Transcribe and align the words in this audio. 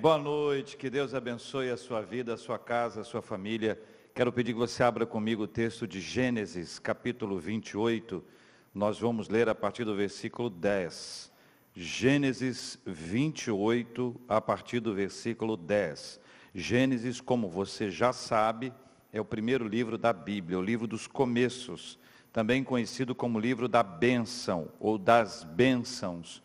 Boa 0.00 0.16
noite, 0.16 0.76
que 0.76 0.88
Deus 0.88 1.12
abençoe 1.12 1.70
a 1.70 1.76
sua 1.76 2.00
vida, 2.02 2.32
a 2.32 2.36
sua 2.36 2.56
casa, 2.56 3.00
a 3.00 3.04
sua 3.04 3.20
família. 3.20 3.82
Quero 4.14 4.32
pedir 4.32 4.52
que 4.52 4.58
você 4.60 4.84
abra 4.84 5.04
comigo 5.04 5.42
o 5.42 5.48
texto 5.48 5.88
de 5.88 6.00
Gênesis, 6.00 6.78
capítulo 6.78 7.36
28. 7.36 8.22
Nós 8.72 9.00
vamos 9.00 9.28
ler 9.28 9.48
a 9.48 9.56
partir 9.56 9.84
do 9.84 9.96
versículo 9.96 10.48
10. 10.48 11.32
Gênesis 11.74 12.78
28, 12.86 14.20
a 14.28 14.40
partir 14.40 14.78
do 14.78 14.94
versículo 14.94 15.56
10. 15.56 16.20
Gênesis, 16.54 17.20
como 17.20 17.48
você 17.48 17.90
já 17.90 18.12
sabe, 18.12 18.72
é 19.12 19.20
o 19.20 19.24
primeiro 19.24 19.66
livro 19.66 19.98
da 19.98 20.12
Bíblia, 20.12 20.60
o 20.60 20.62
livro 20.62 20.86
dos 20.86 21.08
começos, 21.08 21.98
também 22.32 22.62
conhecido 22.62 23.16
como 23.16 23.40
livro 23.40 23.66
da 23.66 23.82
bênção 23.82 24.68
ou 24.78 24.96
das 24.96 25.42
bênçãos 25.42 26.40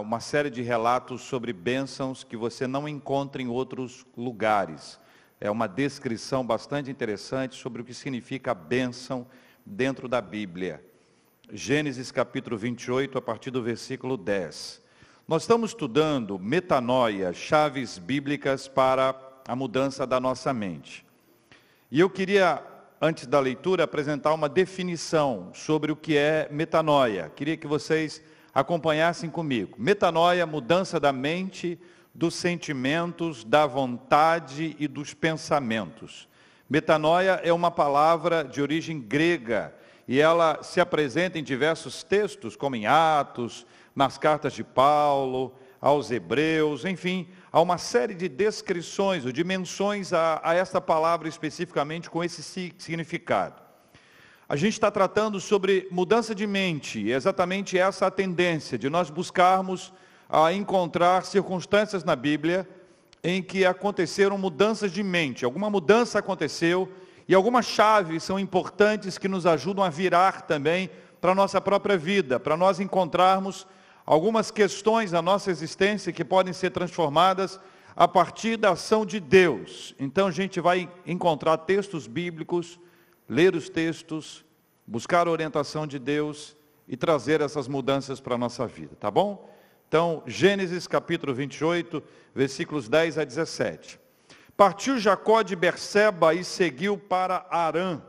uma 0.00 0.20
série 0.20 0.48
de 0.48 0.62
relatos 0.62 1.20
sobre 1.20 1.52
bênçãos 1.52 2.24
que 2.24 2.36
você 2.36 2.66
não 2.66 2.88
encontra 2.88 3.42
em 3.42 3.48
outros 3.48 4.06
lugares. 4.16 4.98
É 5.38 5.50
uma 5.50 5.66
descrição 5.66 6.44
bastante 6.44 6.90
interessante 6.90 7.56
sobre 7.56 7.82
o 7.82 7.84
que 7.84 7.92
significa 7.92 8.54
bênção 8.54 9.26
dentro 9.64 10.08
da 10.08 10.22
Bíblia. 10.22 10.82
Gênesis 11.52 12.10
capítulo 12.10 12.56
28, 12.56 13.18
a 13.18 13.22
partir 13.22 13.50
do 13.50 13.62
versículo 13.62 14.16
10. 14.16 14.80
Nós 15.28 15.42
estamos 15.42 15.72
estudando 15.72 16.38
metanoia, 16.38 17.32
chaves 17.34 17.98
bíblicas 17.98 18.66
para 18.66 19.14
a 19.46 19.54
mudança 19.54 20.06
da 20.06 20.18
nossa 20.18 20.54
mente. 20.54 21.04
E 21.90 22.00
eu 22.00 22.08
queria, 22.08 22.62
antes 23.00 23.26
da 23.26 23.38
leitura, 23.38 23.84
apresentar 23.84 24.32
uma 24.32 24.48
definição 24.48 25.50
sobre 25.52 25.92
o 25.92 25.96
que 25.96 26.16
é 26.16 26.48
metanoia. 26.50 27.30
Queria 27.34 27.56
que 27.56 27.66
vocês 27.66 28.22
acompanhassem 28.54 29.30
comigo. 29.30 29.76
Metanoia, 29.78 30.46
mudança 30.46 30.98
da 30.98 31.12
mente, 31.12 31.78
dos 32.14 32.34
sentimentos, 32.34 33.44
da 33.44 33.66
vontade 33.66 34.76
e 34.78 34.88
dos 34.88 35.14
pensamentos. 35.14 36.28
Metanoia 36.68 37.40
é 37.42 37.52
uma 37.52 37.70
palavra 37.70 38.44
de 38.44 38.60
origem 38.62 39.00
grega 39.00 39.74
e 40.06 40.20
ela 40.20 40.62
se 40.62 40.80
apresenta 40.80 41.38
em 41.38 41.42
diversos 41.42 42.02
textos, 42.02 42.56
como 42.56 42.76
em 42.76 42.86
Atos, 42.86 43.66
nas 43.94 44.18
cartas 44.18 44.52
de 44.52 44.64
Paulo, 44.64 45.54
aos 45.80 46.10
Hebreus, 46.10 46.84
enfim, 46.84 47.28
há 47.50 47.60
uma 47.60 47.78
série 47.78 48.14
de 48.14 48.28
descrições 48.28 49.24
ou 49.24 49.32
dimensões 49.32 50.12
a, 50.12 50.40
a 50.44 50.54
esta 50.54 50.80
palavra 50.80 51.28
especificamente 51.28 52.10
com 52.10 52.22
esse 52.22 52.42
significado. 52.42 53.69
A 54.50 54.56
gente 54.56 54.72
está 54.72 54.90
tratando 54.90 55.38
sobre 55.38 55.86
mudança 55.92 56.34
de 56.34 56.44
mente, 56.44 57.08
exatamente 57.08 57.78
essa 57.78 58.08
a 58.08 58.10
tendência 58.10 58.76
de 58.76 58.90
nós 58.90 59.08
buscarmos 59.08 59.92
a 60.28 60.52
encontrar 60.52 61.24
circunstâncias 61.24 62.02
na 62.02 62.16
Bíblia 62.16 62.68
em 63.22 63.44
que 63.44 63.64
aconteceram 63.64 64.36
mudanças 64.36 64.90
de 64.90 65.04
mente. 65.04 65.44
Alguma 65.44 65.70
mudança 65.70 66.18
aconteceu 66.18 66.92
e 67.28 67.34
algumas 67.36 67.64
chaves 67.64 68.24
são 68.24 68.40
importantes 68.40 69.18
que 69.18 69.28
nos 69.28 69.46
ajudam 69.46 69.84
a 69.84 69.88
virar 69.88 70.42
também 70.42 70.90
para 71.20 71.30
a 71.30 71.36
nossa 71.36 71.60
própria 71.60 71.96
vida, 71.96 72.40
para 72.40 72.56
nós 72.56 72.80
encontrarmos 72.80 73.68
algumas 74.04 74.50
questões 74.50 75.12
da 75.12 75.22
nossa 75.22 75.52
existência 75.52 76.12
que 76.12 76.24
podem 76.24 76.52
ser 76.52 76.70
transformadas 76.70 77.60
a 77.94 78.08
partir 78.08 78.56
da 78.56 78.70
ação 78.70 79.06
de 79.06 79.20
Deus. 79.20 79.94
Então 79.96 80.26
a 80.26 80.32
gente 80.32 80.58
vai 80.58 80.90
encontrar 81.06 81.56
textos 81.56 82.08
bíblicos 82.08 82.80
ler 83.30 83.54
os 83.54 83.68
textos, 83.68 84.44
buscar 84.84 85.28
a 85.28 85.30
orientação 85.30 85.86
de 85.86 86.00
Deus 86.00 86.56
e 86.88 86.96
trazer 86.96 87.40
essas 87.40 87.68
mudanças 87.68 88.18
para 88.18 88.34
a 88.34 88.38
nossa 88.38 88.66
vida, 88.66 88.96
tá 88.96 89.08
bom? 89.08 89.48
Então, 89.86 90.24
Gênesis 90.26 90.88
capítulo 90.88 91.32
28, 91.32 92.02
versículos 92.34 92.88
10 92.88 93.18
a 93.18 93.24
17. 93.24 94.00
Partiu 94.56 94.98
Jacó 94.98 95.42
de 95.42 95.54
Berseba 95.54 96.34
e 96.34 96.42
seguiu 96.42 96.98
para 96.98 97.46
Arã. 97.48 98.02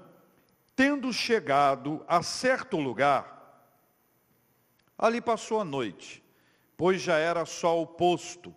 Tendo 0.76 1.14
chegado 1.14 2.04
a 2.08 2.24
certo 2.24 2.78
lugar, 2.78 3.70
ali 4.98 5.22
passou 5.22 5.62
a 5.62 5.64
noite, 5.64 6.24
pois 6.76 7.00
já 7.00 7.18
era 7.20 7.46
sol 7.46 7.86
posto. 7.86 8.56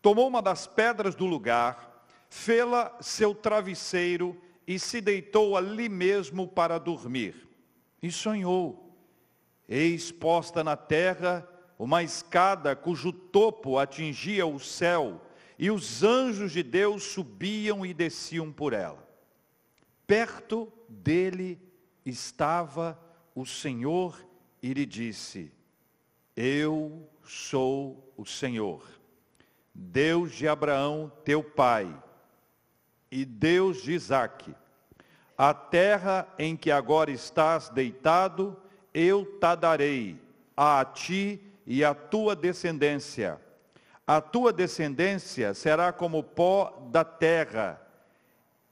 Tomou 0.00 0.26
uma 0.26 0.42
das 0.42 0.66
pedras 0.66 1.14
do 1.14 1.26
lugar, 1.26 2.04
fê-la 2.28 2.92
seu 3.00 3.36
travesseiro 3.36 4.36
e 4.66 4.78
se 4.78 5.00
deitou 5.00 5.56
ali 5.56 5.88
mesmo 5.88 6.46
para 6.46 6.78
dormir. 6.78 7.48
E 8.02 8.10
sonhou. 8.10 8.96
Eis 9.68 10.10
posta 10.10 10.62
na 10.62 10.76
terra 10.76 11.48
uma 11.78 12.02
escada 12.02 12.76
cujo 12.76 13.12
topo 13.12 13.78
atingia 13.78 14.46
o 14.46 14.58
céu, 14.60 15.20
e 15.58 15.70
os 15.70 16.02
anjos 16.02 16.52
de 16.52 16.62
Deus 16.62 17.02
subiam 17.02 17.84
e 17.84 17.92
desciam 17.92 18.52
por 18.52 18.72
ela. 18.72 19.06
Perto 20.06 20.72
dele 20.88 21.60
estava 22.04 22.98
o 23.34 23.46
Senhor 23.46 24.24
e 24.62 24.72
lhe 24.72 24.86
disse: 24.86 25.52
Eu 26.36 27.08
sou 27.24 28.12
o 28.16 28.24
Senhor, 28.24 28.84
Deus 29.74 30.32
de 30.32 30.46
Abraão, 30.46 31.10
teu 31.24 31.42
pai 31.42 31.92
e 33.12 33.26
Deus 33.26 33.82
de 33.82 33.92
Isaac. 33.92 34.54
A 35.36 35.52
terra 35.52 36.26
em 36.38 36.56
que 36.56 36.70
agora 36.70 37.10
estás 37.10 37.68
deitado, 37.68 38.56
eu 38.94 39.26
te 39.38 39.56
darei, 39.56 40.18
a 40.56 40.82
ti 40.82 41.38
e 41.66 41.84
à 41.84 41.94
tua 41.94 42.34
descendência. 42.34 43.38
A 44.06 44.20
tua 44.20 44.50
descendência 44.50 45.52
será 45.52 45.92
como 45.92 46.22
pó 46.22 46.88
da 46.90 47.04
terra, 47.04 47.78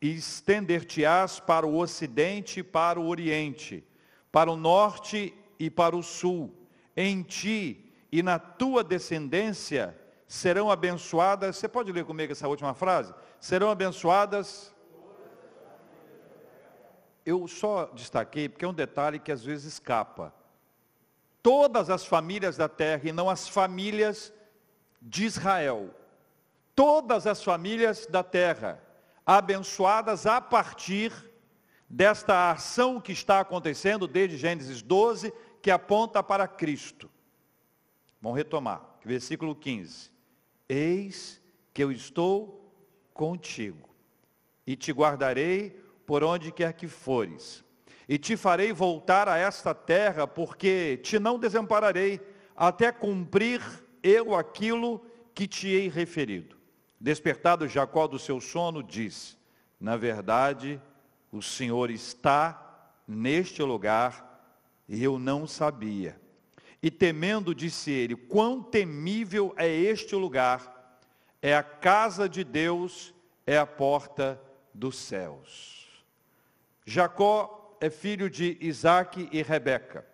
e 0.01 0.15
estender-te-ás 0.15 1.39
para 1.39 1.67
o 1.67 1.79
ocidente 1.79 2.61
e 2.61 2.63
para 2.63 2.99
o 2.99 3.07
oriente, 3.07 3.85
para 4.33 4.51
o 4.51 4.57
norte 4.57 5.35
e 5.59 5.69
para 5.69 5.95
o 5.95 6.03
sul. 6.03 6.51
Em 6.97 7.23
ti 7.23 7.93
e 8.11 8.23
na 8.23 8.39
tua 8.39 8.83
descendência 8.83 9.95
serão 10.31 10.71
abençoadas. 10.71 11.57
Você 11.57 11.67
pode 11.67 11.91
ler 11.91 12.05
comigo 12.05 12.31
essa 12.31 12.47
última 12.47 12.73
frase? 12.73 13.13
serão 13.41 13.69
abençoadas. 13.69 14.73
Eu 17.27 17.49
só 17.49 17.87
destaquei 17.87 18.49
porque 18.49 18.65
é 18.65 18.69
um 18.69 18.73
detalhe 18.73 19.19
que 19.19 19.33
às 19.33 19.43
vezes 19.43 19.75
escapa. 19.75 20.33
Todas 21.43 21.91
as 21.91 22.07
famílias 22.07 22.57
da 22.57 22.69
terra 22.69 23.09
e 23.09 23.13
não 23.13 23.29
as 23.29 23.49
famílias 23.49 24.33
de 25.03 25.25
Israel. 25.25 25.91
Todas 26.77 27.27
as 27.27 27.43
famílias 27.43 28.07
da 28.07 28.23
terra 28.23 28.81
abençoadas 29.27 30.27
a 30.27 30.41
partir 30.41 31.13
desta 31.89 32.53
ação 32.53 33.01
que 33.01 33.11
está 33.11 33.41
acontecendo 33.41 34.07
desde 34.07 34.37
Gênesis 34.37 34.81
12, 34.81 35.33
que 35.61 35.73
aponta 35.73 36.23
para 36.23 36.47
Cristo. 36.47 37.11
Vamos 38.23 38.39
retomar, 38.39 38.83
versículo 39.05 39.57
15. 39.57 40.10
Eis 40.73 41.43
que 41.75 41.83
eu 41.83 41.91
estou 41.91 42.73
contigo, 43.13 43.89
e 44.65 44.77
te 44.77 44.93
guardarei 44.93 45.71
por 46.07 46.23
onde 46.23 46.53
quer 46.53 46.75
que 46.75 46.87
fores, 46.87 47.65
e 48.09 48.17
te 48.17 48.37
farei 48.37 48.73
voltar 48.73 49.29
a 49.29 49.37
esta 49.37 49.75
terra, 49.75 50.29
porque 50.29 51.01
te 51.03 51.19
não 51.19 51.41
desampararei, 51.41 52.21
até 52.55 52.93
cumprir 52.93 53.61
eu 54.01 54.33
aquilo 54.33 55.05
que 55.35 55.49
te 55.49 55.67
hei 55.67 55.89
referido. 55.89 56.57
Despertado 57.01 57.67
Jacó 57.67 58.07
do 58.07 58.19
seu 58.19 58.41
sono, 58.41 58.81
disse: 58.81 59.37
Na 59.81 59.97
verdade, 59.97 60.81
o 61.33 61.43
Senhor 61.43 61.91
está 61.91 62.93
neste 63.09 63.61
lugar, 63.61 64.41
e 64.89 65.03
eu 65.03 65.19
não 65.19 65.49
sabia. 65.49 66.21
E 66.83 66.91
temendo, 66.91 67.55
disse 67.55 67.91
ele: 67.91 68.17
Quão 68.17 68.63
temível 68.63 69.55
é 69.57 69.69
este 69.69 70.15
lugar! 70.15 70.81
é 71.43 71.55
a 71.55 71.63
casa 71.63 72.29
de 72.29 72.45
Deus, 72.45 73.15
é 73.47 73.57
a 73.57 73.67
porta 73.67 74.41
dos 74.75 74.99
céus. 74.99 76.05
Jacó 76.85 77.77
é 77.81 77.89
filho 77.89 78.29
de 78.29 78.59
Isaac 78.61 79.29
e 79.33 79.43
Rebeca, 79.43 80.05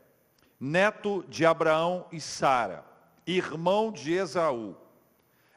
neto 0.58 1.24
de 1.28 1.44
Abraão 1.44 2.06
e 2.12 2.20
Sara, 2.20 2.84
irmão 3.26 3.90
de 3.90 4.12
Esaú. 4.12 4.76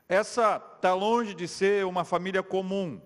Essa 0.07 0.61
está 0.75 0.93
longe 0.93 1.35
de 1.35 1.47
ser 1.47 1.85
uma 1.85 2.03
família 2.03 2.41
comum. 2.41 2.99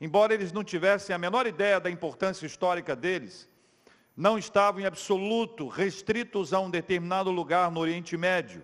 Embora 0.00 0.32
eles 0.32 0.52
não 0.52 0.64
tivessem 0.64 1.14
a 1.14 1.18
menor 1.18 1.46
ideia 1.46 1.78
da 1.78 1.90
importância 1.90 2.46
histórica 2.46 2.96
deles, 2.96 3.48
não 4.16 4.38
estavam 4.38 4.80
em 4.80 4.86
absoluto 4.86 5.68
restritos 5.68 6.52
a 6.52 6.60
um 6.60 6.70
determinado 6.70 7.30
lugar 7.30 7.70
no 7.70 7.80
Oriente 7.80 8.16
Médio 8.16 8.62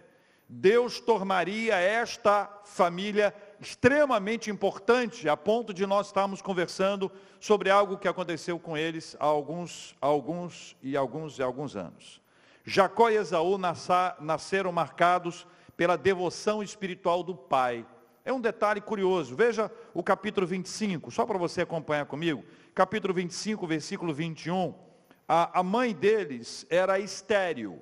Deus 0.55 1.01
tornaria 1.01 1.77
esta 1.77 2.47
família 2.67 3.35
extremamente 3.59 4.51
importante, 4.51 5.27
a 5.27 5.35
ponto 5.35 5.73
de 5.73 5.87
nós 5.87 6.09
estarmos 6.09 6.43
conversando 6.43 7.11
sobre 7.41 7.71
algo 7.71 7.97
que 7.97 8.07
aconteceu 8.07 8.59
com 8.59 8.77
eles 8.77 9.17
há 9.19 9.25
alguns, 9.25 9.97
alguns 9.99 10.77
e 10.83 10.95
alguns 10.95 11.39
e 11.39 11.43
alguns 11.43 11.75
anos. 11.75 12.21
Jacó 12.67 13.09
e 13.09 13.17
Esaú 13.17 13.57
nasceram 14.21 14.71
marcados 14.71 15.47
pela 15.75 15.97
devoção 15.97 16.63
espiritual 16.63 17.23
do 17.23 17.35
pai. 17.35 17.87
É 18.23 18.31
um 18.31 18.41
detalhe 18.41 18.83
curioso. 18.83 19.35
Veja 19.35 19.73
o 19.95 20.03
capítulo 20.03 20.47
25, 20.47 21.11
só 21.11 21.25
para 21.25 21.39
você 21.39 21.63
acompanhar 21.63 22.05
comigo. 22.05 22.45
Capítulo 22.75 23.15
25, 23.15 23.67
versículo 23.67 24.13
21. 24.13 24.75
A, 25.29 25.61
a 25.61 25.63
mãe 25.63 25.95
deles 25.95 26.67
era 26.69 26.99
estéril, 26.99 27.81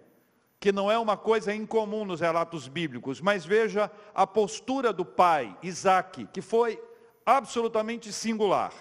que 0.58 0.70
não 0.70 0.90
é 0.90 0.98
uma 0.98 1.16
coisa 1.16 1.54
incomum 1.54 2.04
nos 2.04 2.20
relatos 2.20 2.68
bíblicos, 2.68 3.20
mas 3.20 3.44
veja 3.44 3.90
a 4.14 4.26
postura 4.26 4.92
do 4.92 5.04
pai, 5.04 5.56
Isaac, 5.62 6.28
que 6.32 6.42
foi 6.42 6.80
absolutamente 7.24 8.12
singular. 8.12 8.72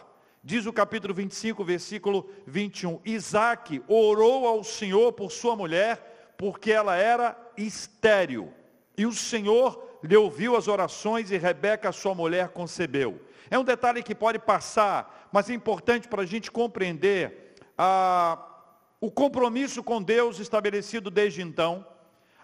Diz 0.44 0.66
o 0.66 0.74
capítulo 0.74 1.14
25, 1.14 1.64
versículo 1.64 2.30
21. 2.46 3.00
Isaac 3.06 3.82
orou 3.88 4.48
ao 4.48 4.64
Senhor 4.64 5.14
por 5.14 5.32
sua 5.32 5.56
mulher, 5.56 6.34
porque 6.38 6.72
ela 6.72 6.96
era 6.96 7.38
estéril. 7.58 8.54
E 8.98 9.06
o 9.06 9.12
Senhor 9.12 10.00
lhe 10.04 10.16
ouviu 10.16 10.56
as 10.56 10.68
orações 10.68 11.32
e 11.32 11.38
Rebeca, 11.38 11.92
sua 11.92 12.16
mulher, 12.16 12.50
concebeu. 12.50 13.22
É 13.50 13.58
um 13.58 13.64
detalhe 13.64 14.04
que 14.04 14.16
pode 14.16 14.40
passar, 14.40 15.30
mas 15.32 15.50
é 15.50 15.54
importante 15.54 16.08
para 16.08 16.22
a 16.22 16.26
gente 16.26 16.50
compreender 16.52 17.56
ah, 17.78 18.38
o 19.01 19.10
compromisso 19.10 19.84
com 19.84 20.01
Deus 20.01 20.40
estabelecido 20.40 21.10
desde 21.10 21.42
então, 21.42 21.86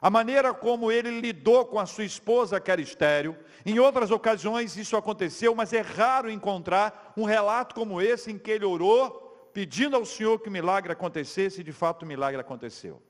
a 0.02 0.10
maneira 0.10 0.54
como 0.54 0.92
ele 0.92 1.20
lidou 1.20 1.66
com 1.66 1.80
a 1.80 1.86
sua 1.86 2.04
esposa, 2.04 2.60
que 2.60 2.70
era 2.70 2.82
estéreo. 2.82 3.36
Em 3.66 3.80
outras 3.80 4.12
ocasiões 4.12 4.78
isso 4.78 4.96
aconteceu, 4.96 5.56
mas 5.56 5.74
é 5.74 5.82
raro 5.82 6.30
encontrar 6.30 7.14
um 7.18 7.24
relato 7.24 7.74
como 7.74 8.02
esse 8.02 8.32
em 8.32 8.38
que 8.38 8.52
ele 8.52 8.66
orou, 8.66 9.50
pedindo 9.54 9.96
ao 9.96 10.06
Senhor 10.06 10.40
que 10.40 10.50
o 10.50 10.52
milagre 10.52 10.92
acontecesse, 10.92 11.62
e 11.62 11.64
de 11.64 11.72
fato 11.72 12.04
o 12.04 12.06
milagre 12.06 12.40
aconteceu. 12.40 13.02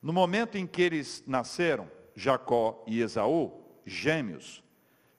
No 0.00 0.12
momento 0.12 0.56
em 0.56 0.66
que 0.66 0.82
eles 0.82 1.24
nasceram, 1.26 1.90
Jacó 2.14 2.84
e 2.86 3.00
Esaú, 3.00 3.64
gêmeos, 3.84 4.62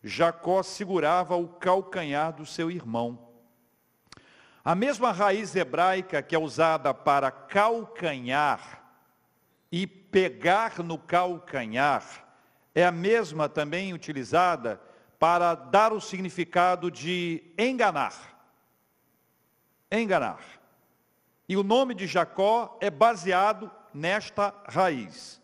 Jacó 0.03 0.63
segurava 0.63 1.35
o 1.35 1.47
calcanhar 1.47 2.33
do 2.33 2.45
seu 2.45 2.71
irmão. 2.71 3.26
A 4.67 4.75
mesma 4.75 5.13
raiz 5.13 5.55
hebraica 5.55 6.21
que 6.21 6.35
é 6.35 6.37
usada 6.37 6.93
para 6.93 7.31
calcanhar 7.31 8.83
e 9.71 9.87
pegar 9.87 10.83
no 10.83 10.97
calcanhar 10.97 12.03
é 12.75 12.85
a 12.85 12.91
mesma 12.91 13.47
também 13.47 13.93
utilizada 13.93 14.81
para 15.17 15.55
dar 15.55 15.93
o 15.93 16.01
significado 16.01 16.91
de 16.91 17.41
enganar. 17.57 18.13
Enganar. 19.89 20.41
E 21.47 21.55
o 21.55 21.63
nome 21.63 21.93
de 21.95 22.05
Jacó 22.05 22.77
é 22.81 22.89
baseado 22.89 23.71
nesta 23.93 24.53
raiz. 24.67 25.41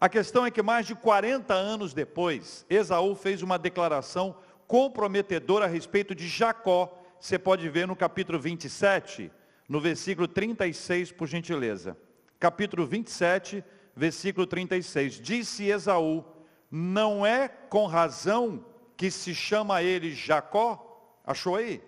A 0.00 0.08
questão 0.08 0.46
é 0.46 0.52
que 0.52 0.62
mais 0.62 0.86
de 0.86 0.94
40 0.94 1.52
anos 1.52 1.92
depois, 1.92 2.64
Esaú 2.70 3.16
fez 3.16 3.42
uma 3.42 3.58
declaração 3.58 4.36
comprometedora 4.68 5.64
a 5.64 5.68
respeito 5.68 6.14
de 6.14 6.28
Jacó. 6.28 7.01
Você 7.22 7.38
pode 7.38 7.68
ver 7.68 7.86
no 7.86 7.94
capítulo 7.94 8.36
27, 8.36 9.30
no 9.68 9.80
versículo 9.80 10.26
36, 10.26 11.12
por 11.12 11.28
gentileza. 11.28 11.96
Capítulo 12.40 12.84
27, 12.84 13.62
versículo 13.94 14.44
36. 14.44 15.20
Disse 15.20 15.68
Esaú: 15.68 16.24
Não 16.68 17.24
é 17.24 17.46
com 17.46 17.86
razão 17.86 18.66
que 18.96 19.08
se 19.08 19.36
chama 19.36 19.84
ele 19.84 20.10
Jacó? 20.12 21.20
Achou 21.24 21.54
aí? 21.54 21.80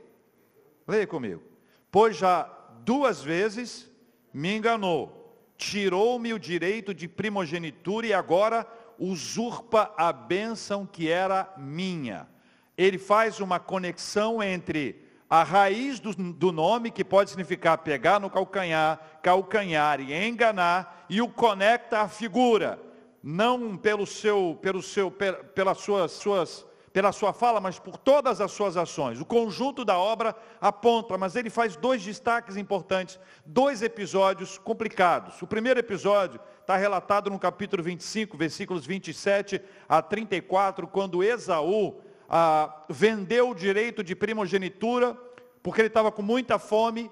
Leia 0.86 1.04
comigo. 1.04 1.42
Pois 1.90 2.16
já 2.16 2.44
duas 2.84 3.20
vezes 3.20 3.90
me 4.32 4.54
enganou 4.56 5.20
tirou-me 5.56 6.32
o 6.32 6.38
direito 6.38 6.94
de 6.94 7.08
primogenitura 7.08 8.06
e 8.06 8.12
agora 8.12 8.64
usurpa 8.98 9.92
a 9.96 10.12
bênção 10.12 10.86
que 10.86 11.08
era 11.08 11.52
minha. 11.56 12.28
Ele 12.76 12.98
faz 12.98 13.40
uma 13.40 13.58
conexão 13.58 14.40
entre 14.40 15.03
a 15.28 15.42
raiz 15.42 16.00
do, 16.00 16.14
do, 16.14 16.52
nome, 16.52 16.90
que 16.90 17.04
pode 17.04 17.30
significar 17.30 17.78
pegar 17.78 18.20
no 18.20 18.30
calcanhar, 18.30 19.00
calcanhar 19.22 20.00
e 20.00 20.12
enganar, 20.12 21.06
e 21.08 21.20
o 21.20 21.28
conecta 21.28 22.00
à 22.00 22.08
figura, 22.08 22.80
não 23.22 23.76
pelo 23.76 24.06
seu, 24.06 24.58
pelo 24.60 24.82
seu, 24.82 25.10
pelas 25.10 25.78
suas, 25.78 26.12
suas 26.12 26.66
pela 26.94 27.10
sua 27.10 27.32
fala, 27.32 27.60
mas 27.60 27.76
por 27.76 27.98
todas 27.98 28.40
as 28.40 28.52
suas 28.52 28.76
ações. 28.76 29.20
O 29.20 29.24
conjunto 29.24 29.84
da 29.84 29.98
obra 29.98 30.32
aponta, 30.60 31.18
mas 31.18 31.34
ele 31.34 31.50
faz 31.50 31.74
dois 31.74 32.04
destaques 32.04 32.56
importantes, 32.56 33.18
dois 33.44 33.82
episódios 33.82 34.58
complicados. 34.58 35.42
O 35.42 35.46
primeiro 35.48 35.80
episódio 35.80 36.38
está 36.60 36.76
relatado 36.76 37.30
no 37.30 37.38
capítulo 37.38 37.82
25, 37.82 38.36
versículos 38.36 38.86
27 38.86 39.60
a 39.88 40.00
34, 40.00 40.86
quando 40.86 41.24
Esaú 41.24 42.00
ah, 42.36 42.84
vendeu 42.88 43.50
o 43.50 43.54
direito 43.54 44.02
de 44.02 44.16
primogenitura, 44.16 45.14
porque 45.62 45.80
ele 45.80 45.86
estava 45.86 46.10
com 46.10 46.20
muita 46.20 46.58
fome, 46.58 47.08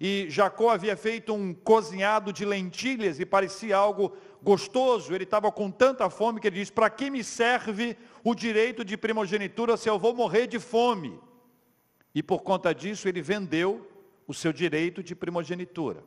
e 0.00 0.24
Jacó 0.30 0.70
havia 0.70 0.96
feito 0.96 1.34
um 1.34 1.52
cozinhado 1.52 2.32
de 2.32 2.46
lentilhas 2.46 3.20
e 3.20 3.26
parecia 3.26 3.76
algo 3.76 4.16
gostoso, 4.42 5.14
ele 5.14 5.24
estava 5.24 5.52
com 5.52 5.70
tanta 5.70 6.08
fome 6.08 6.40
que 6.40 6.46
ele 6.46 6.56
diz: 6.56 6.70
Para 6.70 6.88
que 6.88 7.10
me 7.10 7.22
serve 7.22 7.98
o 8.24 8.34
direito 8.34 8.82
de 8.82 8.96
primogenitura 8.96 9.76
se 9.76 9.90
eu 9.90 9.98
vou 9.98 10.14
morrer 10.14 10.46
de 10.46 10.58
fome? 10.58 11.20
E 12.14 12.22
por 12.22 12.40
conta 12.42 12.74
disso 12.74 13.06
ele 13.06 13.20
vendeu 13.20 13.86
o 14.26 14.32
seu 14.32 14.54
direito 14.54 15.02
de 15.02 15.14
primogenitura. 15.14 16.02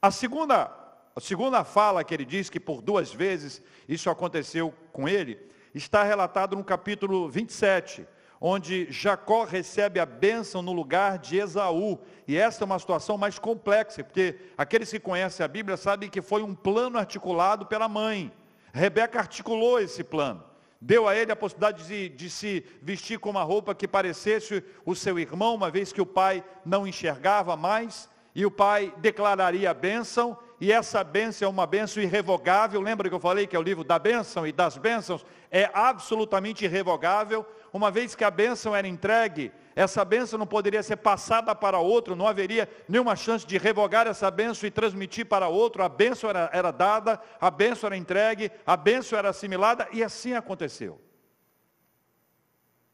A 0.00 0.12
segunda, 0.12 0.70
a 1.16 1.20
segunda 1.20 1.64
fala 1.64 2.04
que 2.04 2.14
ele 2.14 2.24
diz 2.24 2.48
que 2.48 2.60
por 2.60 2.80
duas 2.80 3.12
vezes 3.12 3.60
isso 3.88 4.08
aconteceu 4.08 4.72
com 4.92 5.08
ele, 5.08 5.50
está 5.74 6.02
relatado 6.02 6.56
no 6.56 6.64
capítulo 6.64 7.28
27, 7.28 8.06
onde 8.40 8.86
Jacó 8.90 9.44
recebe 9.44 10.00
a 10.00 10.06
bênção 10.06 10.62
no 10.62 10.72
lugar 10.72 11.18
de 11.18 11.38
Esaú. 11.38 11.98
E 12.26 12.36
essa 12.36 12.64
é 12.64 12.66
uma 12.66 12.78
situação 12.78 13.16
mais 13.16 13.38
complexa, 13.38 14.02
porque 14.02 14.36
aqueles 14.58 14.90
que 14.90 14.98
conhecem 14.98 15.44
a 15.44 15.48
Bíblia 15.48 15.76
sabem 15.76 16.10
que 16.10 16.20
foi 16.20 16.42
um 16.42 16.54
plano 16.54 16.98
articulado 16.98 17.66
pela 17.66 17.88
mãe. 17.88 18.32
Rebeca 18.72 19.18
articulou 19.18 19.80
esse 19.80 20.02
plano. 20.02 20.42
Deu 20.80 21.06
a 21.06 21.14
ele 21.14 21.30
a 21.30 21.36
possibilidade 21.36 21.86
de, 21.86 22.08
de 22.08 22.28
se 22.28 22.66
vestir 22.82 23.20
com 23.20 23.30
uma 23.30 23.44
roupa 23.44 23.74
que 23.74 23.86
parecesse 23.86 24.64
o 24.84 24.96
seu 24.96 25.16
irmão, 25.16 25.54
uma 25.54 25.70
vez 25.70 25.92
que 25.92 26.00
o 26.00 26.06
pai 26.06 26.42
não 26.64 26.84
enxergava 26.84 27.56
mais, 27.56 28.10
e 28.34 28.44
o 28.44 28.50
pai 28.50 28.92
declararia 28.98 29.70
a 29.70 29.74
bênção, 29.74 30.36
e 30.62 30.70
essa 30.70 31.02
bênção 31.02 31.46
é 31.46 31.50
uma 31.50 31.66
bênção 31.66 32.00
irrevogável. 32.00 32.80
Lembra 32.80 33.08
que 33.08 33.14
eu 33.16 33.18
falei 33.18 33.48
que 33.48 33.56
é 33.56 33.58
o 33.58 33.62
livro 33.62 33.82
da 33.82 33.98
bênção 33.98 34.46
e 34.46 34.52
das 34.52 34.78
bênçãos? 34.78 35.26
É 35.50 35.68
absolutamente 35.74 36.64
irrevogável 36.64 37.44
uma 37.72 37.90
vez 37.90 38.14
que 38.14 38.22
a 38.22 38.30
bênção 38.30 38.76
era 38.76 38.86
entregue, 38.86 39.50
essa 39.74 40.04
bênção 40.04 40.38
não 40.38 40.46
poderia 40.46 40.80
ser 40.80 40.98
passada 40.98 41.52
para 41.52 41.80
outro, 41.80 42.14
não 42.14 42.28
haveria 42.28 42.68
nenhuma 42.88 43.16
chance 43.16 43.44
de 43.44 43.58
revogar 43.58 44.06
essa 44.06 44.30
bênção 44.30 44.68
e 44.68 44.70
transmitir 44.70 45.26
para 45.26 45.48
outro, 45.48 45.82
a 45.82 45.88
bênção 45.88 46.30
era, 46.30 46.48
era 46.52 46.70
dada, 46.70 47.20
a 47.40 47.50
bênção 47.50 47.88
era 47.88 47.96
entregue, 47.96 48.52
a 48.64 48.76
bênção 48.76 49.18
era 49.18 49.30
assimilada, 49.30 49.88
e 49.90 50.04
assim 50.04 50.32
aconteceu. 50.32 51.00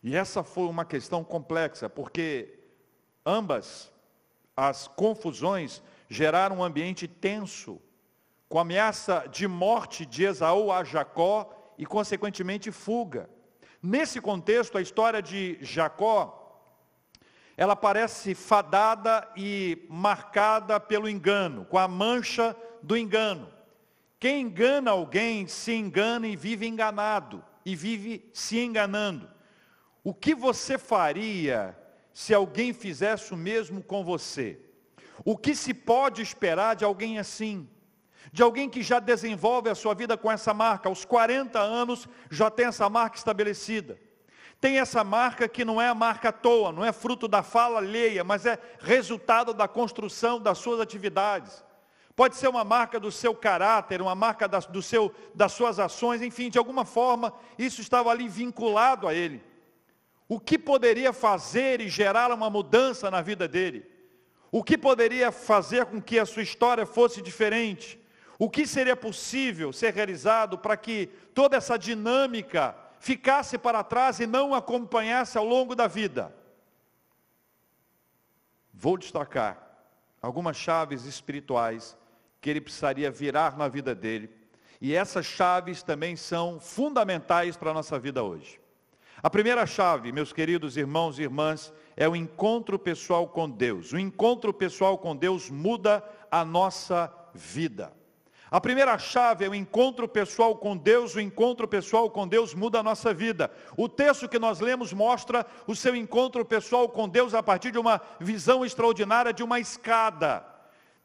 E 0.02 0.16
essa 0.16 0.42
foi 0.42 0.68
uma 0.68 0.86
questão 0.86 1.22
complexa, 1.22 1.86
porque 1.86 2.60
ambas 3.26 3.92
as 4.56 4.88
confusões 4.88 5.82
geraram 6.08 6.58
um 6.58 6.64
ambiente 6.64 7.06
tenso, 7.06 7.80
com 8.48 8.58
ameaça 8.58 9.26
de 9.30 9.46
morte 9.46 10.06
de 10.06 10.24
Esaú 10.24 10.72
a 10.72 10.82
Jacó 10.82 11.74
e, 11.76 11.84
consequentemente, 11.84 12.70
fuga. 12.70 13.28
Nesse 13.82 14.20
contexto, 14.20 14.78
a 14.78 14.82
história 14.82 15.20
de 15.20 15.58
Jacó, 15.60 16.34
ela 17.56 17.76
parece 17.76 18.34
fadada 18.34 19.28
e 19.36 19.84
marcada 19.88 20.80
pelo 20.80 21.08
engano, 21.08 21.64
com 21.66 21.76
a 21.76 21.86
mancha 21.86 22.56
do 22.82 22.96
engano. 22.96 23.52
Quem 24.18 24.42
engana 24.42 24.92
alguém 24.92 25.46
se 25.46 25.72
engana 25.72 26.26
e 26.26 26.34
vive 26.34 26.66
enganado, 26.66 27.44
e 27.64 27.76
vive 27.76 28.28
se 28.32 28.58
enganando. 28.58 29.28
O 30.02 30.14
que 30.14 30.34
você 30.34 30.78
faria 30.78 31.76
se 32.12 32.32
alguém 32.32 32.72
fizesse 32.72 33.34
o 33.34 33.36
mesmo 33.36 33.82
com 33.82 34.02
você? 34.02 34.58
O 35.24 35.36
que 35.36 35.54
se 35.54 35.74
pode 35.74 36.22
esperar 36.22 36.76
de 36.76 36.84
alguém 36.84 37.18
assim? 37.18 37.68
de 38.32 38.42
alguém 38.42 38.68
que 38.68 38.82
já 38.82 38.98
desenvolve 38.98 39.70
a 39.70 39.74
sua 39.74 39.94
vida 39.94 40.16
com 40.16 40.30
essa 40.30 40.52
marca, 40.52 40.88
aos 40.88 41.04
40 41.04 41.58
anos 41.58 42.06
já 42.30 42.50
tem 42.50 42.66
essa 42.66 42.88
marca 42.88 43.16
estabelecida. 43.16 43.98
Tem 44.60 44.78
essa 44.78 45.04
marca 45.04 45.48
que 45.48 45.64
não 45.64 45.80
é 45.80 45.88
a 45.88 45.94
marca 45.94 46.30
à 46.30 46.32
toa, 46.32 46.72
não 46.72 46.84
é 46.84 46.92
fruto 46.92 47.28
da 47.28 47.42
fala 47.42 47.78
alheia, 47.78 48.24
mas 48.24 48.44
é 48.44 48.58
resultado 48.80 49.54
da 49.54 49.68
construção 49.68 50.40
das 50.40 50.58
suas 50.58 50.80
atividades. 50.80 51.64
Pode 52.16 52.34
ser 52.34 52.48
uma 52.48 52.64
marca 52.64 52.98
do 52.98 53.12
seu 53.12 53.32
caráter, 53.32 54.02
uma 54.02 54.16
marca 54.16 54.48
das, 54.48 54.66
do 54.66 54.82
seu, 54.82 55.14
das 55.32 55.52
suas 55.52 55.78
ações, 55.78 56.20
enfim, 56.20 56.50
de 56.50 56.58
alguma 56.58 56.84
forma, 56.84 57.32
isso 57.56 57.80
estava 57.80 58.10
ali 58.10 58.28
vinculado 58.28 59.06
a 59.06 59.14
ele. 59.14 59.40
O 60.28 60.40
que 60.40 60.58
poderia 60.58 61.12
fazer 61.12 61.80
e 61.80 61.88
gerar 61.88 62.32
uma 62.32 62.50
mudança 62.50 63.08
na 63.08 63.22
vida 63.22 63.46
dele? 63.46 63.97
O 64.50 64.64
que 64.64 64.78
poderia 64.78 65.30
fazer 65.30 65.86
com 65.86 66.00
que 66.00 66.18
a 66.18 66.26
sua 66.26 66.42
história 66.42 66.86
fosse 66.86 67.20
diferente? 67.20 68.00
O 68.38 68.48
que 68.48 68.66
seria 68.66 68.96
possível 68.96 69.72
ser 69.72 69.92
realizado 69.92 70.56
para 70.58 70.76
que 70.76 71.06
toda 71.34 71.56
essa 71.56 71.76
dinâmica 71.76 72.74
ficasse 72.98 73.56
para 73.58 73.84
trás 73.84 74.20
e 74.20 74.26
não 74.26 74.54
acompanhasse 74.54 75.38
ao 75.38 75.44
longo 75.44 75.74
da 75.74 75.86
vida. 75.86 76.34
Vou 78.72 78.96
destacar 78.96 79.66
algumas 80.20 80.56
chaves 80.56 81.04
espirituais 81.04 81.96
que 82.40 82.50
ele 82.50 82.60
precisaria 82.60 83.10
virar 83.10 83.56
na 83.56 83.68
vida 83.68 83.94
dele. 83.94 84.30
E 84.80 84.94
essas 84.94 85.26
chaves 85.26 85.82
também 85.82 86.14
são 86.14 86.60
fundamentais 86.60 87.56
para 87.56 87.70
a 87.70 87.74
nossa 87.74 87.98
vida 87.98 88.22
hoje. 88.22 88.60
A 89.20 89.28
primeira 89.28 89.66
chave, 89.66 90.12
meus 90.12 90.32
queridos 90.32 90.76
irmãos 90.76 91.18
e 91.18 91.22
irmãs, 91.22 91.72
é 91.98 92.08
o 92.08 92.14
encontro 92.14 92.78
pessoal 92.78 93.26
com 93.26 93.50
Deus. 93.50 93.92
O 93.92 93.98
encontro 93.98 94.54
pessoal 94.54 94.96
com 94.96 95.16
Deus 95.16 95.50
muda 95.50 96.02
a 96.30 96.44
nossa 96.44 97.12
vida. 97.34 97.92
A 98.48 98.60
primeira 98.60 98.96
chave 98.96 99.44
é 99.44 99.48
o 99.48 99.54
encontro 99.54 100.06
pessoal 100.08 100.54
com 100.56 100.76
Deus, 100.76 101.16
o 101.16 101.20
encontro 101.20 101.66
pessoal 101.66 102.08
com 102.08 102.26
Deus 102.26 102.54
muda 102.54 102.78
a 102.78 102.82
nossa 102.84 103.12
vida. 103.12 103.50
O 103.76 103.88
texto 103.88 104.28
que 104.28 104.38
nós 104.38 104.60
lemos 104.60 104.92
mostra 104.92 105.44
o 105.66 105.74
seu 105.74 105.96
encontro 105.96 106.44
pessoal 106.44 106.88
com 106.88 107.08
Deus 107.08 107.34
a 107.34 107.42
partir 107.42 107.72
de 107.72 107.78
uma 107.78 108.00
visão 108.20 108.64
extraordinária 108.64 109.32
de 109.32 109.42
uma 109.42 109.58
escada. 109.58 110.46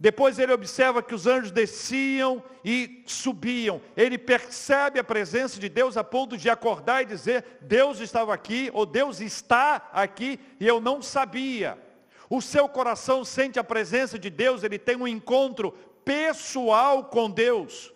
Depois 0.03 0.37
ele 0.37 0.51
observa 0.51 1.01
que 1.01 1.15
os 1.15 1.25
anjos 1.25 1.49
desciam 1.49 2.43
e 2.61 3.05
subiam. 3.05 3.81
Ele 3.95 4.17
percebe 4.17 4.99
a 4.99 5.03
presença 5.03 5.57
de 5.57 5.69
Deus 5.69 5.95
a 5.95 6.03
ponto 6.03 6.35
de 6.37 6.49
acordar 6.49 7.01
e 7.01 7.05
dizer: 7.05 7.45
Deus 7.61 8.01
estava 8.01 8.33
aqui, 8.33 8.69
ou 8.73 8.85
Deus 8.85 9.21
está 9.21 9.89
aqui, 9.93 10.41
e 10.59 10.67
eu 10.67 10.81
não 10.81 11.01
sabia. 11.01 11.81
O 12.29 12.41
seu 12.41 12.67
coração 12.67 13.23
sente 13.23 13.57
a 13.57 13.63
presença 13.63 14.19
de 14.19 14.29
Deus, 14.29 14.61
ele 14.61 14.77
tem 14.77 14.97
um 14.97 15.07
encontro 15.07 15.71
pessoal 16.03 17.05
com 17.05 17.31
Deus. 17.31 17.93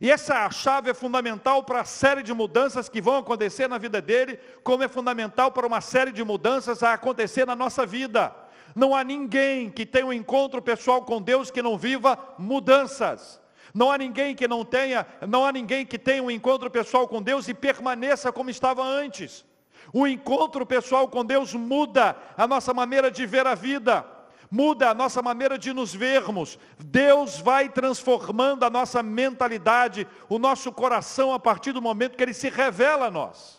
E 0.00 0.12
essa 0.12 0.48
chave 0.50 0.90
é 0.90 0.94
fundamental 0.94 1.64
para 1.64 1.80
a 1.80 1.84
série 1.84 2.22
de 2.22 2.32
mudanças 2.32 2.88
que 2.88 3.02
vão 3.02 3.16
acontecer 3.16 3.68
na 3.68 3.76
vida 3.76 4.00
dele, 4.00 4.38
como 4.62 4.84
é 4.84 4.88
fundamental 4.88 5.50
para 5.50 5.66
uma 5.66 5.80
série 5.80 6.12
de 6.12 6.22
mudanças 6.22 6.84
a 6.84 6.92
acontecer 6.92 7.44
na 7.44 7.56
nossa 7.56 7.84
vida. 7.84 8.32
Não 8.78 8.94
há 8.94 9.02
ninguém 9.02 9.68
que 9.68 9.84
tenha 9.84 10.06
um 10.06 10.12
encontro 10.12 10.62
pessoal 10.62 11.02
com 11.02 11.20
Deus 11.20 11.50
que 11.50 11.60
não 11.60 11.76
viva 11.76 12.16
mudanças. 12.38 13.40
Não 13.74 13.90
há 13.90 13.98
ninguém 13.98 14.36
que 14.36 14.46
não 14.46 14.64
tenha, 14.64 15.04
não 15.26 15.44
há 15.44 15.50
ninguém 15.50 15.84
que 15.84 15.98
tenha 15.98 16.22
um 16.22 16.30
encontro 16.30 16.70
pessoal 16.70 17.08
com 17.08 17.20
Deus 17.20 17.48
e 17.48 17.54
permaneça 17.54 18.30
como 18.30 18.50
estava 18.50 18.84
antes. 18.84 19.44
O 19.92 20.06
encontro 20.06 20.64
pessoal 20.64 21.08
com 21.08 21.24
Deus 21.24 21.54
muda 21.54 22.16
a 22.36 22.46
nossa 22.46 22.72
maneira 22.72 23.10
de 23.10 23.26
ver 23.26 23.48
a 23.48 23.56
vida 23.56 24.06
muda 24.50 24.88
a 24.88 24.94
nossa 24.94 25.20
maneira 25.20 25.58
de 25.58 25.74
nos 25.74 25.94
vermos. 25.94 26.58
Deus 26.78 27.38
vai 27.38 27.68
transformando 27.68 28.64
a 28.64 28.70
nossa 28.70 29.02
mentalidade, 29.02 30.06
o 30.26 30.38
nosso 30.38 30.72
coração 30.72 31.34
a 31.34 31.38
partir 31.38 31.72
do 31.72 31.82
momento 31.82 32.16
que 32.16 32.22
ele 32.22 32.32
se 32.32 32.48
revela 32.48 33.08
a 33.08 33.10
nós. 33.10 33.57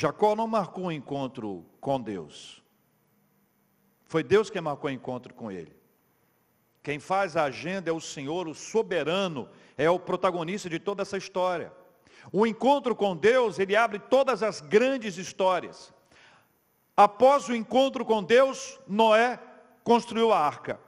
Jacó 0.00 0.34
não 0.34 0.46
marcou 0.46 0.84
um 0.84 0.92
encontro 0.92 1.62
com 1.78 2.00
Deus. 2.00 2.62
Foi 4.06 4.22
Deus 4.22 4.48
quem 4.48 4.62
marcou 4.62 4.88
o 4.88 4.90
um 4.90 4.96
encontro 4.96 5.34
com 5.34 5.52
ele. 5.52 5.76
Quem 6.82 6.98
faz 6.98 7.36
a 7.36 7.44
agenda 7.44 7.90
é 7.90 7.92
o 7.92 8.00
Senhor, 8.00 8.48
o 8.48 8.54
soberano, 8.54 9.46
é 9.76 9.90
o 9.90 10.00
protagonista 10.00 10.70
de 10.70 10.78
toda 10.78 11.02
essa 11.02 11.18
história. 11.18 11.70
O 12.32 12.46
encontro 12.46 12.96
com 12.96 13.14
Deus, 13.14 13.58
ele 13.58 13.76
abre 13.76 13.98
todas 13.98 14.42
as 14.42 14.62
grandes 14.62 15.18
histórias. 15.18 15.92
Após 16.96 17.46
o 17.50 17.54
encontro 17.54 18.02
com 18.02 18.24
Deus, 18.24 18.80
Noé 18.88 19.38
construiu 19.84 20.32
a 20.32 20.38
arca. 20.38 20.80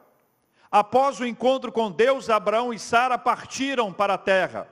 Após 0.71 1.21
o 1.21 1.27
encontro 1.27 1.71
com 1.71 1.93
Deus, 1.93 2.31
Abraão 2.31 2.73
e 2.73 2.79
Sara 2.79 3.19
partiram 3.19 3.93
para 3.93 4.15
a 4.15 4.19
terra. 4.19 4.67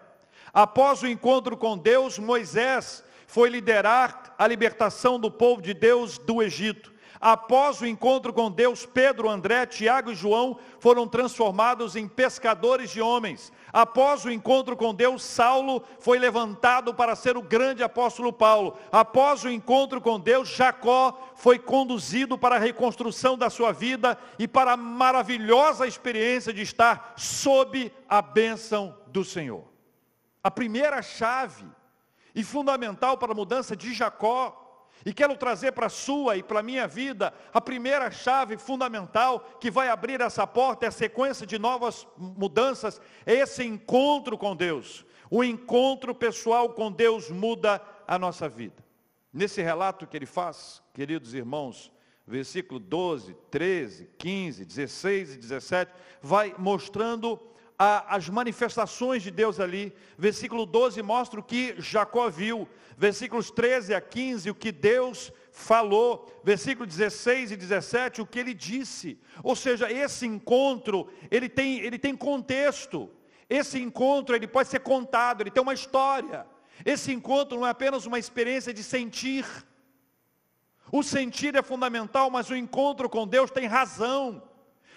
Após 0.50 1.02
o 1.02 1.06
encontro 1.06 1.58
com 1.58 1.76
Deus, 1.76 2.18
Moisés 2.18 3.04
foi 3.30 3.48
liderar 3.48 4.34
a 4.36 4.44
libertação 4.44 5.16
do 5.16 5.30
povo 5.30 5.62
de 5.62 5.72
Deus 5.72 6.18
do 6.18 6.42
Egito. 6.42 6.92
Após 7.20 7.80
o 7.80 7.86
encontro 7.86 8.32
com 8.32 8.50
Deus, 8.50 8.84
Pedro, 8.84 9.28
André, 9.28 9.66
Tiago 9.66 10.10
e 10.10 10.16
João 10.16 10.58
foram 10.80 11.06
transformados 11.06 11.94
em 11.94 12.08
pescadores 12.08 12.90
de 12.90 13.00
homens. 13.00 13.52
Após 13.72 14.24
o 14.24 14.30
encontro 14.32 14.76
com 14.76 14.92
Deus, 14.92 15.22
Saulo 15.22 15.84
foi 16.00 16.18
levantado 16.18 16.92
para 16.92 17.14
ser 17.14 17.36
o 17.36 17.42
grande 17.42 17.84
apóstolo 17.84 18.32
Paulo. 18.32 18.76
Após 18.90 19.44
o 19.44 19.48
encontro 19.48 20.00
com 20.00 20.18
Deus, 20.18 20.48
Jacó 20.48 21.16
foi 21.36 21.56
conduzido 21.56 22.36
para 22.36 22.56
a 22.56 22.60
reconstrução 22.60 23.38
da 23.38 23.48
sua 23.48 23.70
vida 23.70 24.18
e 24.40 24.48
para 24.48 24.72
a 24.72 24.76
maravilhosa 24.76 25.86
experiência 25.86 26.52
de 26.52 26.62
estar 26.62 27.12
sob 27.16 27.92
a 28.08 28.20
bênção 28.20 28.96
do 29.06 29.24
Senhor. 29.24 29.70
A 30.42 30.50
primeira 30.50 31.00
chave 31.00 31.64
e 32.34 32.42
fundamental 32.42 33.16
para 33.16 33.32
a 33.32 33.34
mudança 33.34 33.76
de 33.76 33.92
Jacó 33.94 34.60
e 35.04 35.14
quero 35.14 35.36
trazer 35.36 35.72
para 35.72 35.86
a 35.86 35.90
sua 35.90 36.36
e 36.36 36.42
para 36.42 36.60
a 36.60 36.62
minha 36.62 36.86
vida 36.86 37.32
a 37.52 37.60
primeira 37.60 38.10
chave 38.10 38.58
fundamental 38.58 39.40
que 39.60 39.70
vai 39.70 39.88
abrir 39.88 40.20
essa 40.20 40.46
porta, 40.46 40.84
é 40.84 40.88
a 40.88 40.92
sequência 40.92 41.46
de 41.46 41.58
novas 41.58 42.06
mudanças, 42.16 43.00
é 43.24 43.34
esse 43.34 43.64
encontro 43.64 44.36
com 44.36 44.54
Deus. 44.54 45.04
O 45.30 45.42
encontro 45.44 46.14
pessoal 46.14 46.70
com 46.70 46.90
Deus 46.90 47.30
muda 47.30 47.80
a 48.06 48.18
nossa 48.18 48.48
vida. 48.48 48.84
Nesse 49.32 49.62
relato 49.62 50.06
que 50.06 50.16
ele 50.16 50.26
faz, 50.26 50.82
queridos 50.92 51.34
irmãos, 51.34 51.92
versículo 52.26 52.78
12, 52.80 53.34
13, 53.50 54.10
15, 54.18 54.64
16 54.64 55.34
e 55.34 55.38
17, 55.38 55.92
vai 56.20 56.54
mostrando 56.58 57.40
a, 57.82 58.14
as 58.14 58.28
manifestações 58.28 59.22
de 59.22 59.30
Deus 59.30 59.58
ali. 59.58 59.90
Versículo 60.18 60.66
12 60.66 61.00
mostra 61.00 61.40
o 61.40 61.42
que 61.42 61.74
Jacó 61.78 62.28
viu. 62.28 62.68
Versículos 62.94 63.50
13 63.50 63.94
a 63.94 64.02
15, 64.02 64.50
o 64.50 64.54
que 64.54 64.70
Deus 64.70 65.32
falou. 65.50 66.42
Versículo 66.44 66.86
16 66.86 67.52
e 67.52 67.56
17, 67.56 68.20
o 68.20 68.26
que 68.26 68.38
ele 68.38 68.52
disse. 68.52 69.18
Ou 69.42 69.56
seja, 69.56 69.90
esse 69.90 70.26
encontro, 70.26 71.08
ele 71.30 71.48
tem, 71.48 71.80
ele 71.80 71.98
tem 71.98 72.14
contexto. 72.14 73.08
Esse 73.48 73.80
encontro, 73.80 74.36
ele 74.36 74.46
pode 74.46 74.68
ser 74.68 74.80
contado, 74.80 75.40
ele 75.40 75.50
tem 75.50 75.62
uma 75.62 75.72
história. 75.72 76.46
Esse 76.84 77.10
encontro 77.14 77.58
não 77.58 77.66
é 77.66 77.70
apenas 77.70 78.04
uma 78.04 78.18
experiência 78.18 78.74
de 78.74 78.84
sentir. 78.84 79.46
O 80.92 81.02
sentir 81.02 81.56
é 81.56 81.62
fundamental, 81.62 82.30
mas 82.30 82.50
o 82.50 82.56
encontro 82.56 83.08
com 83.08 83.26
Deus 83.26 83.50
tem 83.50 83.66
razão, 83.66 84.42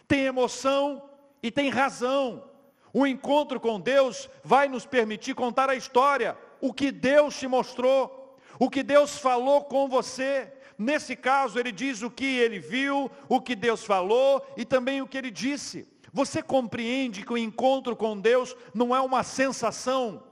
tem 0.06 0.25
emoção 0.25 1.10
e 1.42 1.50
tem 1.50 1.70
razão. 1.70 2.52
O 2.94 3.08
encontro 3.08 3.60
com 3.60 3.80
Deus 3.80 4.30
vai 4.44 4.70
nos 4.70 4.86
permitir 4.86 5.34
contar 5.34 5.68
a 5.68 5.76
história, 5.76 6.38
o 6.62 6.72
que 6.72 6.92
Deus 6.92 7.36
te 7.36 7.48
mostrou, 7.48 8.38
o 8.60 8.70
que 8.70 8.84
Deus 8.84 9.18
falou 9.18 9.64
com 9.64 9.90
você. 9.90 10.54
Nesse 10.78 11.16
caso, 11.16 11.60
ele 11.60 11.72
diz 11.72 12.04
o 12.04 12.12
que 12.12 12.38
ele 12.38 12.60
viu, 12.60 13.10
o 13.28 13.42
que 13.42 13.56
Deus 13.56 13.84
falou 13.84 14.46
e 14.56 14.64
também 14.64 15.02
o 15.02 15.08
que 15.08 15.18
ele 15.18 15.32
disse. 15.32 15.88
Você 16.14 16.44
compreende 16.44 17.24
que 17.24 17.34
o 17.34 17.38
encontro 17.38 17.96
com 17.96 18.20
Deus 18.20 18.56
não 18.74 18.96
é 18.96 19.02
uma 19.02 19.24
sensação, 19.24 20.24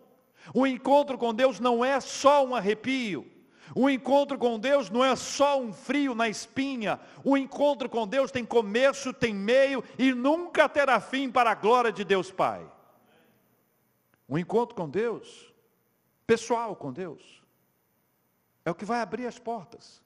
o 0.54 0.68
encontro 0.68 1.18
com 1.18 1.34
Deus 1.34 1.60
não 1.60 1.84
é 1.84 2.00
só 2.00 2.46
um 2.46 2.56
arrepio. 2.56 3.26
O 3.76 3.90
encontro 3.90 4.38
com 4.38 4.60
Deus 4.60 4.90
não 4.90 5.04
é 5.04 5.16
só 5.16 5.60
um 5.60 5.72
frio 5.72 6.14
na 6.14 6.28
espinha. 6.28 7.00
O 7.24 7.38
encontro 7.38 7.90
com 7.90 8.08
Deus 8.08 8.32
tem 8.32 8.46
começo, 8.46 9.14
tem 9.14 9.34
meio 9.34 9.84
e 9.98 10.14
nunca 10.14 10.68
terá 10.68 11.00
fim 11.00 11.30
para 11.30 11.52
a 11.52 11.56
glória 11.56 11.92
de 11.92 12.04
Deus 12.04 12.32
Pai. 12.32 12.66
O 14.28 14.38
encontro 14.38 14.76
com 14.76 14.90
Deus, 14.90 15.54
pessoal 16.26 16.76
com 16.76 16.92
Deus, 16.92 17.42
é 18.64 18.72
o 18.72 18.76
que 18.76 18.86
vai 18.86 19.02
abrir 19.02 19.26
as 19.26 19.38
portas. 19.38 20.02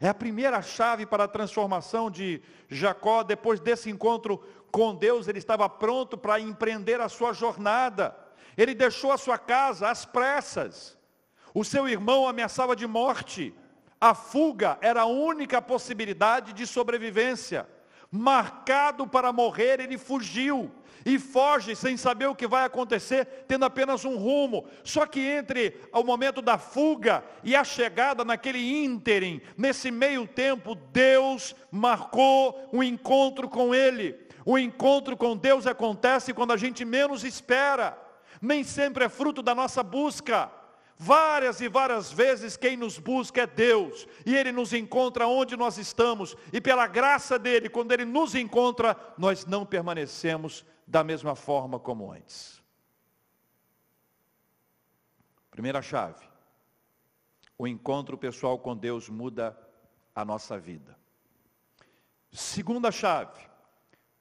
É 0.00 0.08
a 0.08 0.14
primeira 0.14 0.60
chave 0.62 1.04
para 1.04 1.24
a 1.24 1.28
transformação 1.28 2.10
de 2.10 2.42
Jacó. 2.68 3.22
Depois 3.22 3.60
desse 3.60 3.90
encontro 3.90 4.38
com 4.70 4.94
Deus, 4.94 5.26
ele 5.26 5.38
estava 5.38 5.68
pronto 5.68 6.16
para 6.16 6.40
empreender 6.40 7.00
a 7.00 7.08
sua 7.08 7.32
jornada. 7.32 8.16
Ele 8.56 8.74
deixou 8.74 9.12
a 9.12 9.18
sua 9.18 9.38
casa 9.38 9.88
às 9.88 10.04
pressas. 10.04 10.97
O 11.54 11.64
seu 11.64 11.88
irmão 11.88 12.26
ameaçava 12.26 12.76
de 12.76 12.86
morte. 12.86 13.54
A 14.00 14.14
fuga 14.14 14.78
era 14.80 15.02
a 15.02 15.06
única 15.06 15.60
possibilidade 15.60 16.52
de 16.52 16.66
sobrevivência. 16.66 17.66
Marcado 18.10 19.06
para 19.06 19.32
morrer, 19.32 19.80
ele 19.80 19.98
fugiu. 19.98 20.70
E 21.04 21.18
foge 21.18 21.74
sem 21.74 21.96
saber 21.96 22.26
o 22.26 22.34
que 22.34 22.46
vai 22.46 22.64
acontecer, 22.64 23.24
tendo 23.46 23.64
apenas 23.64 24.04
um 24.04 24.16
rumo. 24.16 24.66
Só 24.84 25.06
que 25.06 25.20
entre 25.20 25.80
o 25.92 26.02
momento 26.02 26.42
da 26.42 26.58
fuga 26.58 27.24
e 27.42 27.56
a 27.56 27.64
chegada 27.64 28.24
naquele 28.24 28.84
ínterim, 28.84 29.40
nesse 29.56 29.90
meio 29.90 30.26
tempo, 30.26 30.74
Deus 30.74 31.54
marcou 31.70 32.68
um 32.72 32.82
encontro 32.82 33.48
com 33.48 33.74
ele. 33.74 34.18
O 34.44 34.58
encontro 34.58 35.16
com 35.16 35.36
Deus 35.36 35.66
acontece 35.66 36.34
quando 36.34 36.52
a 36.52 36.56
gente 36.56 36.84
menos 36.84 37.24
espera. 37.24 37.98
Nem 38.40 38.62
sempre 38.64 39.04
é 39.04 39.08
fruto 39.08 39.42
da 39.42 39.54
nossa 39.54 39.82
busca. 39.82 40.50
Várias 40.98 41.60
e 41.60 41.68
várias 41.68 42.10
vezes 42.10 42.56
quem 42.56 42.76
nos 42.76 42.98
busca 42.98 43.42
é 43.42 43.46
Deus, 43.46 44.06
e 44.26 44.34
Ele 44.34 44.50
nos 44.50 44.72
encontra 44.72 45.28
onde 45.28 45.56
nós 45.56 45.78
estamos, 45.78 46.36
e 46.52 46.60
pela 46.60 46.88
graça 46.88 47.38
dEle, 47.38 47.68
quando 47.68 47.92
Ele 47.92 48.04
nos 48.04 48.34
encontra, 48.34 48.96
nós 49.16 49.46
não 49.46 49.64
permanecemos 49.64 50.66
da 50.84 51.04
mesma 51.04 51.36
forma 51.36 51.78
como 51.78 52.10
antes. 52.10 52.60
Primeira 55.52 55.80
chave. 55.80 56.26
O 57.56 57.66
encontro 57.66 58.18
pessoal 58.18 58.58
com 58.58 58.76
Deus 58.76 59.08
muda 59.08 59.56
a 60.14 60.24
nossa 60.24 60.58
vida. 60.58 60.98
Segunda 62.32 62.90
chave. 62.90 63.48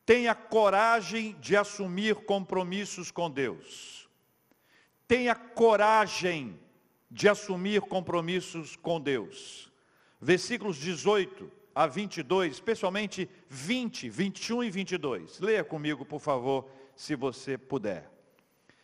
Tenha 0.05 0.35
coragem 0.35 1.33
de 1.39 1.55
assumir 1.55 2.15
compromissos 2.25 3.09
com 3.09 3.29
Deus. 3.29 4.07
Tenha 5.07 5.35
coragem 5.35 6.59
de 7.09 7.29
assumir 7.29 7.81
compromissos 7.81 8.75
com 8.75 8.99
Deus. 8.99 9.71
Versículos 10.19 10.77
18 10.77 11.51
a 11.73 11.85
22, 11.85 12.53
especialmente 12.53 13.29
20, 13.49 14.09
21 14.09 14.63
e 14.63 14.69
22. 14.69 15.39
Leia 15.39 15.63
comigo, 15.63 16.03
por 16.03 16.19
favor, 16.19 16.67
se 16.95 17.15
você 17.15 17.57
puder. 17.57 18.09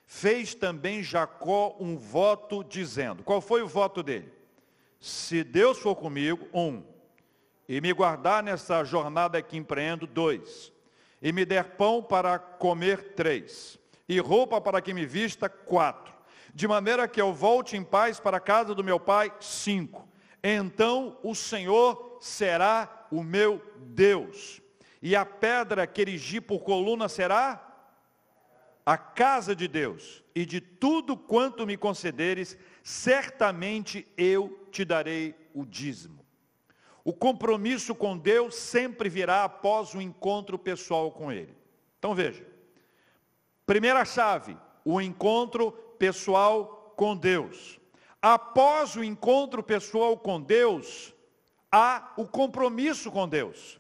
Fez 0.05 0.53
também 0.53 1.01
Jacó 1.01 1.75
um 1.79 1.97
voto 1.97 2.63
dizendo: 2.63 3.23
Qual 3.23 3.41
foi 3.41 3.61
o 3.61 3.67
voto 3.67 4.03
dele? 4.03 4.31
Se 4.99 5.43
Deus 5.43 5.79
for 5.79 5.95
comigo, 5.95 6.47
um, 6.53 6.83
e 7.67 7.81
me 7.81 7.91
guardar 7.91 8.43
nessa 8.43 8.83
jornada 8.83 9.41
que 9.41 9.57
empreendo, 9.57 10.05
dois, 10.05 10.71
e 11.21 11.31
me 11.31 11.45
der 11.45 11.75
pão 11.75 12.01
para 12.01 12.37
comer, 12.37 13.13
três, 13.15 13.79
e 14.07 14.19
roupa 14.19 14.61
para 14.61 14.81
que 14.81 14.93
me 14.93 15.05
vista, 15.05 15.49
quatro, 15.49 16.12
de 16.53 16.67
maneira 16.67 17.07
que 17.07 17.19
eu 17.19 17.33
volte 17.33 17.75
em 17.75 17.83
paz 17.83 18.19
para 18.19 18.38
a 18.38 18.41
casa 18.41 18.75
do 18.75 18.83
meu 18.83 19.00
pai, 19.00 19.33
cinco. 19.39 20.07
Então 20.43 21.17
o 21.24 21.33
Senhor 21.33 22.17
será 22.22 23.07
o 23.10 23.24
meu 23.24 23.62
Deus, 23.77 24.62
e 25.01 25.15
a 25.15 25.25
pedra 25.25 25.86
que 25.88 26.01
erigi 26.01 26.39
por 26.39 26.60
coluna 26.60 27.10
será 27.10 27.69
a 28.86 28.98
casa 28.98 29.55
de 29.55 29.67
Deus, 29.67 30.24
e 30.36 30.45
de 30.45 30.60
tudo 30.60 31.15
quanto 31.15 31.65
me 31.65 31.77
concederes, 31.77 32.57
certamente 32.83 34.07
eu 34.17 34.67
te 34.72 34.83
darei 34.83 35.36
o 35.53 35.65
dízimo. 35.65 36.25
O 37.05 37.13
compromisso 37.13 37.93
com 37.93 38.17
Deus 38.17 38.55
sempre 38.55 39.10
virá 39.10 39.43
após 39.43 39.93
o 39.93 40.01
encontro 40.01 40.57
pessoal 40.57 41.12
com 41.12 41.31
Ele. 41.31 41.55
Então 42.00 42.15
veja, 42.15 42.45
primeira 43.65 44.03
chave, 44.05 44.57
o 44.83 45.00
encontro 45.00 45.72
pessoal 45.97 46.93
com 46.95 47.15
Deus. 47.15 47.79
Após 48.21 48.95
o 48.95 49.03
encontro 49.03 49.62
pessoal 49.62 50.17
com 50.17 50.41
Deus, 50.41 51.13
há 51.71 52.13
o 52.15 52.25
compromisso 52.25 53.12
com 53.12 53.27
Deus. 53.27 53.79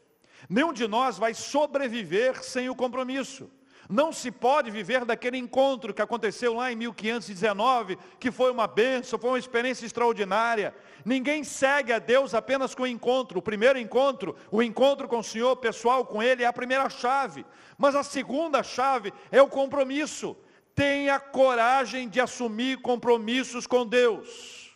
Nenhum 0.49 0.73
de 0.73 0.87
nós 0.87 1.17
vai 1.17 1.33
sobreviver 1.33 2.43
sem 2.43 2.69
o 2.69 2.75
compromisso. 2.75 3.49
Não 3.89 4.13
se 4.13 4.31
pode 4.31 4.71
viver 4.71 5.03
daquele 5.03 5.37
encontro 5.37 5.93
que 5.93 6.01
aconteceu 6.01 6.53
lá 6.53 6.71
em 6.71 6.75
1519, 6.75 7.97
que 8.19 8.31
foi 8.31 8.49
uma 8.49 8.65
benção, 8.65 9.19
foi 9.19 9.31
uma 9.31 9.39
experiência 9.39 9.85
extraordinária. 9.85 10.73
Ninguém 11.03 11.43
segue 11.43 11.91
a 11.91 11.99
Deus 11.99 12.33
apenas 12.33 12.73
com 12.73 12.83
o 12.83 12.87
encontro. 12.87 13.39
O 13.39 13.41
primeiro 13.41 13.77
encontro, 13.77 14.35
o 14.49 14.63
encontro 14.63 15.07
com 15.07 15.19
o 15.19 15.23
Senhor 15.23 15.55
pessoal 15.57 16.05
com 16.05 16.23
Ele 16.23 16.43
é 16.43 16.47
a 16.47 16.53
primeira 16.53 16.89
chave. 16.89 17.45
Mas 17.77 17.93
a 17.93 18.03
segunda 18.03 18.63
chave 18.63 19.13
é 19.31 19.41
o 19.41 19.49
compromisso. 19.49 20.35
Tenha 20.75 21.19
coragem 21.19 22.09
de 22.09 22.19
assumir 22.19 22.81
compromissos 22.81 23.67
com 23.67 23.85
Deus. 23.85 24.75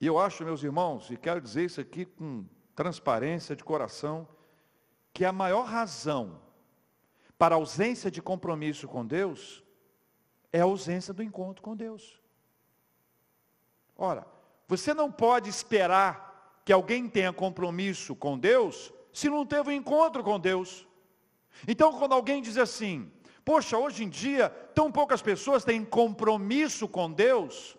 E 0.00 0.06
eu 0.06 0.18
acho, 0.18 0.44
meus 0.44 0.62
irmãos, 0.62 1.10
e 1.10 1.16
quero 1.16 1.40
dizer 1.40 1.64
isso 1.64 1.80
aqui 1.80 2.04
com 2.04 2.44
transparência 2.74 3.56
de 3.56 3.64
coração, 3.64 4.28
que 5.12 5.24
a 5.24 5.32
maior 5.32 5.64
razão 5.64 6.38
para 7.38 7.54
a 7.54 7.58
ausência 7.58 8.10
de 8.10 8.20
compromisso 8.20 8.86
com 8.86 9.04
Deus 9.04 9.64
é 10.52 10.60
a 10.60 10.64
ausência 10.64 11.14
do 11.14 11.22
encontro 11.22 11.62
com 11.62 11.74
Deus. 11.74 12.20
Ora, 13.96 14.26
você 14.68 14.92
não 14.92 15.10
pode 15.10 15.48
esperar 15.48 16.60
que 16.64 16.72
alguém 16.72 17.08
tenha 17.08 17.32
compromisso 17.32 18.14
com 18.14 18.38
Deus 18.38 18.92
se 19.12 19.30
não 19.30 19.46
teve 19.46 19.70
um 19.70 19.72
encontro 19.72 20.22
com 20.22 20.38
Deus. 20.38 20.86
Então, 21.66 21.98
quando 21.98 22.12
alguém 22.12 22.42
diz 22.42 22.58
assim, 22.58 23.10
poxa, 23.46 23.78
hoje 23.78 24.02
em 24.02 24.08
dia 24.08 24.48
tão 24.74 24.90
poucas 24.90 25.22
pessoas 25.22 25.64
têm 25.64 25.84
compromisso 25.84 26.88
com 26.88 27.10
Deus. 27.10 27.76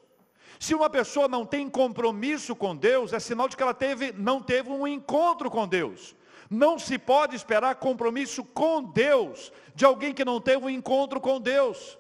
Se 0.58 0.74
uma 0.74 0.90
pessoa 0.90 1.28
não 1.28 1.46
tem 1.46 1.70
compromisso 1.70 2.56
com 2.56 2.76
Deus, 2.76 3.12
é 3.12 3.20
sinal 3.20 3.50
de 3.50 3.58
que 3.58 3.62
ela 3.62 3.74
teve, 3.74 4.14
não 4.14 4.42
teve 4.42 4.70
um 4.70 4.88
encontro 4.88 5.52
com 5.52 5.68
Deus. 5.68 6.16
Não 6.50 6.80
se 6.80 6.98
pode 6.98 7.36
esperar 7.36 7.76
compromisso 7.76 8.44
com 8.46 8.82
Deus 8.82 9.52
de 9.76 9.84
alguém 9.84 10.14
que 10.14 10.24
não 10.24 10.40
teve 10.40 10.66
um 10.66 10.70
encontro 10.70 11.20
com 11.20 11.40
Deus. 11.40 12.00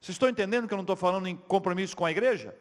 Vocês 0.00 0.16
estão 0.16 0.28
entendendo 0.28 0.66
que 0.66 0.74
eu 0.74 0.76
não 0.76 0.82
estou 0.82 0.96
falando 0.96 1.28
em 1.28 1.36
compromisso 1.36 1.96
com 1.96 2.04
a 2.04 2.10
igreja? 2.10 2.54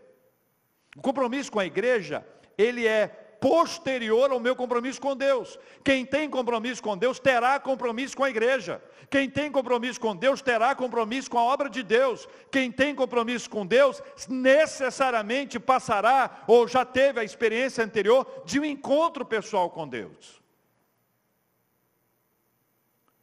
O 0.96 1.02
compromisso 1.02 1.52
com 1.52 1.60
a 1.60 1.66
igreja, 1.66 2.26
ele 2.56 2.88
é 2.88 3.25
posterior 3.46 4.32
ao 4.32 4.40
meu 4.40 4.56
compromisso 4.56 5.00
com 5.00 5.16
Deus. 5.16 5.60
Quem 5.84 6.04
tem 6.04 6.28
compromisso 6.28 6.82
com 6.82 6.98
Deus 6.98 7.20
terá 7.20 7.60
compromisso 7.60 8.18
com 8.18 8.24
a 8.24 8.30
igreja. 8.32 8.84
Quem 9.08 9.30
tem 9.30 9.52
compromisso 9.52 10.00
com 10.02 10.16
Deus 10.16 10.42
terá 10.42 10.74
compromisso 10.74 11.30
com 11.30 11.38
a 11.38 11.44
obra 11.44 11.70
de 11.70 11.84
Deus. 11.84 12.28
Quem 12.50 12.72
tem 12.72 12.96
compromisso 12.96 13.48
com 13.48 13.64
Deus 13.64 14.02
necessariamente 14.28 15.60
passará 15.60 16.44
ou 16.48 16.68
já 16.68 16.84
teve 16.84 17.20
a 17.20 17.24
experiência 17.24 17.84
anterior 17.84 18.26
de 18.46 18.60
um 18.60 18.66
encontro 18.66 19.24
pessoal 19.24 19.70
com 19.70 19.88
Deus. 19.88 20.42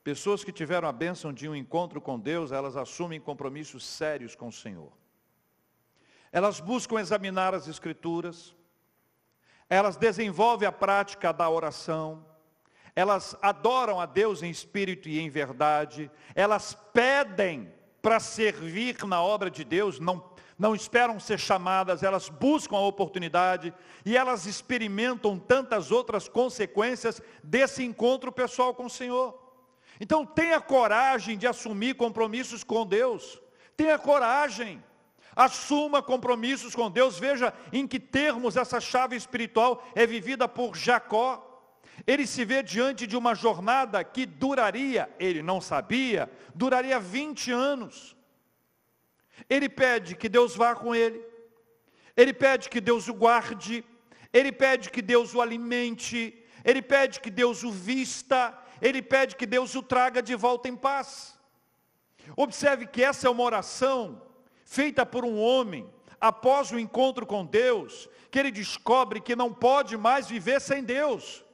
Pessoas 0.05 0.45
que 0.45 0.53
tiveram 0.53 0.89
a 0.89 0.93
bênção 0.93 1.33
de 1.33 1.49
um 1.49 1.57
encontro 1.57 2.01
com 2.01 2.17
Deus, 2.17 2.53
elas 2.53 2.77
assumem 2.77 3.21
compromissos 3.21 3.85
sérios 3.85 4.37
com 4.37 4.47
o 4.47 4.53
Senhor. 4.53 4.93
Elas 6.31 6.61
buscam 6.61 7.01
examinar 7.01 7.55
as 7.55 7.67
Escrituras, 7.67 8.55
elas 9.73 9.97
desenvolvem 9.97 10.69
a 10.69 10.71
prática 10.71 11.33
da 11.33 11.49
oração, 11.49 12.23
elas 12.95 13.35
adoram 13.41 13.99
a 13.99 14.05
Deus 14.05 14.43
em 14.43 14.51
espírito 14.51 15.09
e 15.09 15.19
em 15.19 15.31
verdade, 15.31 16.11
elas 16.35 16.77
pedem 16.93 17.73
para 18.03 18.21
servir 18.21 19.03
na 19.07 19.23
obra 19.23 19.51
de 19.51 19.65
Deus, 19.65 19.99
não, 19.99 20.23
não 20.59 20.75
esperam 20.75 21.19
ser 21.19 21.39
chamadas, 21.39 22.03
elas 22.03 22.29
buscam 22.29 22.77
a 22.77 22.81
oportunidade 22.87 23.73
e 24.05 24.15
elas 24.15 24.45
experimentam 24.45 25.39
tantas 25.39 25.91
outras 25.91 26.29
consequências 26.29 27.23
desse 27.43 27.83
encontro 27.83 28.31
pessoal 28.31 28.75
com 28.75 28.85
o 28.85 28.91
Senhor. 28.91 29.41
Então 29.99 30.27
tenha 30.27 30.61
coragem 30.61 31.39
de 31.39 31.47
assumir 31.47 31.95
compromissos 31.95 32.63
com 32.63 32.85
Deus. 32.85 33.41
Tenha 33.75 33.99
coragem. 33.99 34.85
Assuma 35.35 36.03
compromissos 36.03 36.75
com 36.75 36.91
Deus. 36.91 37.19
Veja 37.19 37.53
em 37.73 37.87
que 37.87 37.99
termos 37.99 38.57
essa 38.57 38.81
chave 38.81 39.17
espiritual 39.17 39.87
é 39.95 40.07
vivida 40.07 40.49
por 40.49 40.77
Jacó. 40.77 41.49
Ele 42.07 42.27
se 42.27 42.45
vê 42.45 42.63
diante 42.63 43.07
de 43.07 43.17
uma 43.17 43.35
jornada 43.35 44.03
que 44.03 44.25
duraria, 44.27 45.09
ele 45.19 45.43
não 45.43 45.61
sabia, 45.61 46.31
duraria 46.55 46.99
20 46.99 47.53
anos. 47.53 48.17
Ele 49.49 49.69
pede 49.69 50.15
que 50.17 50.29
Deus 50.29 50.57
vá 50.57 50.75
com 50.75 50.95
ele. 50.95 51.25
Ele 52.17 52.33
pede 52.33 52.69
que 52.69 52.81
Deus 52.81 53.09
o 53.09 53.15
guarde. 53.15 53.85
Ele 54.33 54.53
pede 54.53 54.91
que 54.91 55.03
Deus 55.03 55.35
o 55.35 55.41
alimente. 55.41 56.43
Ele 56.65 56.83
pede 56.83 57.21
que 57.21 57.31
Deus 57.31 57.63
o 57.63 57.71
vista 57.71 58.59
ele 58.83 59.01
pede 59.01 59.37
que 59.37 59.47
Deus 59.47 59.77
o 59.77 59.83
traga 59.83 60.21
de 60.21 60.35
volta 60.35 60.69
em 60.69 60.75
paz. 60.75 61.39
Observe 62.37 62.85
que 62.85 63.03
essa 63.03 63.29
é 63.29 63.31
uma 63.31 63.45
oração 63.45 64.21
feita 64.73 65.05
por 65.05 65.23
um 65.23 65.39
homem 65.39 65.93
após 66.19 66.71
o 66.71 66.79
encontro 66.79 67.27
com 67.27 67.45
Deus, 67.45 68.09
que 68.31 68.39
ele 68.39 68.51
descobre 68.51 69.21
que 69.21 69.37
não 69.37 69.53
pode 69.53 69.99
mais 69.99 70.27
viver 70.27 70.61
sem 70.61 70.83
Deus. 70.83 71.45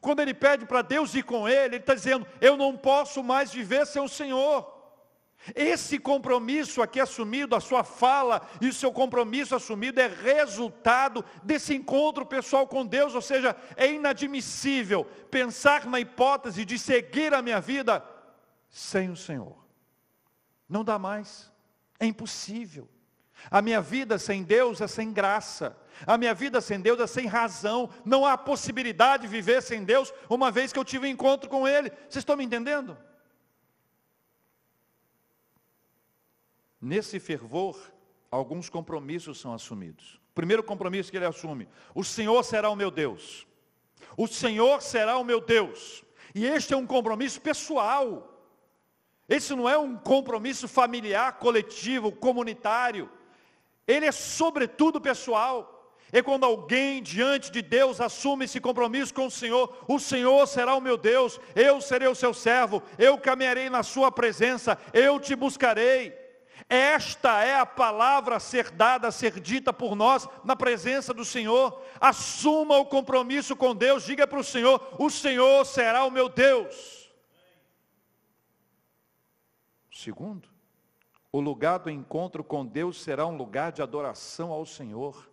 Quando 0.00 0.20
ele 0.20 0.32
pede 0.32 0.64
para 0.64 0.80
Deus 0.80 1.14
ir 1.14 1.24
com 1.24 1.46
ele, 1.46 1.74
ele 1.74 1.76
está 1.76 1.94
dizendo: 1.94 2.26
Eu 2.40 2.56
não 2.56 2.74
posso 2.74 3.22
mais 3.22 3.52
viver 3.52 3.86
sem 3.86 4.00
o 4.00 4.08
Senhor. 4.08 4.78
Esse 5.54 5.98
compromisso 5.98 6.80
aqui 6.80 6.98
assumido, 7.00 7.54
a 7.54 7.60
sua 7.60 7.84
fala 7.84 8.40
e 8.60 8.68
o 8.68 8.72
seu 8.72 8.90
compromisso 8.90 9.54
assumido 9.54 10.00
é 10.00 10.08
resultado 10.08 11.24
desse 11.42 11.74
encontro 11.74 12.24
pessoal 12.24 12.66
com 12.66 12.84
Deus, 12.84 13.14
ou 13.14 13.22
seja, 13.22 13.54
é 13.76 13.92
inadmissível 13.92 15.04
pensar 15.30 15.86
na 15.86 16.00
hipótese 16.00 16.64
de 16.64 16.78
seguir 16.78 17.34
a 17.34 17.42
minha 17.42 17.60
vida 17.60 18.02
sem 18.70 19.10
o 19.10 19.16
Senhor. 19.16 19.56
Não 20.68 20.82
dá 20.82 20.98
mais, 20.98 21.50
é 21.98 22.06
impossível. 22.06 22.88
A 23.50 23.62
minha 23.62 23.80
vida 23.80 24.18
sem 24.18 24.42
Deus 24.42 24.80
é 24.80 24.86
sem 24.86 25.12
graça. 25.12 25.76
A 26.06 26.18
minha 26.18 26.34
vida 26.34 26.60
sem 26.60 26.80
Deus 26.80 27.00
é 27.00 27.06
sem 27.06 27.26
razão. 27.26 27.88
Não 28.04 28.26
há 28.26 28.36
possibilidade 28.36 29.22
de 29.22 29.28
viver 29.28 29.62
sem 29.62 29.84
Deus, 29.84 30.12
uma 30.28 30.50
vez 30.50 30.72
que 30.72 30.78
eu 30.78 30.84
tive 30.84 31.06
um 31.06 31.10
encontro 31.10 31.48
com 31.48 31.66
Ele. 31.66 31.90
Vocês 31.90 32.16
estão 32.16 32.36
me 32.36 32.44
entendendo? 32.44 32.96
Nesse 36.80 37.18
fervor, 37.18 37.76
alguns 38.30 38.68
compromissos 38.68 39.40
são 39.40 39.52
assumidos. 39.52 40.20
O 40.30 40.34
primeiro 40.34 40.62
compromisso 40.62 41.10
que 41.10 41.16
ele 41.16 41.26
assume: 41.26 41.68
o 41.94 42.04
Senhor 42.04 42.42
será 42.44 42.70
o 42.70 42.76
meu 42.76 42.90
Deus. 42.90 43.46
O 44.16 44.28
Senhor 44.28 44.80
será 44.80 45.18
o 45.18 45.24
meu 45.24 45.40
Deus. 45.40 46.04
E 46.34 46.44
este 46.44 46.74
é 46.74 46.76
um 46.76 46.86
compromisso 46.86 47.40
pessoal. 47.40 48.37
Esse 49.28 49.54
não 49.54 49.68
é 49.68 49.76
um 49.76 49.94
compromisso 49.94 50.66
familiar, 50.66 51.38
coletivo, 51.38 52.10
comunitário. 52.10 53.10
ele 53.86 54.06
é 54.06 54.12
sobretudo 54.12 55.00
pessoal. 55.00 55.74
É 56.10 56.22
quando 56.22 56.44
alguém 56.44 57.02
diante 57.02 57.50
de 57.50 57.60
Deus 57.60 58.00
assume 58.00 58.46
esse 58.46 58.58
compromisso 58.60 59.12
com 59.12 59.26
o 59.26 59.30
Senhor, 59.30 59.84
o 59.86 59.98
Senhor 59.98 60.46
será 60.46 60.74
o 60.74 60.80
meu 60.80 60.96
Deus, 60.96 61.38
eu 61.54 61.82
serei 61.82 62.08
o 62.08 62.14
seu 62.14 62.32
servo, 62.32 62.82
eu 62.98 63.18
caminharei 63.18 63.68
na 63.68 63.82
sua 63.82 64.10
presença, 64.10 64.78
eu 64.94 65.20
te 65.20 65.36
buscarei. 65.36 66.16
Esta 66.66 67.44
é 67.44 67.54
a 67.54 67.66
palavra 67.66 68.36
a 68.36 68.40
ser 68.40 68.70
dada, 68.70 69.08
a 69.08 69.12
ser 69.12 69.38
dita 69.38 69.70
por 69.70 69.94
nós 69.94 70.26
na 70.44 70.56
presença 70.56 71.12
do 71.12 71.24
Senhor. 71.24 71.82
Assuma 72.00 72.78
o 72.78 72.86
compromisso 72.86 73.54
com 73.54 73.74
Deus, 73.74 74.04
diga 74.04 74.26
para 74.26 74.40
o 74.40 74.44
Senhor: 74.44 74.96
o 74.98 75.10
Senhor 75.10 75.64
será 75.66 76.04
o 76.04 76.10
meu 76.10 76.28
Deus. 76.28 76.97
Segundo, 79.98 80.48
o 81.32 81.40
lugar 81.40 81.78
do 81.80 81.90
encontro 81.90 82.44
com 82.44 82.64
Deus 82.64 83.02
será 83.02 83.26
um 83.26 83.36
lugar 83.36 83.72
de 83.72 83.82
adoração 83.82 84.52
ao 84.52 84.64
Senhor. 84.64 85.28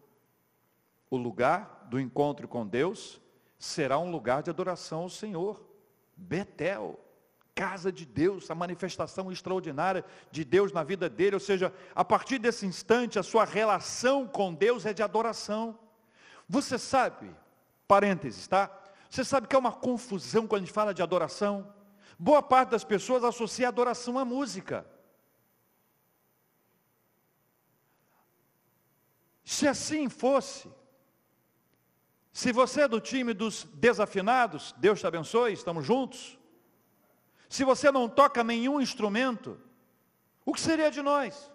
O 1.07 1.17
lugar 1.17 1.85
do 1.87 1.99
encontro 1.99 2.47
com 2.47 2.65
Deus 2.65 3.21
será 3.59 3.99
um 3.99 4.09
lugar 4.09 4.41
de 4.41 4.49
adoração 4.49 5.01
ao 5.01 5.09
Senhor. 5.09 5.63
Betel 6.17 6.99
casa 7.53 7.91
de 7.91 8.07
Deus, 8.07 8.49
a 8.49 8.55
manifestação 8.55 9.31
extraordinária 9.31 10.03
de 10.31 10.43
Deus 10.43 10.73
na 10.73 10.83
vida 10.83 11.07
dele, 11.07 11.35
ou 11.35 11.39
seja, 11.39 11.71
a 11.93 12.03
partir 12.03 12.39
desse 12.39 12.65
instante 12.65 13.19
a 13.19 13.23
sua 13.23 13.45
relação 13.45 14.27
com 14.27 14.51
Deus 14.51 14.83
é 14.83 14.93
de 14.93 15.03
adoração. 15.03 15.77
Você 16.49 16.79
sabe, 16.79 17.29
parênteses, 17.87 18.47
tá? 18.47 18.69
Você 19.11 19.23
sabe 19.23 19.47
que 19.47 19.55
é 19.55 19.59
uma 19.59 19.71
confusão 19.71 20.47
quando 20.47 20.63
a 20.63 20.65
gente 20.65 20.73
fala 20.73 20.91
de 20.91 21.03
adoração? 21.03 21.71
Boa 22.17 22.41
parte 22.41 22.69
das 22.69 22.83
pessoas 22.83 23.23
associa 23.23 23.67
adoração 23.67 24.17
à 24.17 24.25
música. 24.25 24.85
Se 29.43 29.67
assim 29.67 30.09
fosse, 30.09 30.71
se 32.31 32.51
você 32.51 32.81
é 32.81 32.87
do 32.87 32.99
time 32.99 33.33
dos 33.33 33.63
desafinados, 33.73 34.73
Deus 34.77 34.99
te 34.99 35.07
abençoe, 35.07 35.53
estamos 35.53 35.85
juntos 35.85 36.37
se 37.49 37.63
você 37.63 37.91
não 37.91 38.09
toca 38.09 38.43
nenhum 38.43 38.81
instrumento, 38.81 39.59
o 40.45 40.53
que 40.53 40.59
seria 40.59 40.91
de 40.91 41.01
nós? 41.01 41.51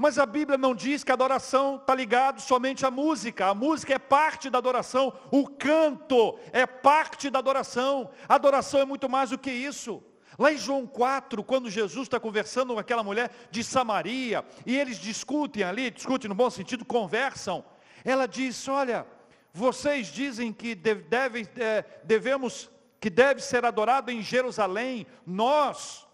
Mas 0.00 0.16
a 0.16 0.24
Bíblia 0.24 0.56
não 0.56 0.76
diz 0.76 1.02
que 1.02 1.10
a 1.10 1.14
adoração 1.14 1.74
está 1.74 1.92
ligado 1.92 2.40
somente 2.40 2.86
à 2.86 2.90
música. 2.90 3.46
A 3.46 3.54
música 3.54 3.94
é 3.94 3.98
parte 3.98 4.48
da 4.48 4.56
adoração. 4.58 5.12
O 5.28 5.48
canto 5.48 6.38
é 6.52 6.64
parte 6.64 7.28
da 7.28 7.40
adoração. 7.40 8.08
A 8.28 8.36
adoração 8.36 8.78
é 8.78 8.84
muito 8.84 9.08
mais 9.08 9.30
do 9.30 9.38
que 9.38 9.50
isso. 9.50 10.00
Lá 10.38 10.52
em 10.52 10.56
João 10.56 10.86
4, 10.86 11.42
quando 11.42 11.68
Jesus 11.68 12.06
está 12.06 12.20
conversando 12.20 12.74
com 12.74 12.78
aquela 12.78 13.02
mulher 13.02 13.28
de 13.50 13.64
Samaria, 13.64 14.44
e 14.64 14.76
eles 14.78 14.98
discutem 14.98 15.64
ali, 15.64 15.90
discutem 15.90 16.28
no 16.28 16.34
bom 16.36 16.48
sentido, 16.48 16.84
conversam, 16.84 17.64
ela 18.04 18.28
diz, 18.28 18.68
olha, 18.68 19.04
vocês 19.52 20.06
dizem 20.06 20.52
que 20.52 20.76
deve, 20.76 21.48
é, 21.56 21.84
devemos 22.04 22.70
que 23.00 23.10
deve 23.10 23.40
ser 23.40 23.64
adorado 23.64 24.12
em 24.12 24.22
Jerusalém, 24.22 25.08
nós, 25.26 26.06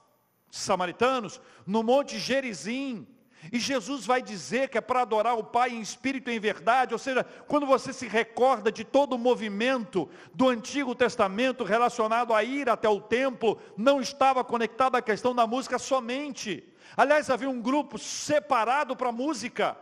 samaritanos, 0.50 1.38
no 1.66 1.82
monte 1.82 2.18
Gerizim. 2.18 3.06
E 3.52 3.58
Jesus 3.58 4.06
vai 4.06 4.22
dizer 4.22 4.68
que 4.68 4.78
é 4.78 4.80
para 4.80 5.02
adorar 5.02 5.38
o 5.38 5.44
Pai 5.44 5.70
em 5.70 5.80
espírito 5.80 6.30
e 6.30 6.36
em 6.36 6.40
verdade, 6.40 6.94
ou 6.94 6.98
seja, 6.98 7.24
quando 7.46 7.66
você 7.66 7.92
se 7.92 8.06
recorda 8.06 8.72
de 8.72 8.84
todo 8.84 9.14
o 9.14 9.18
movimento 9.18 10.08
do 10.32 10.48
Antigo 10.48 10.94
Testamento 10.94 11.64
relacionado 11.64 12.32
a 12.32 12.42
ir 12.42 12.68
até 12.68 12.88
o 12.88 13.00
templo, 13.00 13.58
não 13.76 14.00
estava 14.00 14.42
conectado 14.42 14.96
à 14.96 15.02
questão 15.02 15.34
da 15.34 15.46
música 15.46 15.78
somente. 15.78 16.64
Aliás, 16.96 17.30
havia 17.30 17.50
um 17.50 17.60
grupo 17.60 17.98
separado 17.98 18.96
para 18.96 19.08
a 19.08 19.12
música. 19.12 19.76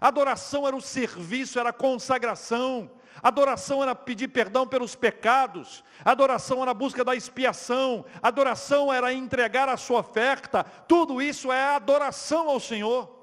Adoração 0.00 0.66
era 0.66 0.76
o 0.76 0.80
serviço, 0.80 1.58
era 1.58 1.70
a 1.70 1.74
consagração. 1.74 2.90
Adoração 3.22 3.82
era 3.82 3.94
pedir 3.94 4.28
perdão 4.28 4.66
pelos 4.66 4.94
pecados, 4.94 5.84
adoração 6.04 6.62
era 6.62 6.70
a 6.70 6.74
busca 6.74 7.04
da 7.04 7.14
expiação, 7.14 8.04
adoração 8.22 8.92
era 8.92 9.12
entregar 9.12 9.68
a 9.68 9.76
sua 9.76 10.00
oferta, 10.00 10.64
tudo 10.64 11.20
isso 11.20 11.52
é 11.52 11.74
adoração 11.74 12.48
ao 12.48 12.60
Senhor. 12.60 13.20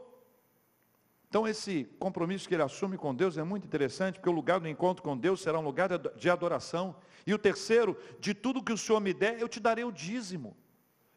Então 1.30 1.48
esse 1.48 1.86
compromisso 2.00 2.48
que 2.48 2.56
ele 2.56 2.64
assume 2.64 2.98
com 2.98 3.14
Deus 3.14 3.38
é 3.38 3.44
muito 3.44 3.66
interessante, 3.66 4.16
porque 4.16 4.30
o 4.30 4.34
lugar 4.34 4.60
do 4.60 4.68
encontro 4.68 5.04
com 5.04 5.18
Deus 5.18 5.42
será 5.42 5.60
um 5.60 5.64
lugar 5.64 5.90
de 6.16 6.30
adoração. 6.30 6.96
E 7.26 7.34
o 7.34 7.38
terceiro, 7.38 7.98
de 8.20 8.34
tudo 8.34 8.64
que 8.64 8.72
o 8.72 8.78
Senhor 8.78 9.00
me 9.02 9.14
der, 9.14 9.40
eu 9.40 9.50
te 9.50 9.60
darei 9.60 9.84
o 9.84 9.92
dízimo. 9.92 10.56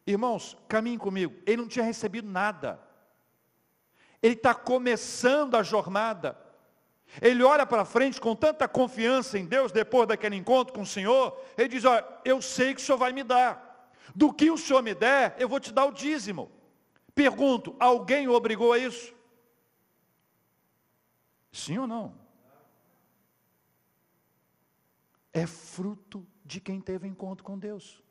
Irmãos, 0.05 0.57
caminhe 0.67 0.97
comigo, 0.97 1.33
ele 1.45 1.61
não 1.61 1.67
tinha 1.67 1.85
recebido 1.85 2.27
nada. 2.27 2.79
Ele 4.21 4.33
está 4.33 4.53
começando 4.53 5.55
a 5.55 5.63
jornada. 5.63 6.37
Ele 7.19 7.43
olha 7.43 7.65
para 7.65 7.83
frente 7.83 8.21
com 8.21 8.35
tanta 8.35 8.67
confiança 8.67 9.37
em 9.37 9.45
Deus, 9.45 9.71
depois 9.71 10.07
daquele 10.07 10.35
encontro 10.35 10.73
com 10.73 10.81
o 10.81 10.85
Senhor, 10.85 11.37
ele 11.57 11.67
diz, 11.67 11.83
olha, 11.83 12.05
eu 12.23 12.41
sei 12.41 12.73
que 12.73 12.81
o 12.81 12.83
Senhor 12.83 12.97
vai 12.97 13.11
me 13.11 13.23
dar. 13.23 13.89
Do 14.15 14.31
que 14.33 14.51
o 14.51 14.57
Senhor 14.57 14.81
me 14.81 14.93
der, 14.93 15.35
eu 15.37 15.49
vou 15.49 15.59
te 15.59 15.73
dar 15.73 15.85
o 15.85 15.91
dízimo. 15.91 16.51
Pergunto, 17.13 17.75
alguém 17.79 18.27
o 18.27 18.33
obrigou 18.33 18.71
a 18.71 18.77
isso? 18.77 19.13
Sim 21.51 21.79
ou 21.79 21.87
não? 21.87 22.15
É 25.33 25.45
fruto 25.45 26.25
de 26.45 26.59
quem 26.61 26.79
teve 26.79 27.07
encontro 27.07 27.43
com 27.43 27.57
Deus. 27.57 28.01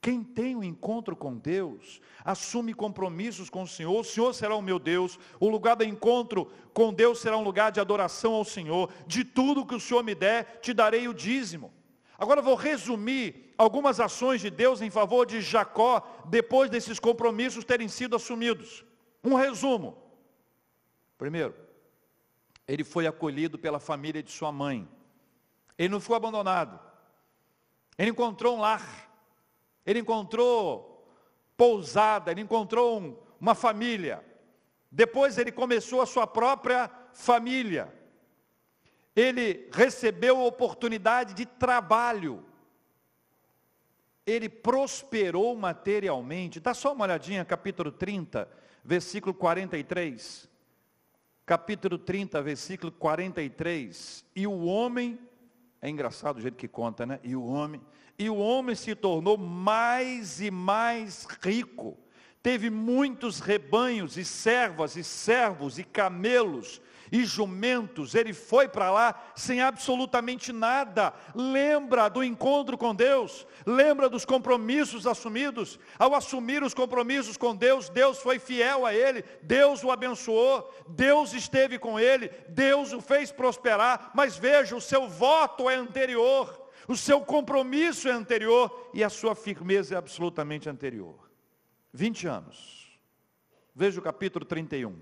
Quem 0.00 0.22
tem 0.22 0.54
um 0.54 0.62
encontro 0.62 1.16
com 1.16 1.36
Deus, 1.36 2.00
assume 2.24 2.72
compromissos 2.72 3.50
com 3.50 3.62
o 3.62 3.68
Senhor, 3.68 3.98
o 3.98 4.04
Senhor 4.04 4.32
será 4.32 4.54
o 4.54 4.62
meu 4.62 4.78
Deus, 4.78 5.18
o 5.40 5.48
lugar 5.48 5.74
do 5.74 5.84
encontro 5.84 6.50
com 6.72 6.92
Deus 6.92 7.20
será 7.20 7.36
um 7.36 7.42
lugar 7.42 7.72
de 7.72 7.80
adoração 7.80 8.34
ao 8.34 8.44
Senhor, 8.44 8.92
de 9.06 9.24
tudo 9.24 9.66
que 9.66 9.74
o 9.74 9.80
Senhor 9.80 10.04
me 10.04 10.14
der, 10.14 10.60
te 10.60 10.72
darei 10.72 11.08
o 11.08 11.14
dízimo. 11.14 11.72
Agora 12.16 12.40
vou 12.40 12.54
resumir 12.54 13.52
algumas 13.58 13.98
ações 13.98 14.40
de 14.40 14.50
Deus 14.50 14.80
em 14.80 14.90
favor 14.90 15.26
de 15.26 15.40
Jacó, 15.40 16.00
depois 16.26 16.70
desses 16.70 17.00
compromissos 17.00 17.64
terem 17.64 17.88
sido 17.88 18.14
assumidos. 18.14 18.84
Um 19.22 19.34
resumo. 19.34 20.00
Primeiro, 21.16 21.54
ele 22.68 22.84
foi 22.84 23.06
acolhido 23.06 23.58
pela 23.58 23.80
família 23.80 24.22
de 24.22 24.30
sua 24.30 24.52
mãe. 24.52 24.88
Ele 25.76 25.88
não 25.88 26.00
foi 26.00 26.16
abandonado. 26.16 26.78
Ele 27.96 28.10
encontrou 28.10 28.56
um 28.56 28.60
lar 28.60 29.07
ele 29.88 30.00
encontrou 30.00 31.02
pousada, 31.56 32.30
ele 32.30 32.42
encontrou 32.42 33.00
um, 33.00 33.16
uma 33.40 33.54
família. 33.54 34.22
Depois 34.90 35.38
ele 35.38 35.50
começou 35.50 36.02
a 36.02 36.06
sua 36.06 36.26
própria 36.26 36.90
família. 37.14 37.90
Ele 39.16 39.66
recebeu 39.72 40.44
oportunidade 40.44 41.32
de 41.32 41.46
trabalho. 41.46 42.44
Ele 44.26 44.46
prosperou 44.46 45.56
materialmente. 45.56 46.60
Dá 46.60 46.74
só 46.74 46.92
uma 46.92 47.06
olhadinha, 47.06 47.42
capítulo 47.42 47.90
30, 47.90 48.46
versículo 48.84 49.32
43. 49.32 50.46
Capítulo 51.46 51.96
30, 51.96 52.42
versículo 52.42 52.92
43. 52.92 54.22
E 54.36 54.46
o 54.46 54.66
homem, 54.66 55.18
é 55.80 55.88
engraçado 55.88 56.36
o 56.36 56.42
jeito 56.42 56.58
que 56.58 56.68
conta, 56.68 57.06
né? 57.06 57.18
E 57.22 57.34
o 57.34 57.46
homem, 57.46 57.80
e 58.18 58.28
o 58.28 58.36
homem 58.36 58.74
se 58.74 58.94
tornou 58.94 59.38
mais 59.38 60.40
e 60.40 60.50
mais 60.50 61.26
rico. 61.40 61.96
Teve 62.42 62.68
muitos 62.70 63.40
rebanhos 63.40 64.16
e 64.16 64.24
servas 64.24 64.96
e 64.96 65.04
servos 65.04 65.78
e 65.78 65.84
camelos 65.84 66.80
e 67.12 67.24
jumentos. 67.24 68.14
Ele 68.14 68.32
foi 68.32 68.68
para 68.68 68.90
lá 68.90 69.32
sem 69.34 69.60
absolutamente 69.60 70.52
nada. 70.52 71.12
Lembra 71.34 72.08
do 72.08 72.22
encontro 72.22 72.76
com 72.76 72.94
Deus, 72.94 73.46
lembra 73.66 74.08
dos 74.08 74.24
compromissos 74.24 75.06
assumidos. 75.06 75.78
Ao 75.98 76.14
assumir 76.14 76.62
os 76.62 76.74
compromissos 76.74 77.36
com 77.36 77.54
Deus, 77.54 77.88
Deus 77.88 78.18
foi 78.18 78.38
fiel 78.38 78.84
a 78.84 78.94
ele, 78.94 79.24
Deus 79.42 79.84
o 79.84 79.90
abençoou, 79.90 80.72
Deus 80.88 81.32
esteve 81.32 81.78
com 81.78 81.98
ele, 81.98 82.30
Deus 82.48 82.92
o 82.92 83.00
fez 83.00 83.30
prosperar. 83.30 84.10
Mas 84.14 84.36
veja, 84.36 84.74
o 84.74 84.80
seu 84.80 85.08
voto 85.08 85.68
é 85.70 85.76
anterior 85.76 86.67
o 86.86 86.96
seu 86.96 87.20
compromisso 87.20 88.08
é 88.08 88.12
anterior 88.12 88.90
e 88.94 89.02
a 89.02 89.08
sua 89.08 89.34
firmeza 89.34 89.94
é 89.94 89.98
absolutamente 89.98 90.68
anterior. 90.68 91.28
20 91.92 92.26
anos. 92.26 92.98
Veja 93.74 93.98
o 93.98 94.02
capítulo 94.02 94.44
31. 94.44 94.96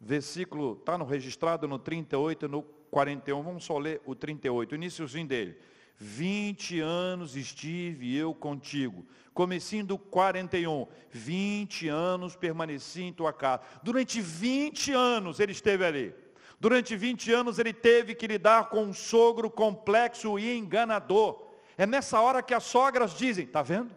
Versículo, 0.00 0.74
está 0.74 0.96
no 0.96 1.04
registrado 1.04 1.66
no 1.66 1.78
38 1.78 2.46
e 2.46 2.48
no 2.48 2.62
41. 2.90 3.42
Vamos 3.42 3.64
só 3.64 3.78
ler 3.78 4.00
o 4.04 4.14
38, 4.14 4.72
o 4.72 4.74
iníciozinho 4.74 5.26
dele. 5.26 5.58
20 5.98 6.80
anos 6.80 7.36
estive 7.36 8.14
eu 8.14 8.34
contigo. 8.34 9.06
Comecinho 9.32 9.86
do 9.86 9.98
41. 9.98 10.86
20 11.10 11.88
anos 11.88 12.36
permaneci 12.36 13.02
em 13.02 13.12
tua 13.12 13.32
casa. 13.32 13.62
Durante 13.82 14.20
20 14.20 14.92
anos 14.92 15.40
ele 15.40 15.52
esteve 15.52 15.84
ali. 15.84 16.14
Durante 16.58 16.96
20 16.96 17.32
anos 17.32 17.58
ele 17.58 17.72
teve 17.72 18.14
que 18.14 18.26
lidar 18.26 18.70
com 18.70 18.84
um 18.84 18.94
sogro 18.94 19.50
complexo 19.50 20.38
e 20.38 20.56
enganador. 20.56 21.46
É 21.76 21.86
nessa 21.86 22.20
hora 22.20 22.42
que 22.42 22.54
as 22.54 22.64
sogras 22.64 23.12
dizem: 23.12 23.44
está 23.44 23.62
vendo? 23.62 23.94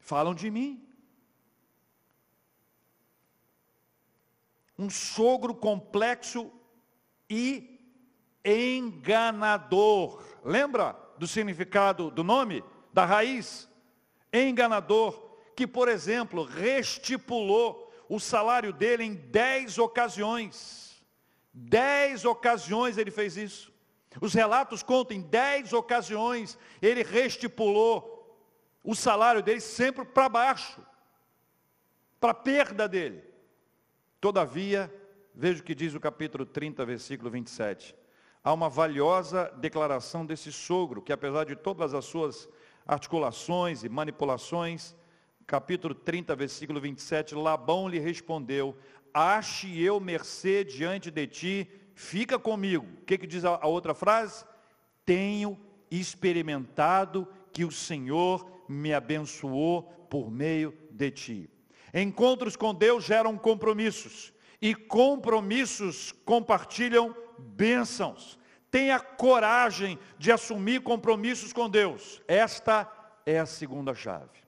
Falam 0.00 0.34
de 0.34 0.50
mim. 0.50 0.82
Um 4.78 4.90
sogro 4.90 5.54
complexo 5.54 6.50
e 7.30 7.80
enganador. 8.44 10.22
Lembra 10.44 10.96
do 11.18 11.26
significado 11.26 12.10
do 12.10 12.22
nome? 12.22 12.62
Da 12.92 13.04
raiz? 13.04 13.68
Enganador, 14.32 15.14
que, 15.54 15.66
por 15.66 15.88
exemplo, 15.88 16.44
restipulou 16.44 17.85
o 18.08 18.20
salário 18.20 18.72
dele 18.72 19.04
em 19.04 19.14
dez 19.14 19.78
ocasiões. 19.78 21.02
Dez 21.52 22.24
ocasiões 22.24 22.98
ele 22.98 23.10
fez 23.10 23.36
isso. 23.36 23.72
Os 24.20 24.32
relatos 24.32 24.82
contam 24.82 25.16
em 25.16 25.20
dez 25.20 25.72
ocasiões 25.72 26.58
ele 26.80 27.02
restipulou 27.02 28.14
o 28.82 28.94
salário 28.94 29.42
dele 29.42 29.60
sempre 29.60 30.04
para 30.04 30.28
baixo, 30.28 30.80
para 32.20 32.30
a 32.30 32.34
perda 32.34 32.88
dele. 32.88 33.22
Todavia, 34.20 34.92
veja 35.34 35.60
o 35.60 35.64
que 35.64 35.74
diz 35.74 35.94
o 35.94 36.00
capítulo 36.00 36.46
30, 36.46 36.84
versículo 36.86 37.30
27. 37.30 37.94
Há 38.42 38.52
uma 38.52 38.68
valiosa 38.68 39.52
declaração 39.56 40.24
desse 40.24 40.52
sogro, 40.52 41.02
que 41.02 41.12
apesar 41.12 41.44
de 41.44 41.56
todas 41.56 41.92
as 41.92 42.04
suas 42.04 42.48
articulações 42.86 43.82
e 43.82 43.88
manipulações, 43.88 44.94
capítulo 45.46 45.94
30, 45.94 46.34
versículo 46.34 46.80
27, 46.80 47.34
Labão 47.34 47.88
lhe 47.88 47.98
respondeu, 47.98 48.76
ache 49.14 49.80
eu 49.80 50.00
mercê 50.00 50.64
diante 50.64 51.10
de 51.10 51.26
ti, 51.26 51.70
fica 51.94 52.38
comigo. 52.38 52.86
O 53.00 53.04
que, 53.04 53.16
que 53.16 53.26
diz 53.26 53.44
a, 53.44 53.58
a 53.62 53.66
outra 53.66 53.94
frase? 53.94 54.44
Tenho 55.04 55.58
experimentado 55.90 57.28
que 57.52 57.64
o 57.64 57.70
Senhor 57.70 58.64
me 58.68 58.92
abençoou 58.92 59.82
por 60.10 60.30
meio 60.30 60.74
de 60.90 61.10
ti. 61.10 61.50
Encontros 61.94 62.56
com 62.56 62.74
Deus 62.74 63.04
geram 63.04 63.38
compromissos, 63.38 64.32
e 64.60 64.74
compromissos 64.74 66.12
compartilham 66.24 67.14
bênçãos. 67.38 68.38
Tenha 68.70 68.98
coragem 68.98 69.98
de 70.18 70.32
assumir 70.32 70.82
compromissos 70.82 71.52
com 71.52 71.70
Deus. 71.70 72.20
Esta 72.26 72.90
é 73.24 73.38
a 73.38 73.46
segunda 73.46 73.94
chave. 73.94 74.45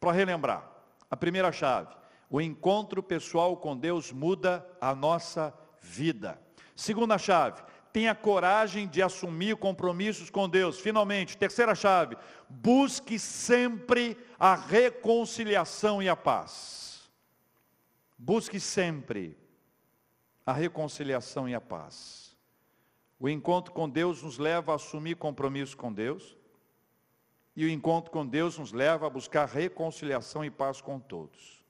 Para 0.00 0.12
relembrar, 0.12 0.68
a 1.10 1.16
primeira 1.16 1.50
chave, 1.50 1.94
o 2.30 2.40
encontro 2.40 3.02
pessoal 3.02 3.56
com 3.56 3.76
Deus 3.76 4.12
muda 4.12 4.66
a 4.80 4.94
nossa 4.94 5.52
vida. 5.80 6.40
Segunda 6.76 7.18
chave, 7.18 7.62
tenha 7.92 8.14
coragem 8.14 8.86
de 8.86 9.02
assumir 9.02 9.56
compromissos 9.56 10.30
com 10.30 10.48
Deus. 10.48 10.78
Finalmente, 10.78 11.36
terceira 11.36 11.74
chave, 11.74 12.16
busque 12.48 13.18
sempre 13.18 14.16
a 14.38 14.54
reconciliação 14.54 16.00
e 16.02 16.08
a 16.08 16.14
paz. 16.14 17.10
Busque 18.16 18.60
sempre 18.60 19.36
a 20.46 20.52
reconciliação 20.52 21.48
e 21.48 21.54
a 21.54 21.60
paz. 21.60 22.36
O 23.18 23.28
encontro 23.28 23.72
com 23.72 23.88
Deus 23.88 24.22
nos 24.22 24.38
leva 24.38 24.72
a 24.72 24.76
assumir 24.76 25.16
compromisso 25.16 25.76
com 25.76 25.92
Deus. 25.92 26.37
E 27.58 27.64
o 27.64 27.68
encontro 27.68 28.12
com 28.12 28.24
Deus 28.24 28.56
nos 28.56 28.70
leva 28.70 29.08
a 29.08 29.10
buscar 29.10 29.44
reconciliação 29.48 30.44
e 30.44 30.50
paz 30.50 30.80
com 30.80 31.00
todos. 31.00 31.64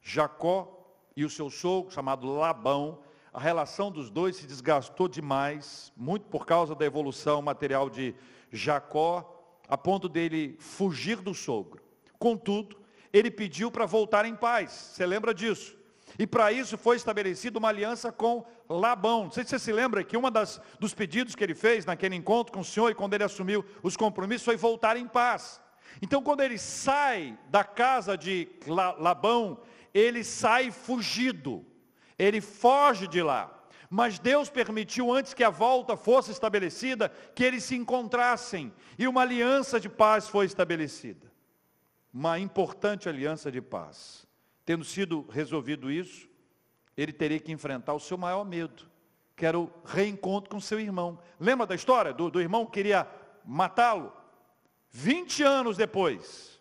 Jacó 0.00 0.82
e 1.14 1.22
o 1.22 1.28
seu 1.28 1.50
sogro, 1.50 1.92
chamado 1.92 2.32
Labão, 2.32 3.00
a 3.30 3.38
relação 3.38 3.90
dos 3.90 4.08
dois 4.08 4.36
se 4.36 4.46
desgastou 4.46 5.06
demais, 5.06 5.92
muito 5.94 6.24
por 6.28 6.46
causa 6.46 6.74
da 6.74 6.86
evolução 6.86 7.42
material 7.42 7.90
de 7.90 8.14
Jacó, 8.50 9.60
a 9.68 9.76
ponto 9.76 10.08
dele 10.08 10.56
fugir 10.58 11.20
do 11.20 11.34
sogro. 11.34 11.84
Contudo, 12.18 12.78
ele 13.12 13.30
pediu 13.30 13.70
para 13.70 13.84
voltar 13.84 14.24
em 14.24 14.34
paz. 14.34 14.72
Você 14.72 15.04
lembra 15.04 15.34
disso? 15.34 15.76
E 16.18 16.26
para 16.26 16.52
isso 16.52 16.78
foi 16.78 16.96
estabelecida 16.96 17.58
uma 17.58 17.68
aliança 17.68 18.12
com 18.12 18.44
Labão. 18.68 19.24
Não 19.24 19.30
sei 19.30 19.44
se 19.44 19.50
você 19.50 19.58
se 19.58 19.72
lembra 19.72 20.04
que 20.04 20.18
das, 20.30 20.60
dos 20.78 20.94
pedidos 20.94 21.34
que 21.34 21.42
ele 21.42 21.54
fez 21.54 21.84
naquele 21.84 22.14
encontro 22.14 22.52
com 22.52 22.60
o 22.60 22.64
Senhor 22.64 22.90
e 22.90 22.94
quando 22.94 23.14
ele 23.14 23.24
assumiu 23.24 23.64
os 23.82 23.96
compromissos 23.96 24.44
foi 24.44 24.56
voltar 24.56 24.96
em 24.96 25.08
paz. 25.08 25.60
Então 26.00 26.22
quando 26.22 26.40
ele 26.40 26.58
sai 26.58 27.38
da 27.48 27.64
casa 27.64 28.16
de 28.16 28.48
Labão, 28.66 29.60
ele 29.92 30.22
sai 30.24 30.70
fugido. 30.70 31.64
Ele 32.18 32.40
foge 32.40 33.08
de 33.08 33.22
lá. 33.22 33.50
Mas 33.90 34.18
Deus 34.18 34.50
permitiu, 34.50 35.12
antes 35.12 35.34
que 35.34 35.44
a 35.44 35.50
volta 35.50 35.96
fosse 35.96 36.32
estabelecida, 36.32 37.10
que 37.34 37.44
eles 37.44 37.62
se 37.64 37.76
encontrassem. 37.76 38.72
E 38.98 39.06
uma 39.06 39.22
aliança 39.22 39.78
de 39.78 39.88
paz 39.88 40.28
foi 40.28 40.46
estabelecida. 40.46 41.30
Uma 42.12 42.38
importante 42.38 43.08
aliança 43.08 43.52
de 43.52 43.60
paz. 43.60 44.26
Tendo 44.64 44.84
sido 44.84 45.26
resolvido 45.30 45.90
isso, 45.90 46.28
ele 46.96 47.12
teria 47.12 47.40
que 47.40 47.52
enfrentar 47.52 47.94
o 47.94 48.00
seu 48.00 48.16
maior 48.16 48.44
medo, 48.44 48.84
que 49.36 49.44
era 49.44 49.58
o 49.58 49.70
reencontro 49.84 50.50
com 50.50 50.60
seu 50.60 50.80
irmão. 50.80 51.18
Lembra 51.38 51.66
da 51.66 51.74
história 51.74 52.12
do, 52.12 52.30
do 52.30 52.40
irmão 52.40 52.64
que 52.64 52.72
queria 52.72 53.08
matá-lo? 53.44 54.12
20 54.90 55.42
anos 55.42 55.76
depois, 55.76 56.60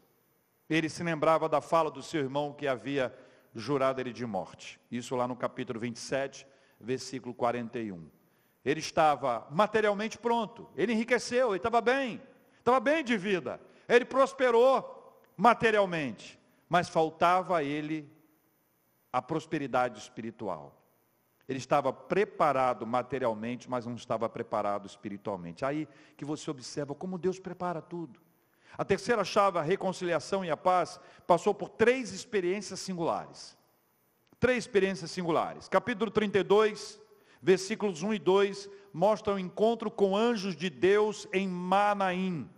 ele 0.69 0.89
se 0.89 1.03
lembrava 1.03 1.47
da 1.47 1.61
fala 1.61 1.91
do 1.91 2.01
seu 2.01 2.21
irmão 2.21 2.51
que 2.51 2.67
havia 2.67 3.13
jurado 3.53 4.01
ele 4.01 4.11
de 4.11 4.25
morte. 4.25 4.79
Isso 4.91 5.15
lá 5.15 5.27
no 5.27 5.35
capítulo 5.35 5.79
27, 5.79 6.47
versículo 6.79 7.33
41. 7.33 8.09
Ele 8.65 8.79
estava 8.79 9.47
materialmente 9.51 10.17
pronto, 10.17 10.69
ele 10.75 10.93
enriqueceu, 10.93 11.49
ele 11.49 11.57
estava 11.57 11.81
bem, 11.81 12.21
estava 12.57 12.79
bem 12.79 13.03
de 13.03 13.17
vida, 13.17 13.59
ele 13.87 14.05
prosperou 14.05 15.21
materialmente, 15.35 16.39
mas 16.73 16.89
faltava 16.89 17.57
a 17.57 17.63
ele 17.63 18.11
a 19.11 19.21
prosperidade 19.21 19.99
espiritual. 19.99 20.75
Ele 21.47 21.59
estava 21.59 21.93
preparado 21.93 22.83
materialmente, 22.87 23.69
mas 23.69 23.85
não 23.85 23.93
estava 23.93 24.27
preparado 24.27 24.87
espiritualmente. 24.87 25.63
Aí 25.63 25.87
que 26.17 26.25
você 26.25 26.49
observa 26.49 26.95
como 26.95 27.19
Deus 27.19 27.39
prepara 27.39 27.79
tudo. 27.79 28.19
A 28.75 28.83
terceira 28.83 29.23
chave, 29.23 29.59
a 29.59 29.61
reconciliação 29.61 30.43
e 30.43 30.49
a 30.49 30.57
paz, 30.57 30.99
passou 31.27 31.53
por 31.53 31.69
três 31.69 32.11
experiências 32.11 32.79
singulares. 32.79 33.55
Três 34.39 34.63
experiências 34.63 35.11
singulares. 35.11 35.69
Capítulo 35.69 36.09
32, 36.09 36.99
versículos 37.39 38.01
1 38.01 38.15
e 38.15 38.17
2, 38.17 38.67
mostra 38.91 39.35
o 39.35 39.37
encontro 39.37 39.91
com 39.91 40.17
anjos 40.17 40.55
de 40.55 40.71
Deus 40.71 41.27
em 41.31 41.47
Manaim. 41.47 42.49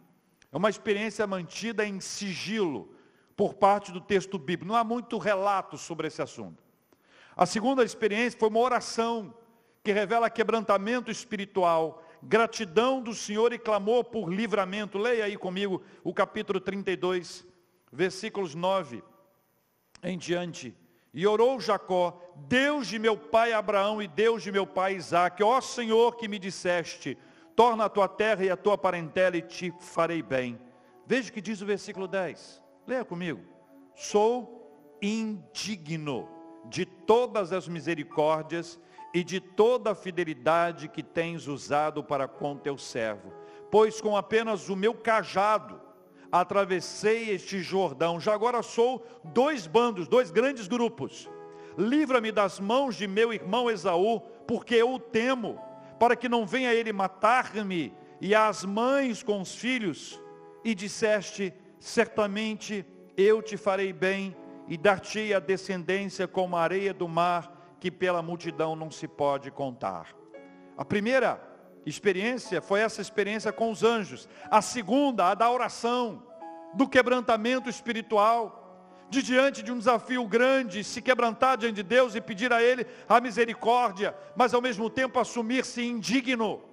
É 0.54 0.56
uma 0.56 0.70
experiência 0.70 1.28
mantida 1.28 1.86
em 1.86 2.00
sigilo 2.00 2.95
por 3.36 3.54
parte 3.54 3.92
do 3.92 4.02
texto 4.02 4.38
bíblico. 4.38 4.66
Não 4.66 4.76
há 4.76 4.84
muito 4.84 5.18
relato 5.18 5.78
sobre 5.78 6.08
esse 6.08 6.22
assunto. 6.22 6.64
A 7.36 7.46
segunda 7.46 7.84
experiência 7.84 8.40
foi 8.40 8.50
uma 8.50 8.60
oração 8.60 9.34
que 9.84 9.92
revela 9.92 10.30
quebrantamento 10.30 11.12
espiritual 11.12 12.02
gratidão 12.24 13.02
do 13.02 13.14
Senhor 13.14 13.54
e 13.54 13.60
clamou 13.60 14.04
por 14.04 14.32
livramento. 14.32 14.98
Leia 14.98 15.26
aí 15.26 15.38
comigo 15.38 15.82
o 16.04 16.14
capítulo 16.14 16.60
32, 16.60 17.46
versículos 17.92 18.56
9 18.56 19.04
em 20.04 20.18
diante. 20.18 20.76
E 21.14 21.26
orou 21.26 21.60
Jacó, 21.60 22.20
Deus 22.48 22.88
de 22.88 23.00
meu 23.00 23.16
pai 23.18 23.54
Abraão 23.54 24.02
e 24.02 24.08
Deus 24.08 24.44
de 24.44 24.52
meu 24.52 24.68
pai 24.68 24.96
Isaque, 24.96 25.44
ó 25.44 25.62
Senhor 25.62 26.18
que 26.18 26.28
me 26.28 26.38
disseste, 26.38 27.18
torna 27.56 27.86
a 27.86 27.90
tua 27.90 28.08
terra 28.08 28.44
e 28.44 28.50
a 28.50 28.58
tua 28.58 28.78
parentela 28.78 29.38
e 29.38 29.42
te 29.42 29.74
farei 29.80 30.22
bem. 30.22 30.60
Veja 31.08 31.30
o 31.30 31.34
que 31.34 31.42
diz 31.42 31.62
o 31.62 31.66
versículo 31.66 32.08
10. 32.08 32.65
Leia 32.88 33.04
comigo. 33.04 33.42
Sou 33.96 34.98
indigno 35.02 36.30
de 36.66 36.86
todas 36.86 37.52
as 37.52 37.68
misericórdias 37.68 38.80
e 39.14 39.24
de 39.24 39.40
toda 39.40 39.92
a 39.92 39.96
fidelidade 39.96 40.88
que 40.88 41.02
tens 41.02 41.48
usado 41.48 42.04
para 42.04 42.28
com 42.28 42.58
teu 42.58 42.78
servo. 42.78 43.34
Pois 43.72 44.02
com 44.02 44.16
apenas 44.16 44.70
o 44.70 44.76
meu 44.76 44.94
cajado 44.94 45.82
atravessei 46.32 47.30
este 47.30 47.60
Jordão. 47.62 48.20
Já 48.20 48.34
agora 48.34 48.62
sou 48.62 49.06
dois 49.24 49.66
bandos, 49.66 50.08
dois 50.08 50.32
grandes 50.32 50.68
grupos. 50.68 51.30
Livra-me 51.78 52.32
das 52.32 52.60
mãos 52.60 52.96
de 52.96 53.08
meu 53.08 53.34
irmão 53.34 53.70
Esaú, 53.70 54.20
porque 54.48 54.76
eu 54.76 54.94
o 54.94 55.00
temo, 55.00 55.60
para 56.00 56.16
que 56.16 56.30
não 56.30 56.46
venha 56.46 56.74
ele 56.74 56.94
matar-me 56.94 57.94
e 58.22 58.36
as 58.36 58.64
mães 58.64 59.24
com 59.24 59.42
os 59.42 59.56
filhos. 59.56 60.22
E 60.64 60.74
disseste: 60.76 61.54
certamente 61.86 62.84
eu 63.16 63.44
te 63.44 63.56
farei 63.58 63.94
bem 63.94 64.36
e 64.68 64.76
dar-te 64.76 65.32
a 65.36 65.40
descendência 65.40 66.28
como 66.28 66.58
a 66.58 66.62
areia 66.62 66.92
do 66.92 67.08
mar 67.08 67.76
que 67.80 67.92
pela 67.92 68.24
multidão 68.24 68.76
não 68.76 68.90
se 68.90 69.08
pode 69.08 69.52
contar. 69.52 70.08
A 70.76 70.84
primeira 70.84 71.40
experiência 71.86 72.60
foi 72.60 72.80
essa 72.80 73.02
experiência 73.02 73.54
com 73.54 73.70
os 73.70 73.84
anjos. 73.84 74.28
A 74.50 74.64
segunda, 74.64 75.30
a 75.30 75.36
da 75.36 75.52
oração, 75.52 76.24
do 76.74 76.90
quebrantamento 76.90 77.70
espiritual, 77.70 79.06
de 79.08 79.22
diante 79.22 79.62
de 79.62 79.72
um 79.72 79.78
desafio 79.78 80.28
grande, 80.28 80.84
se 80.84 81.04
quebrantar 81.04 81.56
diante 81.56 81.76
de 81.76 81.84
Deus 81.84 82.16
e 82.16 82.20
pedir 82.20 82.52
a 82.52 82.64
Ele 82.64 82.88
a 83.08 83.22
misericórdia, 83.22 84.16
mas 84.36 84.56
ao 84.56 84.62
mesmo 84.62 84.90
tempo 84.90 85.20
assumir-se 85.20 85.86
indigno 85.86 86.64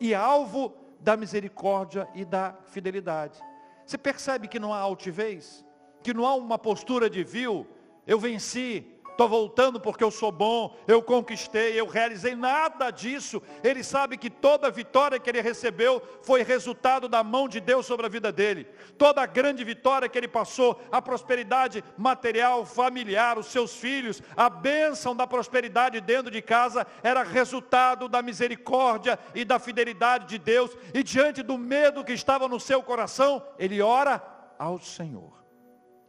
e 0.00 0.12
alvo 0.12 0.74
da 0.98 1.16
misericórdia 1.16 2.08
e 2.16 2.24
da 2.24 2.56
fidelidade. 2.64 3.38
Você 3.86 3.96
percebe 3.96 4.48
que 4.48 4.58
não 4.58 4.74
há 4.74 4.78
altivez? 4.78 5.64
Que 6.02 6.12
não 6.12 6.26
há 6.26 6.34
uma 6.34 6.58
postura 6.58 7.08
de 7.08 7.22
vil, 7.22 7.66
eu 8.04 8.18
venci, 8.18 8.84
estou 9.16 9.28
voltando 9.28 9.80
porque 9.80 10.04
eu 10.04 10.10
sou 10.10 10.30
bom, 10.30 10.76
eu 10.86 11.02
conquistei, 11.02 11.80
eu 11.80 11.86
realizei 11.86 12.36
nada 12.36 12.90
disso. 12.90 13.42
Ele 13.64 13.82
sabe 13.82 14.18
que 14.18 14.28
toda 14.28 14.70
vitória 14.70 15.18
que 15.18 15.28
ele 15.28 15.40
recebeu 15.40 16.02
foi 16.22 16.42
resultado 16.42 17.08
da 17.08 17.24
mão 17.24 17.48
de 17.48 17.58
Deus 17.58 17.86
sobre 17.86 18.04
a 18.04 18.10
vida 18.10 18.30
dele. 18.30 18.64
Toda 18.98 19.22
a 19.22 19.26
grande 19.26 19.64
vitória 19.64 20.08
que 20.08 20.18
ele 20.18 20.28
passou, 20.28 20.78
a 20.92 21.00
prosperidade 21.00 21.82
material, 21.96 22.66
familiar, 22.66 23.38
os 23.38 23.46
seus 23.46 23.74
filhos, 23.74 24.22
a 24.36 24.50
bênção 24.50 25.16
da 25.16 25.26
prosperidade 25.26 26.00
dentro 26.00 26.30
de 26.30 26.42
casa, 26.42 26.86
era 27.02 27.22
resultado 27.22 28.08
da 28.08 28.20
misericórdia 28.20 29.18
e 29.34 29.44
da 29.44 29.58
fidelidade 29.58 30.26
de 30.26 30.38
Deus. 30.38 30.76
E 30.92 31.02
diante 31.02 31.42
do 31.42 31.56
medo 31.56 32.04
que 32.04 32.12
estava 32.12 32.46
no 32.46 32.60
seu 32.60 32.82
coração, 32.82 33.42
ele 33.58 33.80
ora 33.80 34.22
ao 34.58 34.78
Senhor. 34.78 35.42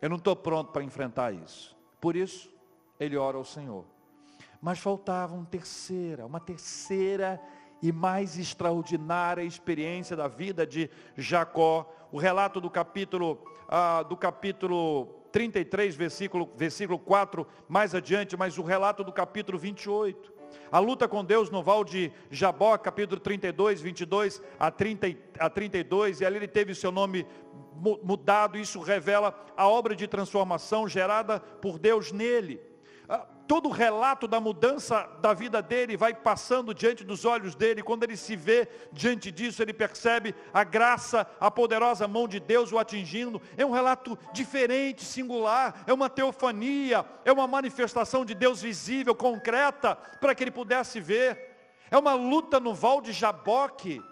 Eu 0.01 0.09
não 0.09 0.17
estou 0.17 0.35
pronto 0.35 0.73
para 0.73 0.83
enfrentar 0.83 1.33
isso. 1.33 1.75
Por 1.99 2.15
isso, 2.15 2.56
ele 2.99 3.17
ora 3.17 3.37
ao 3.37 3.45
Senhor. 3.45 3.85
Mas 4.61 4.79
faltava 4.79 5.35
uma 5.35 5.45
terceira, 5.45 6.25
uma 6.25 6.39
terceira 6.39 7.39
e 7.81 7.91
mais 7.91 8.37
extraordinária 8.37 9.43
experiência 9.43 10.15
da 10.15 10.27
vida 10.27 10.65
de 10.65 10.89
Jacó. 11.15 11.91
O 12.11 12.17
relato 12.17 12.59
do 12.59 12.69
capítulo, 12.69 13.39
ah, 13.67 14.03
do 14.03 14.17
capítulo 14.17 15.05
33, 15.31 15.95
versículo, 15.95 16.49
versículo 16.55 16.97
4, 16.97 17.45
mais 17.67 17.93
adiante, 17.93 18.35
mas 18.35 18.57
o 18.57 18.63
relato 18.63 19.03
do 19.03 19.11
capítulo 19.11 19.57
28. 19.57 20.33
A 20.71 20.79
luta 20.79 21.07
com 21.07 21.23
Deus 21.23 21.49
no 21.49 21.61
Val 21.61 21.83
de 21.83 22.11
Jabó, 22.31 22.77
capítulo 22.77 23.19
32, 23.19 23.81
22 23.81 24.41
a, 24.59 24.71
30, 24.71 25.15
a 25.39 25.49
32, 25.49 26.21
e 26.21 26.25
ali 26.25 26.37
ele 26.37 26.47
teve 26.47 26.71
o 26.71 26.75
seu 26.75 26.91
nome 26.91 27.27
mudado, 28.03 28.57
isso 28.57 28.81
revela 28.81 29.45
a 29.55 29.67
obra 29.67 29.95
de 29.95 30.07
transformação 30.07 30.87
gerada 30.87 31.39
por 31.39 31.77
Deus 31.77 32.11
nele. 32.11 32.59
Todo 33.47 33.69
o 33.69 33.71
relato 33.71 34.27
da 34.27 34.41
mudança 34.41 35.07
da 35.21 35.33
vida 35.33 35.61
dele 35.61 35.95
vai 35.95 36.13
passando 36.13 36.73
diante 36.73 37.05
dos 37.05 37.23
olhos 37.23 37.55
dele. 37.55 37.81
Quando 37.81 38.03
ele 38.03 38.17
se 38.17 38.35
vê 38.35 38.67
diante 38.91 39.31
disso, 39.31 39.61
ele 39.61 39.71
percebe 39.71 40.35
a 40.53 40.65
graça, 40.65 41.25
a 41.39 41.49
poderosa 41.49 42.07
mão 42.07 42.27
de 42.27 42.41
Deus 42.41 42.73
o 42.73 42.77
atingindo. 42.77 43.41
É 43.55 43.65
um 43.65 43.71
relato 43.71 44.19
diferente, 44.33 45.05
singular, 45.05 45.83
é 45.87 45.93
uma 45.93 46.09
teofania, 46.09 47.05
é 47.23 47.31
uma 47.31 47.47
manifestação 47.47 48.25
de 48.25 48.35
Deus 48.35 48.61
visível, 48.61 49.15
concreta, 49.15 49.95
para 49.95 50.35
que 50.35 50.43
ele 50.43 50.51
pudesse 50.51 50.99
ver. 50.99 51.55
É 51.89 51.97
uma 51.97 52.15
luta 52.15 52.59
no 52.59 52.73
val 52.73 52.99
de 52.99 53.13
Jaboque. 53.13 54.03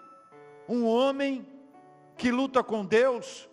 Um 0.66 0.86
homem 0.86 1.46
que 2.16 2.30
luta 2.30 2.64
com 2.64 2.84
Deus, 2.84 3.48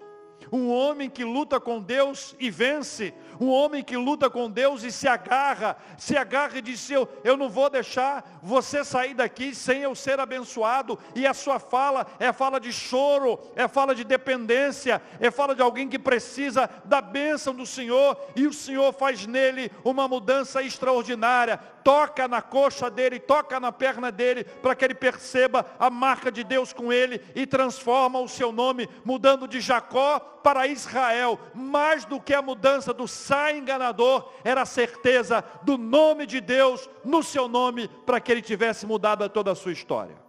um 0.52 0.72
homem 0.72 1.10
que 1.10 1.24
luta 1.24 1.60
com 1.60 1.82
Deus 1.82 2.36
e 2.40 2.50
vence. 2.50 3.14
Um 3.40 3.50
homem 3.50 3.84
que 3.84 3.98
luta 3.98 4.30
com 4.30 4.50
Deus 4.50 4.84
e 4.84 4.92
se 4.92 5.08
agarra, 5.08 5.76
se 5.98 6.16
agarra 6.16 6.58
e 6.58 6.62
diz: 6.62 6.90
eu, 6.90 7.08
eu 7.24 7.36
não 7.36 7.50
vou 7.50 7.70
deixar 7.70 8.40
você 8.42 8.84
sair 8.84 9.14
daqui 9.14 9.56
sem 9.56 9.82
eu 9.82 9.96
ser 9.96 10.20
abençoado. 10.20 10.98
E 11.16 11.26
a 11.26 11.34
sua 11.34 11.60
fala 11.60 12.06
é 12.20 12.32
fala 12.32 12.60
de 12.60 12.72
choro, 12.72 13.40
é 13.56 13.68
fala 13.68 13.96
de 13.96 14.04
dependência, 14.04 15.02
é 15.20 15.32
fala 15.32 15.56
de 15.56 15.62
alguém 15.62 15.88
que 15.88 16.00
precisa 16.00 16.70
da 16.86 17.02
bênção 17.02 17.54
do 17.54 17.66
Senhor. 17.66 18.18
E 18.36 18.46
o 18.48 18.54
Senhor 18.54 18.94
faz 18.94 19.26
nele 19.26 19.72
uma 19.84 20.08
mudança 20.08 20.62
extraordinária. 20.62 21.60
Toca 21.84 22.28
na 22.28 22.42
coxa 22.42 22.90
dele, 22.90 23.20
toca 23.20 23.60
na 23.60 23.72
perna 23.72 24.12
dele, 24.12 24.44
para 24.44 24.76
que 24.76 24.86
ele 24.86 24.96
perceba 24.96 25.66
a 25.78 25.90
marca 25.90 26.32
de 26.32 26.44
Deus 26.44 26.72
com 26.72 26.92
ele 26.92 27.22
e 27.36 27.46
transforma 27.46 28.20
o 28.20 28.28
seu 28.28 28.52
nome, 28.52 28.90
mudando 29.04 29.48
de 29.48 29.60
Jacó 29.60 30.20
para 30.20 30.68
Israel, 30.68 31.40
mais 31.54 32.06
do 32.06 32.20
que 32.20 32.34
a 32.34 32.42
mudança 32.42 32.94
do 32.94 33.08
sai 33.08 33.58
enganador, 33.58 34.32
era 34.44 34.62
a 34.62 34.66
certeza 34.66 35.44
do 35.64 35.78
nome 35.78 36.26
de 36.26 36.42
Deus 36.42 36.90
no 37.04 37.24
seu 37.24 37.48
nome, 37.48 37.88
para 38.06 38.20
que 38.20 38.32
ele 38.32 38.42
tivesse 38.42 38.86
mudado 38.86 39.28
toda 39.30 39.52
a 39.52 39.56
sua 39.56 39.72
história. 39.72 40.24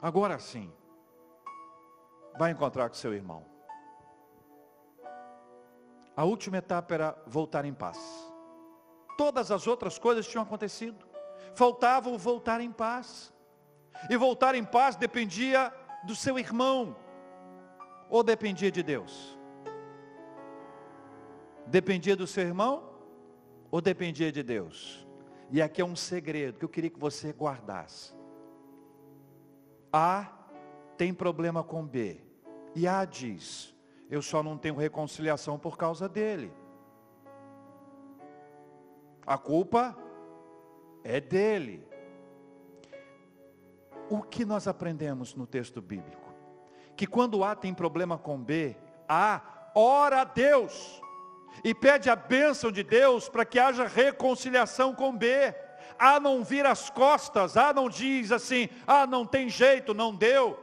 Agora 0.00 0.38
sim, 0.38 0.72
vai 2.38 2.52
encontrar 2.52 2.88
com 2.88 2.94
seu 2.94 3.12
irmão. 3.12 3.57
A 6.18 6.24
última 6.24 6.56
etapa 6.56 6.94
era 6.94 7.22
voltar 7.28 7.64
em 7.64 7.72
paz. 7.72 7.96
Todas 9.16 9.52
as 9.52 9.68
outras 9.68 10.00
coisas 10.00 10.26
tinham 10.26 10.42
acontecido. 10.42 11.06
Faltava 11.54 12.08
o 12.08 12.18
voltar 12.18 12.60
em 12.60 12.72
paz. 12.72 13.32
E 14.10 14.16
voltar 14.16 14.56
em 14.56 14.64
paz 14.64 14.96
dependia 14.96 15.72
do 16.02 16.16
seu 16.16 16.36
irmão, 16.36 16.96
ou 18.10 18.24
dependia 18.24 18.68
de 18.68 18.82
Deus? 18.82 19.38
Dependia 21.68 22.16
do 22.16 22.26
seu 22.26 22.42
irmão 22.42 22.90
ou 23.70 23.80
dependia 23.80 24.32
de 24.32 24.42
Deus? 24.42 25.06
E 25.52 25.62
aqui 25.62 25.80
é 25.80 25.84
um 25.84 25.94
segredo 25.94 26.58
que 26.58 26.64
eu 26.64 26.68
queria 26.68 26.90
que 26.90 26.98
você 26.98 27.30
guardasse. 27.30 28.12
A 29.92 30.32
tem 30.96 31.14
problema 31.14 31.62
com 31.62 31.86
B. 31.86 32.20
E 32.74 32.88
A 32.88 33.04
diz: 33.04 33.72
Eu 34.10 34.22
só 34.22 34.42
não 34.42 34.56
tenho 34.56 34.76
reconciliação 34.76 35.58
por 35.58 35.76
causa 35.76 36.08
dele. 36.08 36.52
A 39.26 39.36
culpa 39.36 39.96
é 41.04 41.20
dele. 41.20 41.86
O 44.08 44.22
que 44.22 44.44
nós 44.44 44.66
aprendemos 44.66 45.34
no 45.34 45.46
texto 45.46 45.82
bíblico? 45.82 46.32
Que 46.96 47.06
quando 47.06 47.44
A 47.44 47.54
tem 47.54 47.74
problema 47.74 48.16
com 48.16 48.42
B, 48.42 48.74
A 49.06 49.70
ora 49.74 50.22
a 50.22 50.24
Deus 50.24 51.02
e 51.62 51.74
pede 51.74 52.08
a 52.08 52.16
bênção 52.16 52.72
de 52.72 52.82
Deus 52.82 53.28
para 53.28 53.44
que 53.44 53.58
haja 53.58 53.86
reconciliação 53.86 54.94
com 54.94 55.14
B. 55.14 55.54
A 55.98 56.18
não 56.18 56.42
vira 56.42 56.70
as 56.70 56.88
costas, 56.88 57.56
A 57.56 57.72
não 57.72 57.88
diz 57.88 58.32
assim, 58.32 58.68
ah, 58.86 59.06
não 59.06 59.26
tem 59.26 59.48
jeito, 59.48 59.92
não 59.92 60.14
deu, 60.14 60.58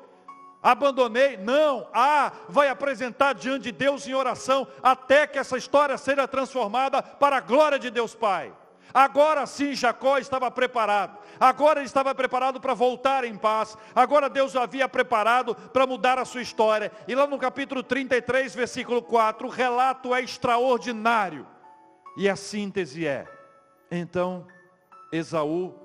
abandonei. 0.66 1.38
Não, 1.38 1.88
A 1.94 2.32
vai 2.50 2.70
apresentar 2.70 3.36
diante 3.36 3.66
de 3.66 3.72
Deus 3.72 4.08
em 4.08 4.16
oração 4.16 4.68
até 4.82 5.28
que 5.28 5.38
essa 5.38 5.56
história 5.56 5.96
seja 5.96 6.28
transformada 6.28 7.04
para 7.04 7.38
a 7.38 7.40
glória 7.40 7.78
de 7.78 7.92
Deus 7.92 8.16
Pai. 8.16 8.52
Agora 8.92 9.46
sim 9.46 9.76
Jacó 9.76 10.18
estava 10.18 10.50
preparado. 10.50 11.20
Agora 11.40 11.80
ele 11.80 11.86
estava 11.86 12.16
preparado 12.16 12.60
para 12.60 12.74
voltar 12.74 13.24
em 13.26 13.38
paz. 13.38 13.78
Agora 13.94 14.28
Deus 14.28 14.56
o 14.56 14.60
havia 14.60 14.90
preparado 14.90 15.54
para 15.54 15.86
mudar 15.86 16.18
a 16.18 16.26
sua 16.26 16.42
história. 16.42 16.92
E 17.08 17.14
lá 17.14 17.28
no 17.28 17.38
capítulo 17.38 17.84
33, 17.84 18.56
versículo 18.56 19.04
4, 19.04 19.48
o 19.48 19.52
relato 19.52 20.16
é 20.16 20.22
extraordinário. 20.22 21.46
E 22.18 22.28
a 22.28 22.36
síntese 22.36 23.06
é: 23.06 23.28
Então 23.92 24.48
Esaú 25.12 25.76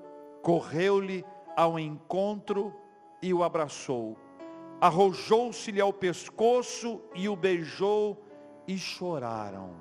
correu-lhe 0.41 1.23
ao 1.55 1.77
encontro 1.77 2.73
e 3.21 3.33
o 3.33 3.43
abraçou. 3.43 4.17
Arrojou-se-lhe 4.81 5.79
ao 5.79 5.93
pescoço 5.93 6.99
e 7.13 7.29
o 7.29 7.35
beijou 7.35 8.25
e 8.67 8.77
choraram. 8.77 9.75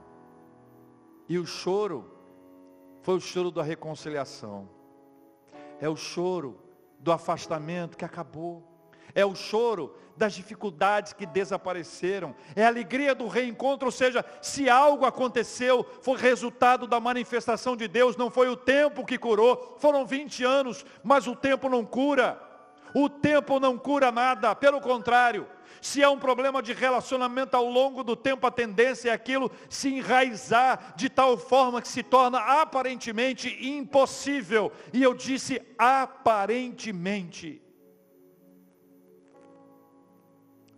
E 1.26 1.38
o 1.38 1.46
choro 1.46 2.12
foi 3.02 3.14
o 3.14 3.20
choro 3.20 3.50
da 3.50 3.62
reconciliação. 3.62 4.68
É 5.80 5.88
o 5.88 5.96
choro 5.96 6.60
do 6.98 7.10
afastamento 7.10 7.96
que 7.96 8.04
acabou. 8.04 8.62
É 9.14 9.24
o 9.24 9.34
choro 9.34 9.94
das 10.16 10.34
dificuldades 10.34 11.14
que 11.14 11.24
desapareceram. 11.24 12.34
É 12.54 12.64
a 12.64 12.68
alegria 12.68 13.14
do 13.14 13.26
reencontro, 13.26 13.86
ou 13.86 13.92
seja, 13.92 14.24
se 14.42 14.68
algo 14.68 15.06
aconteceu, 15.06 15.84
foi 16.02 16.18
resultado 16.18 16.86
da 16.86 17.00
manifestação 17.00 17.74
de 17.74 17.88
Deus, 17.88 18.16
não 18.16 18.30
foi 18.30 18.48
o 18.48 18.56
tempo 18.56 19.06
que 19.06 19.16
curou. 19.16 19.76
Foram 19.78 20.04
20 20.04 20.44
anos, 20.44 20.84
mas 21.02 21.26
o 21.26 21.34
tempo 21.34 21.68
não 21.70 21.86
cura. 21.86 22.49
O 22.94 23.08
tempo 23.08 23.60
não 23.60 23.78
cura 23.78 24.10
nada, 24.10 24.54
pelo 24.54 24.80
contrário, 24.80 25.46
se 25.80 26.02
é 26.02 26.08
um 26.08 26.18
problema 26.18 26.62
de 26.62 26.72
relacionamento 26.72 27.56
ao 27.56 27.64
longo 27.64 28.04
do 28.04 28.14
tempo, 28.14 28.46
a 28.46 28.50
tendência 28.50 29.10
é 29.10 29.12
aquilo 29.12 29.50
se 29.68 29.88
enraizar 29.88 30.94
de 30.94 31.08
tal 31.08 31.38
forma 31.38 31.80
que 31.80 31.88
se 31.88 32.02
torna 32.02 32.38
aparentemente 32.38 33.56
impossível. 33.66 34.70
E 34.92 35.02
eu 35.02 35.14
disse 35.14 35.60
aparentemente. 35.78 37.62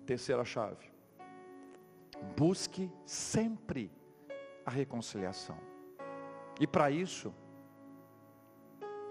Terceira 0.06 0.44
chave. 0.44 0.92
Busque 2.36 2.90
sempre 3.04 3.90
a 4.64 4.70
reconciliação. 4.70 5.58
E 6.60 6.66
para 6.66 6.90
isso, 6.90 7.34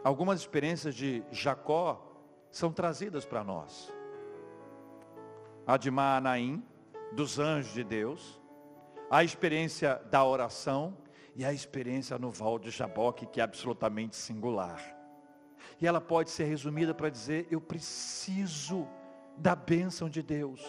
algumas 0.04 0.40
experiências 0.40 0.96
de 0.96 1.22
Jacó 1.32 2.11
são 2.52 2.72
trazidas 2.72 3.26
para 3.26 3.44
nós 3.44 3.92
a 5.66 5.78
de 5.78 5.92
Maanaim, 5.92 6.64
dos 7.14 7.40
anjos 7.40 7.74
de 7.74 7.84
Deus, 7.84 8.42
a 9.10 9.24
experiência 9.24 10.02
da 10.10 10.24
oração 10.24 10.98
e 11.36 11.46
a 11.46 11.54
experiência 11.54 12.18
no 12.18 12.30
Val 12.30 12.60
de 12.60 12.70
Jaboque, 12.70 13.26
que 13.26 13.40
é 13.40 13.44
absolutamente 13.44 14.16
singular. 14.16 14.82
E 15.80 15.88
ela 15.88 16.02
pode 16.02 16.30
ser 16.30 16.46
resumida 16.46 16.94
para 16.94 17.10
dizer: 17.10 17.48
eu 17.50 17.62
preciso 17.62 18.88
da 19.38 19.56
bênção 19.56 20.10
de 20.10 20.22
Deus. 20.22 20.62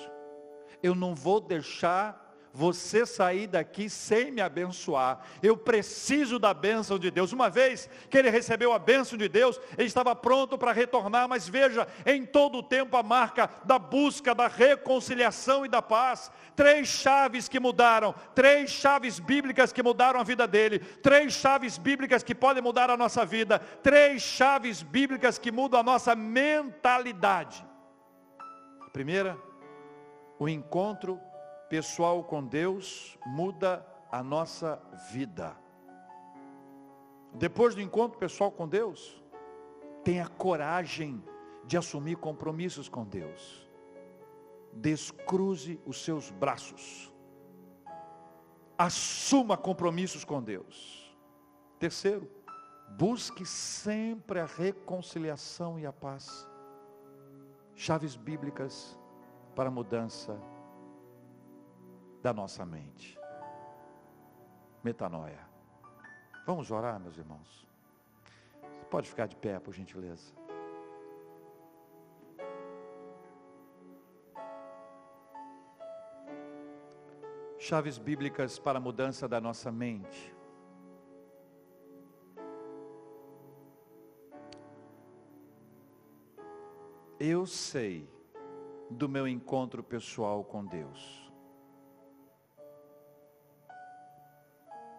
Eu 0.83 0.95
não 0.95 1.15
vou 1.15 1.41
deixar 1.41 2.22
você 2.53 3.07
sair 3.07 3.47
daqui 3.47 3.89
sem 3.89 4.31
me 4.31 4.41
abençoar. 4.41 5.21
Eu 5.43 5.57
preciso 5.57 6.39
da 6.39 6.53
bênção 6.53 6.99
de 6.99 7.11
Deus. 7.11 7.33
Uma 7.33 7.49
vez 7.49 7.89
que 8.11 8.19
ele 8.19 8.29
recebeu 8.29 8.73
a 8.73 8.79
bênção 8.79 9.17
de 9.17 9.29
Deus, 9.29 9.59
ele 9.79 9.87
estava 9.87 10.15
pronto 10.15 10.59
para 10.59 10.73
retornar, 10.73 11.29
mas 11.29 11.49
veja, 11.49 11.89
em 12.05 12.27
todo 12.27 12.59
o 12.59 12.63
tempo 12.63 12.97
a 12.97 13.03
marca 13.03 13.49
da 13.65 13.79
busca, 13.79 14.35
da 14.35 14.49
reconciliação 14.49 15.65
e 15.65 15.69
da 15.69 15.81
paz. 15.81 16.31
Três 16.55 16.89
chaves 16.89 17.49
que 17.49 17.59
mudaram, 17.59 18.15
três 18.35 18.71
chaves 18.71 19.19
bíblicas 19.19 19.73
que 19.73 19.83
mudaram 19.83 20.21
a 20.21 20.25
vida 20.25 20.47
dele, 20.47 20.79
três 20.79 21.33
chaves 21.33 21.79
bíblicas 21.79 22.23
que 22.23 22.35
podem 22.35 22.63
mudar 22.63 22.91
a 22.91 22.97
nossa 22.97 23.25
vida, 23.25 23.59
três 23.59 24.21
chaves 24.21 24.83
bíblicas 24.83 25.39
que 25.39 25.51
mudam 25.51 25.81
a 25.81 25.83
nossa 25.83 26.15
mentalidade. 26.15 27.65
A 28.87 28.91
primeira, 28.91 29.39
o 30.39 30.47
encontro 30.47 31.19
pessoal 31.73 32.23
com 32.23 32.45
Deus 32.45 33.19
muda 33.25 33.83
a 34.11 34.23
nossa 34.23 34.79
vida. 35.11 35.57
Depois 37.33 37.75
do 37.75 37.81
encontro 37.81 38.19
pessoal 38.19 38.53
com 38.53 38.69
Deus, 38.69 39.25
tenha 40.05 40.29
coragem 40.29 41.25
de 41.65 41.79
assumir 41.79 42.17
compromissos 42.17 42.91
com 42.91 43.07
Deus. 43.07 43.67
Descruze 44.71 45.81
os 45.87 46.05
seus 46.05 46.31
braços. 46.31 47.11
Assuma 48.77 49.57
compromissos 49.57 50.27
com 50.27 50.43
Deus. 50.43 51.17
Terceiro, 51.79 52.31
busque 52.99 53.47
sempre 53.47 54.41
a 54.41 54.45
reconciliação 54.45 55.79
e 55.79 55.87
a 55.87 55.93
paz. 55.93 56.47
Chaves 57.75 58.15
bíblicas 58.15 58.95
para 59.55 59.71
mudança 59.71 60.39
da 62.23 62.33
nossa 62.33 62.65
mente. 62.65 63.19
Metanoia. 64.83 65.41
Vamos 66.47 66.71
orar, 66.71 66.99
meus 67.01 67.19
irmãos. 67.19 67.67
Você 68.71 68.85
pode 68.85 69.09
ficar 69.09 69.27
de 69.27 69.37
pé, 69.37 69.59
por 69.59 69.75
gentileza. 69.75 70.33
Chaves 77.59 77.99
bíblicas 77.99 78.59
para 78.59 78.79
a 78.79 78.81
mudança 78.81 79.29
da 79.29 79.41
nossa 79.41 79.71
mente. 79.71 80.35
Eu 87.19 87.47
sei 87.47 88.09
do 88.91 89.09
meu 89.09 89.29
encontro 89.29 89.81
pessoal 89.83 90.43
com 90.43 90.65
Deus. 90.67 91.32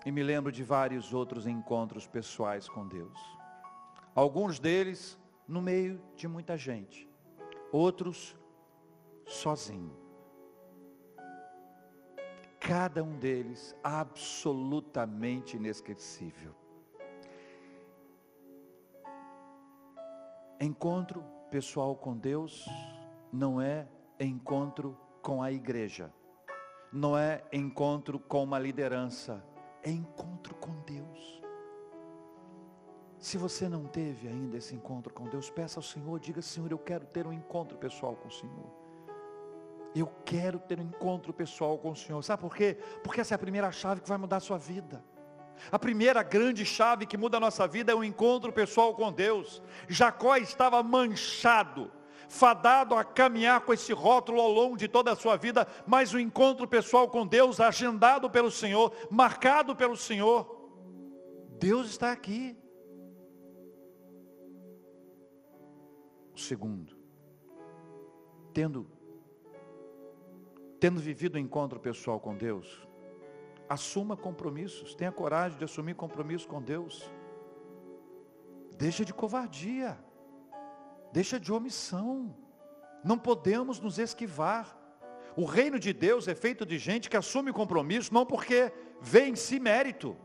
E 0.06 0.12
me 0.12 0.22
lembro 0.22 0.52
de 0.52 0.64
vários 0.64 1.14
outros 1.14 1.48
encontros 1.48 2.06
pessoais 2.06 2.68
com 2.68 2.88
Deus. 2.88 3.18
Alguns 4.14 4.60
deles 4.60 5.18
no 5.48 5.62
meio 5.62 6.02
de 6.16 6.28
muita 6.28 6.58
gente, 6.58 7.10
outros 7.72 8.36
sozinho. 9.26 9.96
Cada 12.60 13.04
um 13.04 13.18
deles 13.18 13.76
absolutamente 13.84 15.58
inesquecível. 15.58 16.56
Encontro 20.60 21.24
pessoal 21.50 21.96
com 21.96 22.18
Deus 22.18 22.66
não 23.32 23.60
é 23.60 23.88
encontro 24.20 24.98
com 25.22 25.44
a 25.44 25.52
igreja, 25.52 26.14
não 26.92 27.18
é 27.18 27.44
encontro 27.52 28.18
com 28.18 28.44
uma 28.44 28.60
liderança, 28.60 29.44
é 29.84 29.92
encontro 29.92 30.56
com 30.56 30.72
Deus. 30.82 31.42
Se 33.20 33.38
você 33.38 33.70
não 33.70 33.86
teve 33.86 34.28
ainda 34.28 34.58
esse 34.58 34.76
encontro 34.76 35.14
com 35.14 35.30
Deus, 35.30 35.50
peça 35.50 35.80
ao 35.80 35.84
Senhor, 35.84 36.20
diga, 36.20 36.42
Senhor, 36.42 36.72
eu 36.72 36.78
quero 36.78 37.06
ter 37.06 37.26
um 37.28 37.34
encontro 37.34 37.78
pessoal 37.78 38.16
com 38.16 38.28
o 38.28 38.32
Senhor. 38.32 38.72
Eu 39.96 40.12
quero 40.26 40.60
ter 40.60 40.80
um 40.80 40.84
encontro 40.84 41.32
pessoal 41.32 41.78
com 41.78 41.92
o 41.92 41.96
Senhor. 41.96 42.22
Sabe 42.24 42.42
por 42.42 42.56
quê? 42.56 42.78
Porque 43.04 43.22
essa 43.22 43.34
é 43.34 43.38
a 43.38 43.40
primeira 43.40 43.72
chave 43.72 44.02
que 44.02 44.10
vai 44.10 44.18
mudar 44.18 44.38
a 44.38 44.42
sua 44.42 44.58
vida. 44.58 45.04
A 45.72 45.78
primeira 45.78 46.24
grande 46.24 46.66
chave 46.66 47.06
que 47.06 47.18
muda 47.18 47.38
a 47.38 47.40
nossa 47.40 47.68
vida 47.68 47.92
é 47.92 47.96
o 47.96 48.04
encontro 48.04 48.52
pessoal 48.52 48.94
com 48.96 49.12
Deus. 49.12 49.62
Jacó 49.88 50.36
estava 50.36 50.82
manchado 50.82 51.92
fadado 52.34 52.96
a 52.96 53.04
caminhar 53.04 53.62
com 53.62 53.72
esse 53.72 53.94
rótulo 53.94 54.42
ao 54.42 54.52
longo 54.52 54.76
de 54.76 54.88
toda 54.88 55.12
a 55.12 55.16
sua 55.16 55.38
vida, 55.38 55.68
mas 55.86 56.14
o 56.14 56.20
encontro 56.20 56.68
pessoal 56.68 57.08
com 57.08 57.28
Deus, 57.28 57.60
agendado 57.60 58.28
pelo 58.30 58.50
Senhor, 58.50 58.92
marcado 59.12 59.76
pelo 59.76 59.96
Senhor, 59.96 60.40
Deus 61.60 61.88
está 61.90 62.12
aqui. 62.12 62.58
O 66.36 66.40
segundo, 66.40 66.98
tendo, 68.52 68.88
tendo 70.80 71.00
vivido 71.00 71.36
o 71.36 71.40
encontro 71.40 71.80
pessoal 71.80 72.20
com 72.20 72.36
Deus, 72.36 72.88
assuma 73.70 74.18
compromissos, 74.18 74.96
tenha 74.96 75.12
coragem 75.12 75.60
de 75.60 75.66
assumir 75.66 75.94
compromissos 75.94 76.48
com 76.48 76.60
Deus. 76.60 77.08
Deixa 78.76 79.06
de 79.06 79.14
covardia. 79.14 80.00
Deixa 81.14 81.40
de 81.40 81.54
omissão. 81.54 82.36
Não 83.04 83.18
podemos 83.18 83.80
nos 83.80 84.00
esquivar. 84.00 84.76
O 85.36 85.46
reino 85.46 85.78
de 85.80 85.94
Deus 85.94 86.28
é 86.28 86.34
feito 86.34 86.66
de 86.66 86.78
gente 86.80 87.10
que 87.10 87.16
assume 87.16 87.54
compromisso, 87.54 88.14
não 88.14 88.26
porque 88.26 88.74
vê 89.00 89.28
em 89.28 89.36
si 89.36 89.60
mérito, 89.60 90.18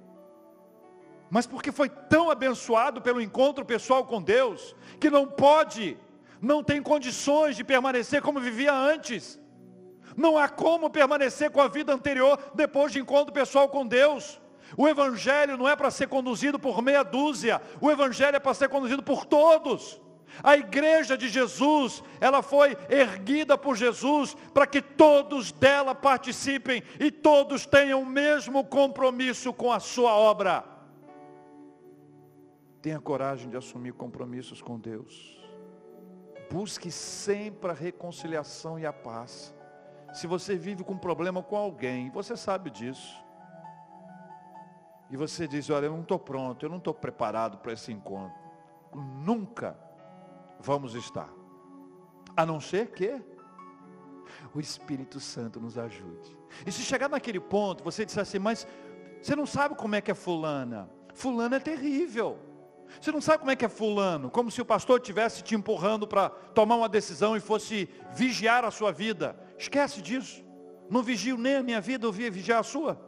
mas 1.30 1.46
porque 1.46 1.70
foi 1.70 1.88
tão 1.88 2.30
abençoado 2.30 3.02
pelo 3.02 3.20
encontro 3.20 3.64
pessoal 3.64 4.04
com 4.04 4.22
Deus, 4.22 4.74
que 4.98 5.10
não 5.10 5.26
pode, 5.26 5.96
não 6.40 6.62
tem 6.64 6.82
condições 6.82 7.56
de 7.56 7.64
permanecer 7.64 8.22
como 8.22 8.40
vivia 8.40 8.72
antes. 8.72 9.38
Não 10.16 10.38
há 10.38 10.48
como 10.48 10.90
permanecer 10.90 11.50
com 11.50 11.60
a 11.60 11.68
vida 11.68 11.92
anterior 11.92 12.38
depois 12.54 12.92
de 12.92 12.98
encontro 12.98 13.32
pessoal 13.32 13.68
com 13.68 13.86
Deus. 13.86 14.40
O 14.76 14.88
Evangelho 14.88 15.56
não 15.56 15.68
é 15.68 15.76
para 15.76 15.90
ser 15.90 16.08
conduzido 16.08 16.58
por 16.58 16.80
meia 16.82 17.02
dúzia, 17.02 17.60
o 17.80 17.90
Evangelho 17.90 18.36
é 18.36 18.40
para 18.40 18.54
ser 18.54 18.68
conduzido 18.68 19.02
por 19.02 19.26
todos. 19.26 20.00
A 20.42 20.56
igreja 20.56 21.16
de 21.16 21.28
Jesus, 21.28 22.02
ela 22.20 22.42
foi 22.42 22.76
erguida 22.88 23.56
por 23.56 23.76
Jesus 23.76 24.34
para 24.54 24.66
que 24.66 24.80
todos 24.80 25.52
dela 25.52 25.94
participem 25.94 26.82
e 26.98 27.10
todos 27.10 27.66
tenham 27.66 28.02
o 28.02 28.06
mesmo 28.06 28.64
compromisso 28.64 29.52
com 29.52 29.72
a 29.72 29.80
sua 29.80 30.12
obra. 30.12 30.64
Tenha 32.80 33.00
coragem 33.00 33.50
de 33.50 33.56
assumir 33.56 33.92
compromissos 33.92 34.62
com 34.62 34.78
Deus. 34.78 35.36
Busque 36.50 36.90
sempre 36.90 37.70
a 37.70 37.74
reconciliação 37.74 38.78
e 38.78 38.86
a 38.86 38.92
paz. 38.92 39.54
Se 40.12 40.26
você 40.26 40.56
vive 40.56 40.82
com 40.82 40.96
problema 40.96 41.42
com 41.42 41.56
alguém, 41.56 42.10
você 42.10 42.36
sabe 42.36 42.70
disso. 42.70 43.22
E 45.10 45.16
você 45.16 45.48
diz, 45.48 45.68
olha, 45.70 45.86
eu 45.86 45.92
não 45.92 46.02
estou 46.02 46.18
pronto, 46.18 46.64
eu 46.64 46.70
não 46.70 46.78
estou 46.78 46.94
preparado 46.94 47.58
para 47.58 47.72
esse 47.72 47.92
encontro. 47.92 48.38
Nunca 48.94 49.76
vamos 50.60 50.94
estar. 50.94 51.32
A 52.36 52.46
não 52.46 52.60
ser 52.60 52.88
que 52.92 53.20
o 54.54 54.60
Espírito 54.60 55.20
Santo 55.20 55.60
nos 55.60 55.76
ajude. 55.76 56.36
E 56.66 56.72
se 56.72 56.82
chegar 56.82 57.08
naquele 57.08 57.40
ponto, 57.40 57.84
você 57.84 58.04
disser 58.04 58.22
assim, 58.22 58.38
mas 58.38 58.66
você 59.20 59.34
não 59.34 59.46
sabe 59.46 59.74
como 59.74 59.94
é 59.94 60.00
que 60.00 60.10
é 60.10 60.14
fulana. 60.14 60.88
Fulana 61.14 61.56
é 61.56 61.60
terrível. 61.60 62.38
Você 63.00 63.12
não 63.12 63.20
sabe 63.20 63.40
como 63.40 63.50
é 63.50 63.56
que 63.56 63.64
é 63.64 63.68
fulano, 63.68 64.30
como 64.30 64.50
se 64.50 64.62
o 64.62 64.64
pastor 64.64 64.98
estivesse 64.98 65.42
te 65.42 65.54
empurrando 65.54 66.06
para 66.06 66.30
tomar 66.30 66.76
uma 66.76 66.88
decisão 66.88 67.36
e 67.36 67.40
fosse 67.40 67.88
vigiar 68.14 68.64
a 68.64 68.70
sua 68.70 68.90
vida. 68.90 69.38
Esquece 69.58 70.00
disso. 70.00 70.42
Não 70.88 71.02
vigio 71.02 71.36
nem 71.36 71.56
a 71.56 71.62
minha 71.62 71.80
vida, 71.80 72.06
eu 72.06 72.12
via 72.12 72.30
vigiar 72.30 72.60
a 72.60 72.62
sua. 72.62 72.98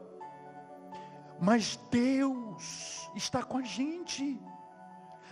Mas 1.40 1.76
Deus 1.90 3.08
está 3.16 3.42
com 3.42 3.56
a 3.56 3.62
gente. 3.62 4.38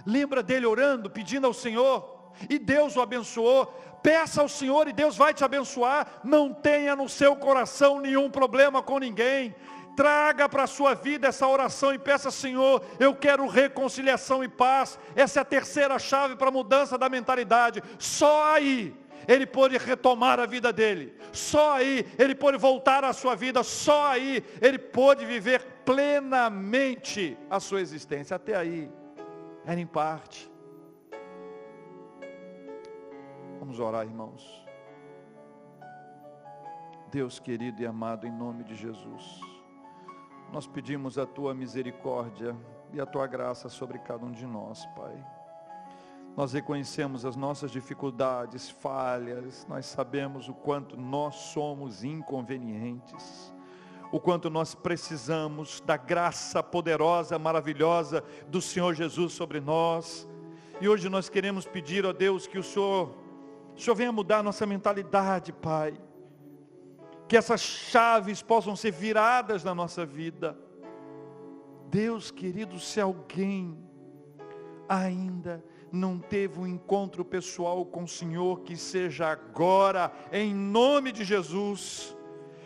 Lembra 0.07 0.43
dele 0.43 0.67
orando, 0.67 1.11
pedindo 1.11 1.47
ao 1.47 1.53
Senhor, 1.53 2.33
e 2.49 2.59
Deus 2.59 2.97
o 2.97 3.01
abençoou. 3.01 3.67
Peça 4.03 4.43
ao 4.43 4.49
Senhor 4.49 4.87
e 4.89 4.93
Deus 4.93 5.17
vai 5.17 5.35
te 5.35 5.45
abençoar. 5.45 6.21
Não 6.23 6.53
tenha 6.53 6.95
no 6.95 7.09
seu 7.09 7.35
coração 7.35 8.01
nenhum 8.01 8.31
problema 8.31 8.83
com 8.83 8.99
ninguém. 8.99 9.55
Traga 9.97 10.49
para 10.49 10.63
a 10.63 10.69
sua 10.69 10.95
vida 10.95 11.27
essa 11.27 11.49
oração 11.49 11.93
e 11.93 11.99
peça, 11.99 12.31
Senhor, 12.31 12.85
eu 13.01 13.13
quero 13.17 13.49
reconciliação 13.49 14.45
e 14.45 14.49
paz. 14.49 14.97
Essa 15.17 15.41
é 15.41 15.43
a 15.43 15.45
terceira 15.45 15.99
chave 15.99 16.37
para 16.37 16.49
a 16.49 16.53
mudança 16.53 16.97
da 16.97 17.09
mentalidade. 17.09 17.83
Só 17.99 18.55
aí 18.55 18.95
ele 19.27 19.45
pode 19.45 19.77
retomar 19.77 20.39
a 20.39 20.47
vida 20.47 20.73
dele. 20.73 21.15
Só 21.33 21.73
aí 21.73 22.07
ele 22.17 22.37
pode 22.37 22.57
voltar 22.57 23.05
à 23.05 23.13
sua 23.13 23.35
vida. 23.35 23.65
Só 23.65 24.07
aí 24.07 24.45
ele 24.63 24.79
pode 24.79 25.27
viver 25.27 25.67
plenamente 25.85 27.37
a 27.51 27.59
sua 27.59 27.81
existência. 27.81 28.37
Até 28.37 28.55
aí 28.55 28.89
era 29.65 29.81
em 29.81 29.87
parte. 29.87 30.51
Vamos 33.59 33.81
orar, 33.81 34.07
irmãos. 34.07 34.67
Deus 37.11 37.39
querido 37.39 37.83
e 37.83 37.87
amado, 37.87 38.27
em 38.27 38.31
nome 38.31 38.65
de 38.65 38.75
Jesus, 38.75 39.41
nós 40.53 40.67
pedimos 40.67 41.19
a 41.19 41.25
tua 41.25 41.55
misericórdia 41.55 42.55
e 42.93 43.01
a 43.01 43.07
tua 43.07 43.27
graça 43.27 43.69
sobre 43.69 43.99
cada 43.99 44.25
um 44.25 44.31
de 44.31 44.47
nós, 44.47 44.85
Pai. 44.95 45.25
Nós 46.37 46.53
reconhecemos 46.53 47.25
as 47.25 47.35
nossas 47.35 47.71
dificuldades, 47.71 48.71
falhas, 48.71 49.67
nós 49.69 49.87
sabemos 49.87 50.49
o 50.49 50.55
quanto 50.55 50.97
nós 50.97 51.35
somos 51.35 52.05
inconvenientes, 52.05 53.53
o 54.11 54.19
quanto 54.19 54.49
nós 54.49 54.75
precisamos 54.75 55.81
da 55.81 55.97
graça 55.97 56.63
poderosa, 56.63 57.39
maravilhosa 57.39 58.25
do 58.49 58.61
Senhor 58.61 58.95
Jesus 58.95 59.33
sobre 59.33 59.61
nós. 59.61 60.29
E 60.81 60.89
hoje 60.89 61.09
nós 61.09 61.29
queremos 61.29 61.67
pedir 61.67 62.07
a 62.07 62.13
Deus 62.13 62.47
que 62.47 62.59
o 62.59 62.63
Senhor, 62.63 63.15
o 63.77 63.81
Senhor 63.81 63.97
venha 63.97 64.13
mudar 64.13 64.43
nossa 64.43 64.65
mentalidade, 64.65 65.53
Pai. 65.53 65.95
Que 67.27 67.37
essas 67.37 67.61
chaves 67.61 68.43
possam 68.43 68.75
ser 68.75 68.93
viradas 68.93 69.63
na 69.63 69.75
nossa 69.75 70.07
vida. 70.07 70.57
Deus 71.91 72.31
querido, 72.31 72.79
se 72.79 73.01
alguém 73.01 73.77
ainda 74.89 75.63
não 75.93 76.19
teve 76.19 76.59
um 76.59 76.67
encontro 76.67 77.25
pessoal 77.25 77.85
com 77.85 78.05
o 78.05 78.09
Senhor, 78.09 78.61
que 78.61 78.77
seja 78.77 79.29
agora, 79.29 80.13
em 80.33 80.55
nome 80.55 81.13
de 81.13 81.25
Jesus. 81.25 82.17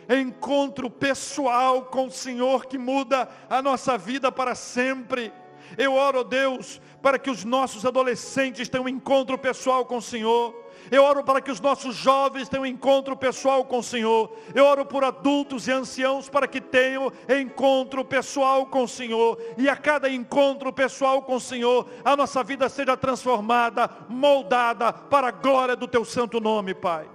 Encontro 0.09 0.89
pessoal 0.89 1.83
com 1.83 2.07
o 2.07 2.11
Senhor 2.11 2.65
que 2.65 2.77
muda 2.77 3.29
a 3.49 3.61
nossa 3.61 3.97
vida 3.97 4.31
para 4.31 4.55
sempre. 4.55 5.31
Eu 5.77 5.93
oro, 5.93 6.23
Deus, 6.23 6.81
para 7.01 7.17
que 7.17 7.29
os 7.29 7.43
nossos 7.43 7.85
adolescentes 7.85 8.69
tenham 8.69 8.85
um 8.85 8.89
encontro 8.89 9.37
pessoal 9.37 9.85
com 9.85 9.97
o 9.97 10.01
Senhor 10.01 10.63
eu 10.91 11.03
oro 11.03 11.23
para 11.23 11.41
que 11.41 11.51
os 11.51 11.59
nossos 11.59 11.95
jovens 11.95 12.49
tenham 12.49 12.63
um 12.63 12.67
encontro 12.67 13.15
pessoal 13.15 13.63
com 13.65 13.79
o 13.79 13.83
Senhor. 13.83 14.35
Eu 14.53 14.65
oro 14.65 14.85
por 14.85 15.03
adultos 15.03 15.67
e 15.67 15.71
anciãos 15.71 16.29
para 16.29 16.47
que 16.47 16.59
tenham 16.59 17.11
encontro 17.29 18.03
pessoal 18.03 18.65
com 18.65 18.83
o 18.83 18.87
Senhor. 18.87 19.39
E 19.57 19.69
a 19.69 19.75
cada 19.75 20.09
encontro 20.09 20.71
pessoal 20.73 21.21
com 21.21 21.35
o 21.35 21.41
Senhor, 21.41 21.87
a 22.03 22.15
nossa 22.15 22.43
vida 22.43 22.67
seja 22.69 22.97
transformada, 22.97 23.89
moldada 24.09 24.91
para 24.91 25.27
a 25.27 25.31
glória 25.31 25.75
do 25.75 25.87
teu 25.87 26.03
santo 26.03 26.39
nome, 26.39 26.73
Pai. 26.73 27.09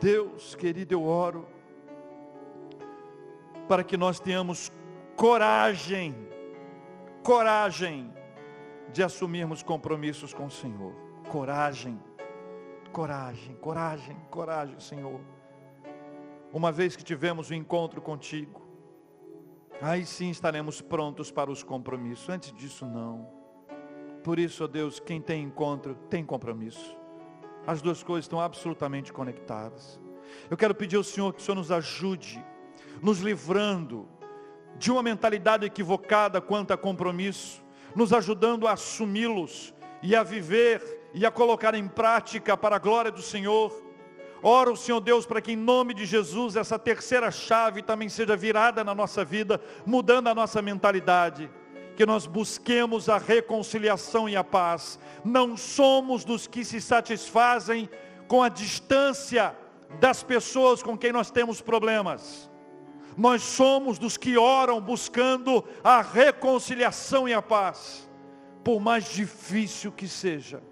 Deus, 0.00 0.54
querido, 0.54 0.94
eu 0.94 1.04
oro 1.04 1.53
para 3.68 3.84
que 3.84 3.96
nós 3.96 4.20
tenhamos 4.20 4.70
coragem, 5.16 6.14
coragem 7.22 8.12
de 8.92 9.02
assumirmos 9.02 9.62
compromissos 9.62 10.32
com 10.32 10.46
o 10.46 10.50
Senhor. 10.50 10.92
Coragem 11.30 11.98
Coragem, 12.94 13.56
coragem, 13.56 14.16
coragem, 14.30 14.78
Senhor. 14.78 15.20
Uma 16.52 16.70
vez 16.70 16.94
que 16.94 17.02
tivemos 17.02 17.50
o 17.50 17.52
um 17.52 17.56
encontro 17.56 18.00
contigo, 18.00 18.62
aí 19.82 20.06
sim 20.06 20.30
estaremos 20.30 20.80
prontos 20.80 21.28
para 21.28 21.50
os 21.50 21.64
compromissos. 21.64 22.28
Antes 22.28 22.52
disso, 22.52 22.86
não. 22.86 23.28
Por 24.22 24.38
isso, 24.38 24.62
ó 24.62 24.68
Deus, 24.68 25.00
quem 25.00 25.20
tem 25.20 25.42
encontro 25.42 25.96
tem 26.08 26.24
compromisso. 26.24 26.96
As 27.66 27.82
duas 27.82 28.00
coisas 28.00 28.26
estão 28.26 28.40
absolutamente 28.40 29.12
conectadas. 29.12 30.00
Eu 30.48 30.56
quero 30.56 30.72
pedir 30.72 30.94
ao 30.94 31.02
Senhor 31.02 31.34
que 31.34 31.40
o 31.40 31.42
Senhor 31.42 31.56
nos 31.56 31.72
ajude, 31.72 32.46
nos 33.02 33.20
livrando 33.20 34.08
de 34.76 34.90
uma 34.90 35.02
mentalidade 35.02 35.66
equivocada 35.66 36.40
quanto 36.40 36.72
a 36.72 36.76
compromisso, 36.76 37.62
nos 37.94 38.12
ajudando 38.12 38.66
a 38.66 38.72
assumi-los 38.72 39.72
e 40.02 40.14
a 40.14 40.22
viver 40.22 41.10
e 41.14 41.24
a 41.24 41.30
colocar 41.30 41.74
em 41.74 41.86
prática 41.86 42.56
para 42.56 42.76
a 42.76 42.78
glória 42.78 43.10
do 43.10 43.22
Senhor. 43.22 43.72
Oro, 44.42 44.76
Senhor 44.76 45.00
Deus, 45.00 45.24
para 45.24 45.40
que 45.40 45.52
em 45.52 45.56
nome 45.56 45.94
de 45.94 46.04
Jesus 46.04 46.56
essa 46.56 46.78
terceira 46.78 47.30
chave 47.30 47.82
também 47.82 48.08
seja 48.08 48.36
virada 48.36 48.84
na 48.84 48.94
nossa 48.94 49.24
vida, 49.24 49.60
mudando 49.86 50.28
a 50.28 50.34
nossa 50.34 50.60
mentalidade. 50.60 51.50
Que 51.96 52.04
nós 52.04 52.26
busquemos 52.26 53.08
a 53.08 53.16
reconciliação 53.16 54.28
e 54.28 54.36
a 54.36 54.42
paz. 54.42 54.98
Não 55.24 55.56
somos 55.56 56.24
dos 56.24 56.46
que 56.46 56.64
se 56.64 56.80
satisfazem 56.80 57.88
com 58.26 58.42
a 58.42 58.48
distância 58.48 59.56
das 60.00 60.22
pessoas 60.22 60.82
com 60.82 60.98
quem 60.98 61.12
nós 61.12 61.30
temos 61.30 61.60
problemas. 61.60 62.50
Nós 63.16 63.42
somos 63.42 63.98
dos 63.98 64.16
que 64.16 64.36
oram 64.36 64.80
buscando 64.80 65.64
a 65.82 66.00
reconciliação 66.00 67.28
e 67.28 67.34
a 67.34 67.42
paz, 67.42 68.08
por 68.62 68.80
mais 68.80 69.04
difícil 69.12 69.92
que 69.92 70.08
seja 70.08 70.62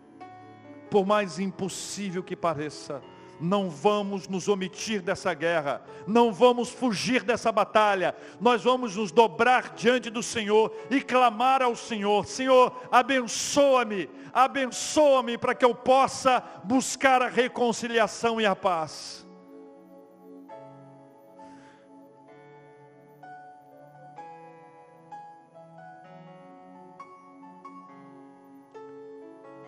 por 0.92 1.06
mais 1.06 1.38
impossível 1.38 2.22
que 2.22 2.36
pareça, 2.36 3.02
não 3.40 3.70
vamos 3.70 4.28
nos 4.28 4.46
omitir 4.46 5.00
dessa 5.00 5.32
guerra, 5.32 5.82
não 6.06 6.30
vamos 6.30 6.68
fugir 6.68 7.22
dessa 7.22 7.50
batalha, 7.50 8.14
nós 8.38 8.62
vamos 8.62 8.94
nos 8.94 9.10
dobrar 9.10 9.70
diante 9.74 10.10
do 10.10 10.22
Senhor 10.22 10.70
e 10.90 11.00
clamar 11.00 11.62
ao 11.62 11.74
Senhor: 11.74 12.26
Senhor, 12.26 12.78
abençoa-me, 12.92 14.10
abençoa-me 14.34 15.38
para 15.38 15.54
que 15.54 15.64
eu 15.64 15.74
possa 15.74 16.44
buscar 16.62 17.22
a 17.22 17.28
reconciliação 17.28 18.38
e 18.38 18.44
a 18.44 18.54
paz. 18.54 19.26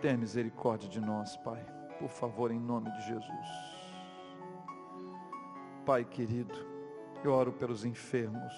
Tenha 0.04 0.18
misericórdia 0.18 0.86
de 0.86 1.00
nós, 1.00 1.34
Pai. 1.38 1.64
Por 1.98 2.10
favor, 2.10 2.50
em 2.50 2.60
nome 2.60 2.92
de 2.92 3.06
Jesus. 3.06 3.48
Pai 5.86 6.04
querido, 6.04 6.54
eu 7.24 7.32
oro 7.32 7.54
pelos 7.54 7.86
enfermos 7.86 8.52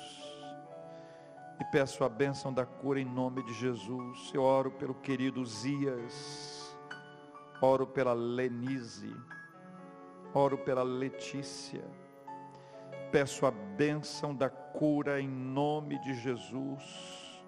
e 1.61 1.65
peço 1.67 2.03
a 2.03 2.09
bênção 2.09 2.53
da 2.53 2.67
cura 2.67 3.01
em 3.01 3.05
nome 3.05 3.45
de 3.45 3.55
Jesus. 3.55 4.33
Eu 4.35 4.43
oro 4.43 4.73
pelo 4.73 4.93
querido 4.95 5.45
Zias, 5.45 6.77
oro 7.63 7.87
pela 7.87 8.13
Lenise, 8.13 9.15
oro 10.35 10.59
pela 10.59 10.83
Letícia. 10.83 11.85
Peço 13.13 13.47
a 13.47 13.53
bênção 13.53 14.35
da 14.35 14.51
cura 14.51 15.21
em 15.21 15.29
nome 15.29 15.97
de 16.01 16.13
Jesus. 16.15 17.41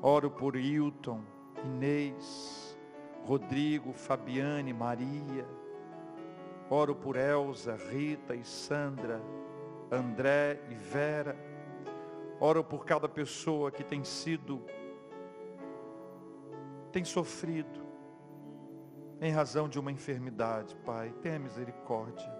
Oro 0.00 0.30
por 0.30 0.56
Hilton, 0.56 1.22
Inês, 1.62 2.63
Rodrigo, 3.24 3.92
Fabiane, 3.92 4.72
Maria. 4.72 5.46
Oro 6.70 6.94
por 6.94 7.16
Elza, 7.16 7.76
Rita 7.76 8.34
e 8.34 8.44
Sandra, 8.44 9.20
André 9.90 10.60
e 10.70 10.74
Vera. 10.74 11.36
Oro 12.40 12.62
por 12.62 12.84
cada 12.84 13.08
pessoa 13.08 13.70
que 13.70 13.82
tem 13.82 14.04
sido, 14.04 14.62
tem 16.90 17.04
sofrido, 17.04 17.84
em 19.20 19.30
razão 19.30 19.68
de 19.68 19.78
uma 19.78 19.90
enfermidade, 19.90 20.74
Pai. 20.84 21.14
Tenha 21.22 21.38
misericórdia. 21.38 22.30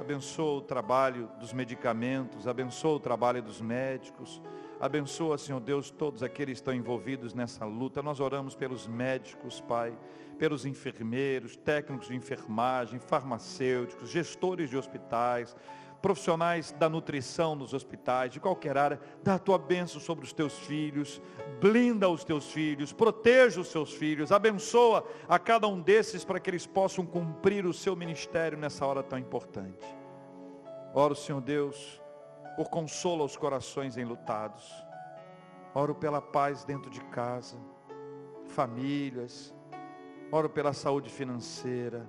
Abençoa 0.00 0.58
o 0.58 0.62
trabalho 0.62 1.28
dos 1.40 1.52
medicamentos, 1.52 2.46
abençoa 2.46 2.96
o 2.96 3.00
trabalho 3.00 3.42
dos 3.42 3.60
médicos, 3.60 4.40
Abençoa, 4.80 5.36
Senhor 5.36 5.58
Deus, 5.58 5.90
todos 5.90 6.22
aqueles 6.22 6.52
que 6.52 6.60
estão 6.60 6.72
envolvidos 6.72 7.34
nessa 7.34 7.64
luta. 7.64 8.00
Nós 8.00 8.20
oramos 8.20 8.54
pelos 8.54 8.86
médicos, 8.86 9.60
Pai, 9.60 9.92
pelos 10.38 10.64
enfermeiros, 10.64 11.56
técnicos 11.56 12.06
de 12.06 12.14
enfermagem, 12.14 13.00
farmacêuticos, 13.00 14.08
gestores 14.08 14.70
de 14.70 14.76
hospitais, 14.76 15.56
profissionais 16.00 16.70
da 16.70 16.88
nutrição 16.88 17.56
nos 17.56 17.74
hospitais, 17.74 18.30
de 18.30 18.38
qualquer 18.38 18.78
área. 18.78 19.00
Dá 19.20 19.34
a 19.34 19.38
tua 19.40 19.58
bênção 19.58 20.00
sobre 20.00 20.24
os 20.24 20.32
teus 20.32 20.56
filhos, 20.60 21.20
blinda 21.60 22.08
os 22.08 22.22
teus 22.22 22.52
filhos, 22.52 22.92
proteja 22.92 23.60
os 23.60 23.68
seus 23.72 23.92
filhos, 23.92 24.30
abençoa 24.30 25.04
a 25.28 25.40
cada 25.40 25.66
um 25.66 25.80
desses 25.80 26.24
para 26.24 26.38
que 26.38 26.50
eles 26.50 26.66
possam 26.66 27.04
cumprir 27.04 27.66
o 27.66 27.72
seu 27.72 27.96
ministério 27.96 28.56
nessa 28.56 28.86
hora 28.86 29.02
tão 29.02 29.18
importante. 29.18 29.84
Oro, 30.94 31.16
Senhor 31.16 31.40
Deus 31.40 32.00
por 32.58 32.68
consolo 32.68 33.22
aos 33.22 33.36
corações 33.36 33.96
enlutados. 33.96 34.68
Oro 35.72 35.94
pela 35.94 36.20
paz 36.20 36.64
dentro 36.64 36.90
de 36.90 37.00
casa, 37.02 37.56
famílias. 38.48 39.54
Oro 40.32 40.50
pela 40.50 40.72
saúde 40.72 41.08
financeira. 41.08 42.04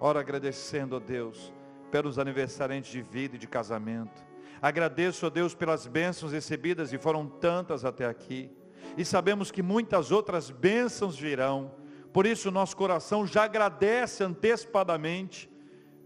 Oro 0.00 0.18
agradecendo 0.18 0.96
a 0.96 0.98
Deus 0.98 1.52
pelos 1.90 2.18
aniversariantes 2.18 2.90
de 2.90 3.02
vida 3.02 3.36
e 3.36 3.38
de 3.38 3.46
casamento. 3.46 4.26
Agradeço 4.62 5.26
a 5.26 5.28
Deus 5.28 5.54
pelas 5.54 5.86
bênçãos 5.86 6.32
recebidas 6.32 6.94
e 6.94 6.96
foram 6.96 7.28
tantas 7.28 7.84
até 7.84 8.06
aqui. 8.06 8.50
E 8.96 9.04
sabemos 9.04 9.50
que 9.50 9.62
muitas 9.62 10.10
outras 10.10 10.48
bênçãos 10.48 11.18
virão. 11.18 11.72
Por 12.10 12.24
isso 12.24 12.50
nosso 12.50 12.74
coração 12.74 13.26
já 13.26 13.44
agradece 13.44 14.24
antecipadamente 14.24 15.46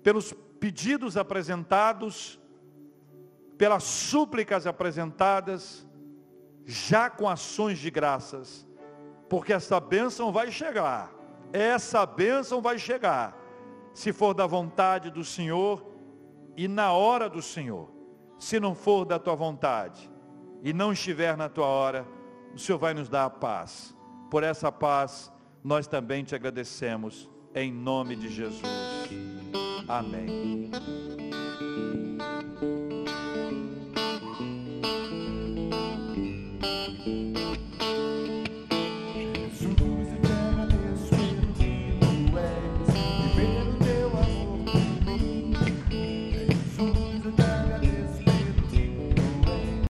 pelos 0.02 0.32
pedidos 0.58 1.16
apresentados 1.16 2.41
pelas 3.62 3.84
súplicas 3.84 4.66
apresentadas, 4.66 5.86
já 6.66 7.08
com 7.08 7.28
ações 7.28 7.78
de 7.78 7.92
graças, 7.92 8.66
porque 9.28 9.52
essa 9.52 9.78
bênção 9.78 10.32
vai 10.32 10.50
chegar, 10.50 11.12
essa 11.52 12.04
bênção 12.04 12.60
vai 12.60 12.76
chegar, 12.76 13.38
se 13.94 14.12
for 14.12 14.34
da 14.34 14.48
vontade 14.48 15.12
do 15.12 15.22
Senhor 15.22 15.86
e 16.56 16.66
na 16.66 16.90
hora 16.90 17.30
do 17.30 17.40
Senhor, 17.40 17.88
se 18.36 18.58
não 18.58 18.74
for 18.74 19.04
da 19.04 19.16
tua 19.16 19.36
vontade 19.36 20.10
e 20.60 20.72
não 20.72 20.92
estiver 20.92 21.36
na 21.36 21.48
tua 21.48 21.66
hora, 21.66 22.04
o 22.52 22.58
Senhor 22.58 22.78
vai 22.78 22.92
nos 22.94 23.08
dar 23.08 23.26
a 23.26 23.30
paz. 23.30 23.96
Por 24.28 24.42
essa 24.42 24.72
paz, 24.72 25.32
nós 25.62 25.86
também 25.86 26.24
te 26.24 26.34
agradecemos, 26.34 27.30
em 27.54 27.72
nome 27.72 28.16
de 28.16 28.28
Jesus. 28.28 28.60
Amém. 29.86 30.68